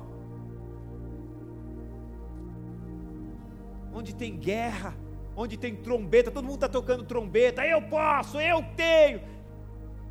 onde 3.92 4.14
tem 4.14 4.36
guerra, 4.36 4.94
onde 5.34 5.56
tem 5.56 5.74
trombeta, 5.74 6.30
todo 6.30 6.44
mundo 6.44 6.56
está 6.56 6.68
tocando 6.68 7.04
trombeta, 7.04 7.66
eu 7.66 7.82
posso, 7.82 8.38
eu 8.40 8.64
tenho, 8.76 9.20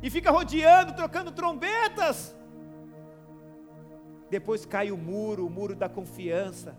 e 0.02 0.10
fica 0.10 0.30
rodeando, 0.30 0.94
trocando 0.94 1.32
trombetas. 1.32 2.36
Depois 4.30 4.64
cai 4.66 4.90
o 4.90 4.96
muro, 4.96 5.46
o 5.46 5.50
muro 5.50 5.74
da 5.74 5.88
confiança, 5.88 6.78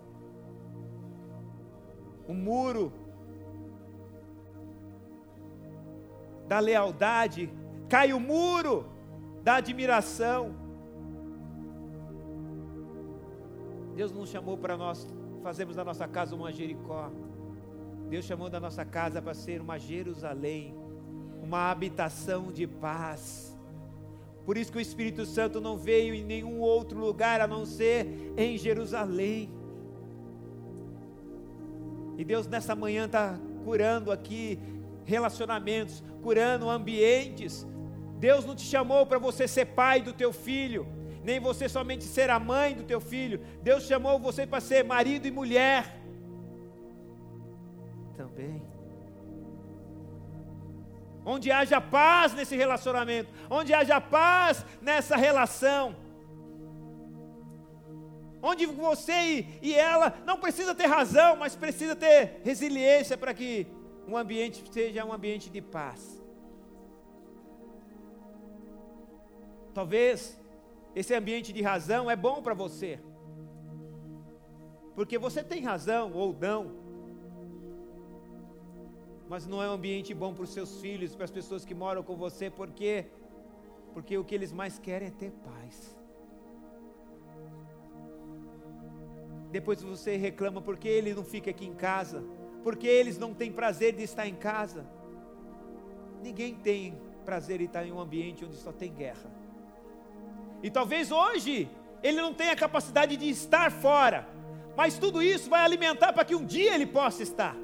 o 2.26 2.32
muro 2.32 2.92
da 6.46 6.58
lealdade, 6.58 7.50
cai 7.88 8.12
o 8.12 8.20
muro 8.20 8.86
da 9.42 9.56
admiração. 9.56 10.54
Deus 13.94 14.12
nos 14.12 14.30
chamou 14.30 14.56
para 14.56 14.76
nós 14.76 15.06
fazemos 15.42 15.74
da 15.76 15.84
nossa 15.84 16.06
casa 16.06 16.34
uma 16.34 16.52
Jericó. 16.52 17.10
Deus 18.08 18.24
chamou 18.24 18.48
da 18.48 18.60
nossa 18.60 18.84
casa 18.84 19.22
para 19.22 19.34
ser 19.34 19.60
uma 19.60 19.78
Jerusalém, 19.78 20.74
uma 21.50 21.68
habitação 21.68 22.52
de 22.52 22.64
paz. 22.64 23.58
Por 24.46 24.56
isso 24.56 24.70
que 24.70 24.78
o 24.78 24.80
Espírito 24.80 25.26
Santo 25.26 25.60
não 25.60 25.76
veio 25.76 26.14
em 26.14 26.22
nenhum 26.22 26.60
outro 26.60 26.96
lugar 26.96 27.40
a 27.40 27.46
não 27.48 27.66
ser 27.66 28.32
em 28.36 28.56
Jerusalém. 28.56 29.52
E 32.16 32.24
Deus 32.24 32.46
nessa 32.46 32.76
manhã 32.76 33.06
está 33.06 33.36
curando 33.64 34.12
aqui 34.12 34.60
relacionamentos, 35.04 36.04
curando 36.22 36.70
ambientes, 36.70 37.66
Deus 38.20 38.44
não 38.44 38.54
te 38.54 38.62
chamou 38.62 39.04
para 39.04 39.18
você 39.18 39.48
ser 39.48 39.66
pai 39.66 40.00
do 40.00 40.12
teu 40.12 40.32
filho, 40.32 40.86
nem 41.24 41.40
você 41.40 41.68
somente 41.68 42.04
ser 42.04 42.30
a 42.30 42.38
mãe 42.38 42.76
do 42.76 42.84
teu 42.84 43.00
filho. 43.00 43.40
Deus 43.60 43.82
chamou 43.82 44.20
você 44.20 44.46
para 44.46 44.60
ser 44.60 44.84
marido 44.84 45.26
e 45.26 45.32
mulher. 45.32 46.00
Também. 48.16 48.69
Onde 51.34 51.48
haja 51.52 51.80
paz 51.80 52.34
nesse 52.34 52.56
relacionamento, 52.56 53.30
onde 53.48 53.72
haja 53.72 54.00
paz 54.00 54.66
nessa 54.82 55.16
relação. 55.16 55.84
Onde 58.42 58.66
você 58.66 59.46
e 59.62 59.74
ela 59.74 60.08
não 60.26 60.38
precisa 60.44 60.74
ter 60.74 60.86
razão, 60.86 61.36
mas 61.36 61.54
precisa 61.54 61.94
ter 61.94 62.40
resiliência 62.42 63.16
para 63.16 63.32
que 63.32 63.66
um 64.08 64.16
ambiente 64.16 64.64
seja 64.72 65.04
um 65.04 65.12
ambiente 65.12 65.48
de 65.48 65.60
paz. 65.60 66.00
Talvez 69.72 70.36
esse 70.96 71.14
ambiente 71.14 71.52
de 71.52 71.62
razão 71.62 72.10
é 72.10 72.16
bom 72.16 72.42
para 72.42 72.54
você. 72.54 72.98
Porque 74.96 75.16
você 75.16 75.44
tem 75.44 75.62
razão 75.62 76.12
ou 76.12 76.36
não. 76.46 76.89
Mas 79.30 79.46
não 79.46 79.62
é 79.62 79.70
um 79.70 79.74
ambiente 79.74 80.12
bom 80.12 80.34
para 80.34 80.42
os 80.42 80.52
seus 80.52 80.80
filhos, 80.80 81.14
para 81.14 81.24
as 81.24 81.30
pessoas 81.30 81.64
que 81.64 81.72
moram 81.72 82.02
com 82.02 82.16
você, 82.16 82.50
porque 82.50 83.06
porque 83.94 84.18
o 84.18 84.24
que 84.24 84.34
eles 84.34 84.52
mais 84.52 84.76
querem 84.78 85.06
é 85.06 85.10
ter 85.10 85.30
paz. 85.30 85.96
Depois 89.52 89.80
você 89.82 90.16
reclama 90.16 90.60
porque 90.60 90.88
ele 90.88 91.14
não 91.14 91.24
fica 91.24 91.50
aqui 91.50 91.64
em 91.64 91.74
casa, 91.74 92.24
porque 92.64 92.88
eles 92.88 93.18
não 93.18 93.32
têm 93.32 93.52
prazer 93.52 93.94
de 93.94 94.02
estar 94.02 94.26
em 94.26 94.34
casa. 94.34 94.84
Ninguém 96.20 96.56
tem 96.56 96.98
prazer 97.24 97.58
de 97.58 97.64
estar 97.64 97.86
em 97.86 97.92
um 97.92 98.00
ambiente 98.00 98.44
onde 98.44 98.56
só 98.56 98.72
tem 98.72 98.92
guerra. 98.92 99.30
E 100.60 100.70
talvez 100.70 101.12
hoje 101.12 101.70
ele 102.02 102.20
não 102.20 102.34
tenha 102.34 102.56
capacidade 102.56 103.16
de 103.16 103.28
estar 103.28 103.70
fora, 103.70 104.28
mas 104.76 104.98
tudo 104.98 105.22
isso 105.22 105.48
vai 105.48 105.64
alimentar 105.64 106.12
para 106.12 106.24
que 106.24 106.34
um 106.34 106.44
dia 106.44 106.74
ele 106.74 106.86
possa 106.86 107.22
estar. 107.22 107.56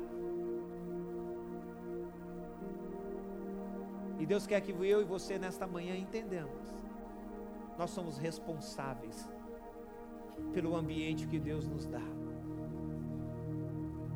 Deus 4.27 4.47
quer 4.47 4.61
que 4.61 4.73
eu 4.73 5.01
e 5.01 5.05
você 5.05 5.39
nesta 5.39 5.67
manhã 5.67 5.97
entendamos. 5.97 6.67
Nós 7.79 7.91
somos 7.91 8.19
responsáveis 8.19 9.29
pelo 10.53 10.75
ambiente 10.75 11.27
que 11.27 11.39
Deus 11.39 11.67
nos 11.67 11.87
dá. 11.87 12.03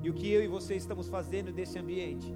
E 0.02 0.10
o 0.10 0.14
que 0.14 0.30
eu 0.32 0.42
e 0.42 0.48
você 0.48 0.74
estamos 0.74 1.08
fazendo 1.08 1.52
desse 1.52 1.78
ambiente? 1.78 2.34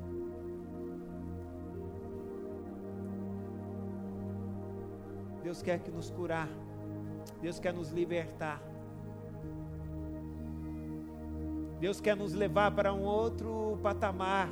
Deus 5.43 5.63
quer 5.63 5.79
que 5.81 5.91
nos 5.91 6.11
curar. 6.11 6.49
Deus 7.41 7.59
quer 7.59 7.73
nos 7.73 7.91
libertar. 7.91 8.63
Deus 11.81 12.01
quer 12.01 12.17
nos 12.17 12.35
levar 12.35 12.71
para 12.71 12.93
um 12.93 13.03
outro 13.03 13.79
patamar. 13.83 14.49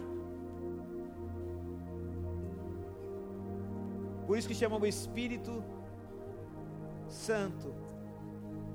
Por 4.26 4.36
isso 4.38 4.48
que 4.48 4.54
chama 4.54 4.76
o 4.76 4.86
Espírito 4.86 5.64
Santo. 7.08 7.74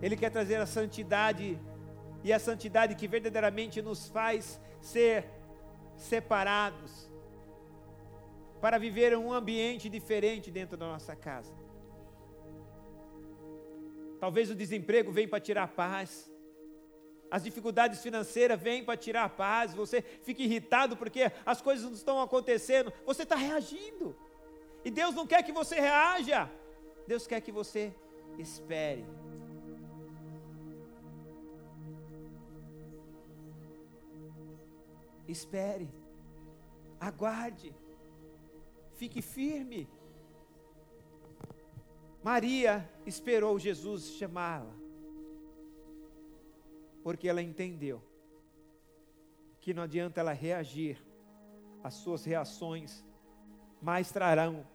Ele 0.02 0.15
quer 0.15 0.30
trazer 0.30 0.56
a 0.56 0.65
santidade 0.65 1.60
e 2.24 2.32
a 2.32 2.40
santidade 2.40 2.95
que 2.95 3.07
verdadeiramente 3.07 3.82
nos 3.82 4.10
faz 4.10 4.60
ser 4.82 5.26
separados 5.95 7.10
para 8.61 8.78
viver 8.78 9.18
um 9.18 9.32
ambiente 9.32 9.90
diferente 9.90 10.52
dentro 10.52 10.78
da 10.78 10.88
nossa 10.88 11.15
casa. 11.15 11.53
Talvez 14.19 14.49
o 14.49 14.56
desemprego 14.56 15.11
venha 15.11 15.28
para 15.28 15.40
tirar 15.40 15.64
a 15.64 15.68
paz. 15.68 16.32
As 17.30 17.44
dificuldades 17.44 18.02
financeiras 18.02 18.60
vêm 18.60 18.84
para 18.84 18.98
tirar 18.98 19.26
a 19.26 19.30
paz. 19.30 19.74
Você 19.74 20.02
fica 20.02 20.41
irritado 20.41 20.98
porque 20.98 21.32
as 21.45 21.61
coisas 21.61 21.86
não 21.86 21.94
estão 21.94 22.22
acontecendo. 22.22 22.91
Você 23.06 23.24
está 23.24 23.36
reagindo. 23.36 24.15
E 24.88 24.91
Deus 24.99 25.14
não 25.14 25.27
quer 25.27 25.43
que 25.43 25.51
você 25.51 25.76
reaja. 25.81 26.49
Deus 27.05 27.27
quer 27.27 27.41
que 27.41 27.51
você 27.51 27.93
espere. 28.39 29.05
Espere. 35.27 35.89
Aguarde. 37.01 37.76
Fique 38.95 39.22
firme. 39.22 39.89
Maria 42.23 42.89
esperou 43.05 43.59
Jesus 43.59 44.11
chamá-la, 44.18 44.73
porque 47.03 47.27
ela 47.27 47.41
entendeu 47.41 48.01
que 49.59 49.73
não 49.73 49.84
adianta 49.84 50.22
ela 50.22 50.31
reagir, 50.31 50.97
as 51.84 51.95
suas 51.95 52.23
reações 52.23 53.05
mais 53.81 54.11
trarão, 54.11 54.65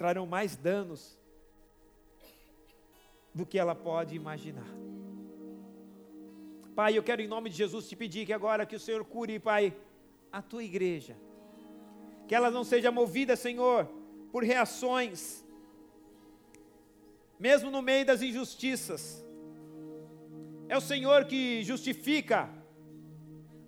trarão 0.00 0.24
mais 0.24 0.56
danos 0.56 1.18
do 3.34 3.44
que 3.44 3.58
ela 3.58 3.74
pode 3.74 4.14
imaginar. 4.16 4.72
Pai, 6.74 6.96
eu 6.96 7.02
quero 7.02 7.20
em 7.20 7.28
nome 7.28 7.50
de 7.50 7.56
Jesus 7.56 7.86
te 7.86 7.94
pedir 7.94 8.24
que 8.24 8.32
agora 8.32 8.64
que 8.64 8.74
o 8.74 8.80
Senhor 8.80 9.04
cure, 9.04 9.38
Pai, 9.38 9.76
a 10.32 10.40
tua 10.40 10.64
igreja. 10.64 11.18
Que 12.26 12.34
ela 12.34 12.50
não 12.50 12.64
seja 12.64 12.90
movida, 12.90 13.36
Senhor, 13.36 13.86
por 14.32 14.42
reações 14.42 15.44
mesmo 17.38 17.70
no 17.70 17.82
meio 17.82 18.06
das 18.06 18.22
injustiças. 18.22 19.22
É 20.66 20.78
o 20.78 20.80
Senhor 20.80 21.26
que 21.26 21.62
justifica, 21.62 22.48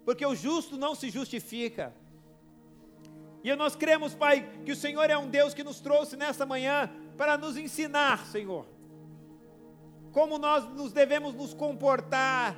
porque 0.03 0.25
o 0.25 0.35
justo 0.35 0.79
não 0.79 0.95
se 0.95 1.11
justifica. 1.11 1.95
E 3.43 3.55
nós 3.57 3.75
cremos, 3.75 4.15
Pai, 4.15 4.49
que 4.65 4.73
o 4.73 4.77
Senhor 4.77 5.11
é 5.11 5.19
um 5.19 5.29
Deus 5.29 5.53
que 5.53 5.65
nos 5.65 5.81
trouxe 5.81 6.17
nesta 6.17 6.47
manhã 6.47 6.91
para 7.17 7.37
nos 7.37 7.57
ensinar, 7.57 8.27
Senhor, 8.27 8.67
como 10.13 10.39
nós 10.39 10.65
nos 10.75 10.93
devemos 10.93 11.35
nos 11.35 11.53
comportar 11.53 12.57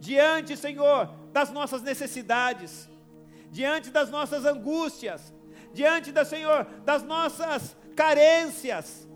diante, 0.00 0.56
Senhor, 0.56 1.08
das 1.32 1.50
nossas 1.50 1.82
necessidades, 1.82 2.88
diante 3.50 3.90
das 3.90 4.10
nossas 4.10 4.44
angústias, 4.44 5.32
diante 5.74 6.10
da 6.10 6.24
Senhor, 6.24 6.64
das 6.84 7.02
nossas 7.02 7.76
carências 7.94 9.06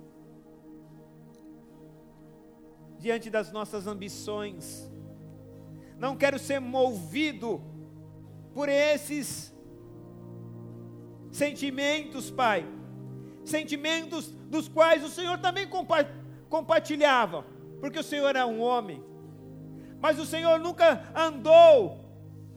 diante 3.07 3.31
das 3.31 3.53
nossas 3.53 3.86
ambições. 3.86 4.90
Não 5.97 6.16
quero 6.16 6.39
ser 6.39 6.61
movido 6.61 7.62
por 8.53 8.69
esses 8.69 9.55
sentimentos, 11.36 12.30
Pai. 12.30 12.66
Sentimentos 13.44 14.30
dos 14.54 14.68
quais 14.68 15.04
o 15.04 15.08
Senhor 15.08 15.38
também 15.38 15.66
compa 15.66 16.08
compartilhava, 16.48 17.44
porque 17.80 17.98
o 17.98 18.08
Senhor 18.10 18.34
é 18.36 18.44
um 18.44 18.60
homem. 18.60 19.02
Mas 20.00 20.18
o 20.18 20.26
Senhor 20.26 20.58
nunca 20.60 20.88
andou 21.14 22.06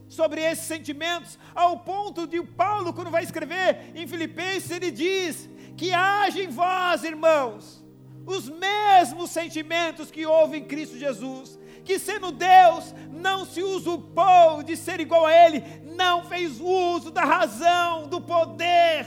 sobre 0.08 0.40
esses 0.40 0.64
sentimentos, 0.64 1.38
ao 1.54 1.80
ponto 1.80 2.26
de 2.26 2.42
Paulo, 2.42 2.92
quando 2.92 3.10
vai 3.10 3.22
escrever 3.22 3.92
em 3.94 4.06
Filipenses, 4.06 4.70
ele 4.70 4.90
diz: 4.90 5.48
que 5.76 5.92
haja 5.92 6.42
em 6.42 6.48
vós, 6.48 7.04
irmãos, 7.04 7.84
os 8.26 8.48
mesmos 8.48 9.30
sentimentos 9.30 10.10
que 10.10 10.26
houve 10.26 10.58
em 10.58 10.64
Cristo 10.64 10.98
Jesus, 10.98 11.58
que 11.84 11.98
sendo 11.98 12.30
Deus, 12.30 12.94
não 13.10 13.44
se 13.44 13.62
usurpou 13.62 14.62
de 14.62 14.76
ser 14.76 15.00
igual 15.00 15.26
a 15.26 15.32
Ele, 15.32 15.62
não 15.96 16.24
fez 16.24 16.60
uso 16.60 17.10
da 17.10 17.24
razão, 17.24 18.08
do 18.08 18.20
poder, 18.20 19.06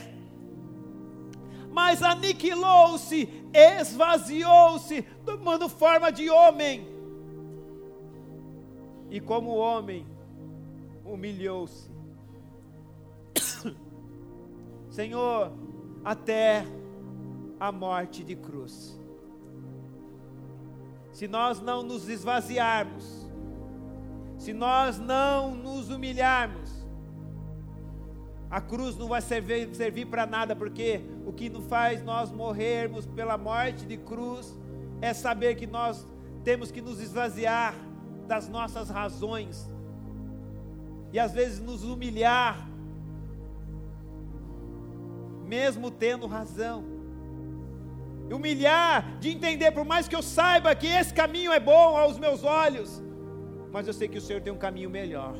mas 1.70 2.02
aniquilou-se, 2.02 3.28
esvaziou-se, 3.52 5.02
tomando 5.24 5.68
forma 5.68 6.10
de 6.12 6.30
homem, 6.30 6.86
e 9.10 9.20
como 9.20 9.54
homem, 9.54 10.06
humilhou-se. 11.04 11.90
Senhor, 14.90 15.52
até 16.04 16.64
a 17.58 17.70
morte 17.70 18.24
de 18.24 18.34
cruz 18.34 18.98
se 21.14 21.28
nós 21.28 21.60
não 21.60 21.84
nos 21.84 22.08
esvaziarmos, 22.08 23.24
se 24.36 24.52
nós 24.52 24.98
não 24.98 25.54
nos 25.54 25.88
humilharmos, 25.88 26.84
a 28.50 28.60
cruz 28.60 28.96
não 28.96 29.08
vai 29.08 29.22
servir, 29.22 29.72
servir 29.76 30.06
para 30.06 30.26
nada, 30.26 30.56
porque 30.56 31.02
o 31.24 31.32
que 31.32 31.48
nos 31.48 31.66
faz 31.66 32.02
nós 32.02 32.32
morrermos 32.32 33.06
pela 33.06 33.38
morte 33.38 33.86
de 33.86 33.96
cruz 33.96 34.52
é 35.00 35.14
saber 35.14 35.54
que 35.54 35.68
nós 35.68 36.04
temos 36.42 36.72
que 36.72 36.82
nos 36.82 37.00
esvaziar 37.00 37.76
das 38.26 38.48
nossas 38.48 38.90
razões 38.90 39.70
e 41.12 41.18
às 41.20 41.32
vezes 41.32 41.60
nos 41.60 41.84
humilhar, 41.84 42.68
mesmo 45.46 45.92
tendo 45.92 46.26
razão. 46.26 46.93
Humilhar, 48.32 49.18
de 49.18 49.30
entender, 49.30 49.70
por 49.72 49.84
mais 49.84 50.08
que 50.08 50.16
eu 50.16 50.22
saiba 50.22 50.74
que 50.74 50.86
esse 50.86 51.12
caminho 51.12 51.52
é 51.52 51.60
bom 51.60 51.96
aos 51.96 52.18
meus 52.18 52.42
olhos, 52.42 53.02
mas 53.70 53.86
eu 53.86 53.92
sei 53.92 54.08
que 54.08 54.18
o 54.18 54.20
Senhor 54.20 54.40
tem 54.40 54.52
um 54.52 54.58
caminho 54.58 54.88
melhor. 54.88 55.34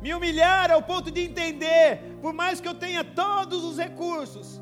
Me 0.00 0.14
humilhar 0.14 0.70
ao 0.70 0.82
ponto 0.82 1.10
de 1.10 1.22
entender, 1.22 2.18
por 2.20 2.32
mais 2.32 2.60
que 2.60 2.68
eu 2.68 2.74
tenha 2.74 3.02
todos 3.02 3.64
os 3.64 3.78
recursos 3.78 4.60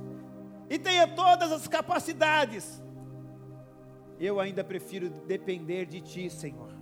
e 0.71 0.79
tenha 0.79 1.07
todas 1.09 1.53
as 1.53 1.67
capacidades, 1.67 2.83
eu 4.19 4.41
ainda 4.41 4.65
prefiro 4.65 5.11
depender 5.11 5.85
de 5.85 6.01
Ti, 6.01 6.31
Senhor. 6.31 6.75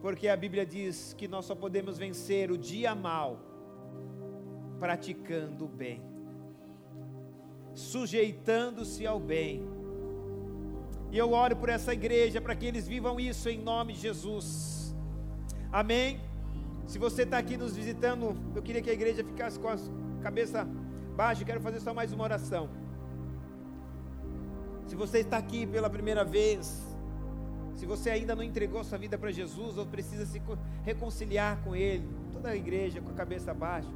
Porque 0.00 0.28
a 0.28 0.36
Bíblia 0.36 0.64
diz 0.64 1.14
que 1.14 1.26
nós 1.26 1.44
só 1.44 1.54
podemos 1.54 1.98
vencer 1.98 2.50
o 2.50 2.56
dia 2.56 2.94
mal 2.94 3.55
praticando 4.78 5.64
o 5.64 5.68
bem, 5.68 6.02
sujeitando-se 7.74 9.06
ao 9.06 9.18
bem. 9.18 9.66
E 11.10 11.18
eu 11.18 11.32
oro 11.32 11.56
por 11.56 11.68
essa 11.68 11.92
igreja 11.92 12.40
para 12.40 12.54
que 12.54 12.66
eles 12.66 12.86
vivam 12.86 13.18
isso 13.18 13.48
em 13.48 13.58
nome 13.58 13.92
de 13.92 14.00
Jesus. 14.00 14.94
Amém? 15.70 16.20
Se 16.86 16.98
você 16.98 17.22
está 17.22 17.38
aqui 17.38 17.56
nos 17.56 17.74
visitando, 17.74 18.36
eu 18.54 18.62
queria 18.62 18.82
que 18.82 18.90
a 18.90 18.92
igreja 18.92 19.24
ficasse 19.24 19.58
com 19.58 19.68
a 19.68 19.76
cabeça 20.22 20.66
baixa. 21.16 21.44
Quero 21.44 21.60
fazer 21.60 21.80
só 21.80 21.92
mais 21.92 22.12
uma 22.12 22.24
oração. 22.24 22.68
Se 24.86 24.94
você 24.94 25.18
está 25.18 25.36
aqui 25.36 25.66
pela 25.66 25.90
primeira 25.90 26.24
vez, 26.24 26.86
se 27.74 27.84
você 27.84 28.10
ainda 28.10 28.36
não 28.36 28.42
entregou 28.42 28.82
sua 28.84 28.98
vida 28.98 29.18
para 29.18 29.30
Jesus 29.32 29.76
ou 29.76 29.84
precisa 29.84 30.24
se 30.24 30.40
reconciliar 30.84 31.60
com 31.64 31.74
Ele, 31.74 32.08
toda 32.32 32.50
a 32.50 32.56
igreja 32.56 33.00
com 33.00 33.10
a 33.10 33.14
cabeça 33.14 33.52
baixa, 33.52 33.88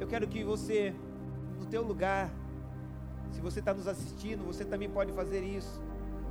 eu 0.00 0.06
quero 0.06 0.26
que 0.26 0.42
você, 0.42 0.94
no 1.60 1.66
teu 1.66 1.82
lugar, 1.82 2.30
se 3.30 3.40
você 3.40 3.60
está 3.60 3.74
nos 3.74 3.86
assistindo, 3.86 4.44
você 4.44 4.64
também 4.64 4.88
pode 4.88 5.12
fazer 5.12 5.42
isso. 5.42 5.80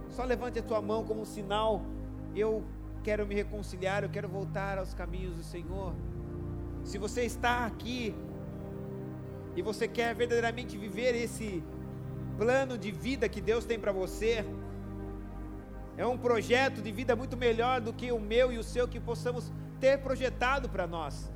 Só 0.10 0.24
levante 0.24 0.58
a 0.58 0.64
tua 0.64 0.82
mão 0.82 1.06
como 1.06 1.22
um 1.22 1.26
sinal. 1.26 1.84
Eu 2.36 2.64
quero 3.04 3.28
me 3.28 3.36
reconciliar, 3.36 4.04
eu 4.04 4.10
quero 4.10 4.28
voltar 4.28 4.80
aos 4.80 4.94
caminhos 4.96 5.36
do 5.36 5.44
Senhor. 5.44 5.94
Se 6.84 6.98
você 6.98 7.22
está 7.24 7.66
aqui 7.68 8.16
e 9.56 9.62
você 9.62 9.88
quer 9.88 10.16
verdadeiramente 10.16 10.76
viver 10.76 11.16
esse 11.16 11.64
plano 12.38 12.76
de 12.78 12.92
vida 12.92 13.30
que 13.30 13.40
Deus 13.40 13.66
tem 13.66 13.80
para 13.80 13.92
você, 13.92 14.44
é 15.96 16.06
um 16.08 16.18
projeto 16.18 16.82
de 16.82 16.92
vida 16.92 17.16
muito 17.16 17.38
melhor 17.38 17.82
do 17.82 17.94
que 17.94 18.12
o 18.12 18.20
meu 18.20 18.52
e 18.52 18.58
o 18.58 18.64
seu 18.64 18.88
que 18.88 19.00
possamos 19.00 19.52
ter 19.80 20.00
projetado 20.00 20.68
para 20.70 20.88
nós. 20.88 21.32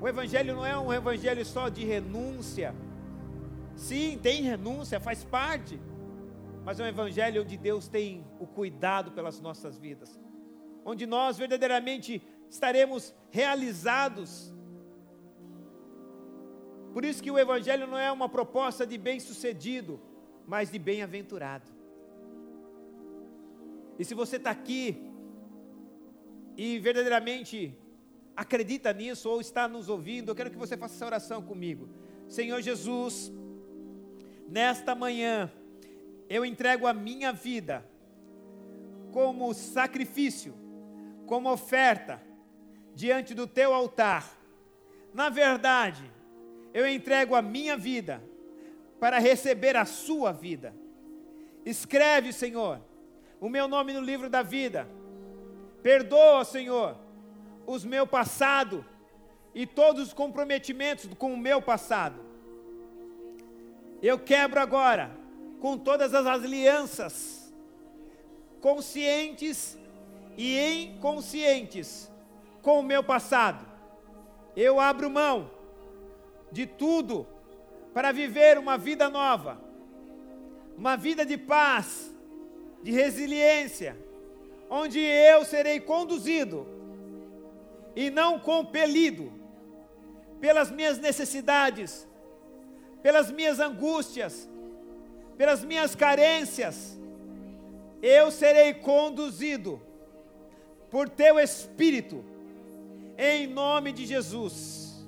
O 0.00 0.06
Evangelho 0.06 0.54
não 0.54 0.64
é 0.64 0.78
um 0.78 0.92
Evangelho 0.92 1.44
só 1.44 1.68
de 1.68 1.84
renúncia. 1.84 2.74
Sim, 3.74 4.18
tem 4.22 4.42
renúncia, 4.42 5.00
faz 5.00 5.24
parte. 5.24 5.80
Mas 6.64 6.78
é 6.78 6.84
um 6.84 6.86
Evangelho 6.86 7.42
onde 7.42 7.56
Deus 7.56 7.88
tem 7.88 8.24
o 8.38 8.46
cuidado 8.46 9.10
pelas 9.10 9.40
nossas 9.40 9.76
vidas. 9.76 10.18
Onde 10.84 11.04
nós 11.04 11.36
verdadeiramente 11.36 12.22
estaremos 12.48 13.12
realizados. 13.30 14.54
Por 16.92 17.04
isso 17.04 17.22
que 17.22 17.30
o 17.30 17.38
Evangelho 17.38 17.86
não 17.86 17.98
é 17.98 18.10
uma 18.10 18.28
proposta 18.28 18.86
de 18.86 18.96
bem-sucedido, 18.96 20.00
mas 20.46 20.70
de 20.70 20.78
bem-aventurado. 20.78 21.70
E 23.98 24.04
se 24.04 24.14
você 24.14 24.36
está 24.36 24.50
aqui 24.50 25.10
e 26.56 26.78
verdadeiramente 26.78 27.76
acredita 28.38 28.92
nisso 28.92 29.28
ou 29.28 29.40
está 29.40 29.66
nos 29.66 29.88
ouvindo, 29.88 30.30
eu 30.30 30.34
quero 30.34 30.48
que 30.48 30.56
você 30.56 30.76
faça 30.76 30.94
essa 30.94 31.06
oração 31.06 31.42
comigo. 31.42 31.88
Senhor 32.28 32.62
Jesus, 32.62 33.32
nesta 34.48 34.94
manhã, 34.94 35.50
eu 36.28 36.44
entrego 36.44 36.86
a 36.86 36.92
minha 36.92 37.32
vida 37.32 37.84
como 39.10 39.52
sacrifício, 39.52 40.54
como 41.26 41.50
oferta, 41.50 42.22
diante 42.94 43.34
do 43.34 43.44
teu 43.44 43.74
altar. 43.74 44.38
Na 45.12 45.28
verdade, 45.28 46.08
eu 46.72 46.86
entrego 46.86 47.34
a 47.34 47.42
minha 47.42 47.76
vida 47.76 48.22
para 49.00 49.18
receber 49.18 49.74
a 49.74 49.84
sua 49.84 50.30
vida. 50.30 50.72
Escreve, 51.66 52.32
Senhor, 52.32 52.80
o 53.40 53.48
meu 53.48 53.66
nome 53.66 53.92
no 53.92 54.00
livro 54.00 54.30
da 54.30 54.42
vida. 54.42 54.88
Perdoa, 55.82 56.44
Senhor, 56.44 57.07
os 57.68 57.84
meu 57.84 58.06
passado 58.06 58.82
e 59.54 59.66
todos 59.66 60.08
os 60.08 60.12
comprometimentos 60.14 61.06
com 61.18 61.34
o 61.34 61.36
meu 61.36 61.60
passado. 61.60 62.18
Eu 64.02 64.18
quebro 64.18 64.58
agora 64.58 65.14
com 65.60 65.76
todas 65.76 66.14
as 66.14 66.26
alianças 66.26 67.52
conscientes 68.62 69.78
e 70.36 70.58
inconscientes 70.84 72.10
com 72.62 72.80
o 72.80 72.82
meu 72.82 73.04
passado. 73.04 73.66
Eu 74.56 74.80
abro 74.80 75.10
mão 75.10 75.50
de 76.50 76.64
tudo 76.64 77.26
para 77.92 78.12
viver 78.12 78.56
uma 78.56 78.78
vida 78.78 79.10
nova, 79.10 79.60
uma 80.74 80.96
vida 80.96 81.26
de 81.26 81.36
paz, 81.36 82.14
de 82.82 82.92
resiliência, 82.92 83.94
onde 84.70 84.98
eu 85.00 85.44
serei 85.44 85.80
conduzido 85.80 86.77
e 87.98 88.10
não 88.10 88.38
compelido 88.38 89.32
pelas 90.40 90.70
minhas 90.70 90.98
necessidades, 91.00 92.06
pelas 93.02 93.28
minhas 93.28 93.58
angústias, 93.58 94.48
pelas 95.36 95.64
minhas 95.64 95.96
carências, 95.96 96.96
eu 98.00 98.30
serei 98.30 98.72
conduzido 98.72 99.82
por 100.88 101.08
teu 101.08 101.40
Espírito, 101.40 102.24
em 103.18 103.48
nome 103.48 103.90
de 103.90 104.06
Jesus, 104.06 105.04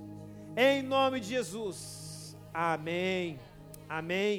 em 0.57 0.83
nome 0.83 1.21
de 1.21 1.29
Jesus, 1.29 2.37
amém, 2.53 3.39
amém. 3.89 4.39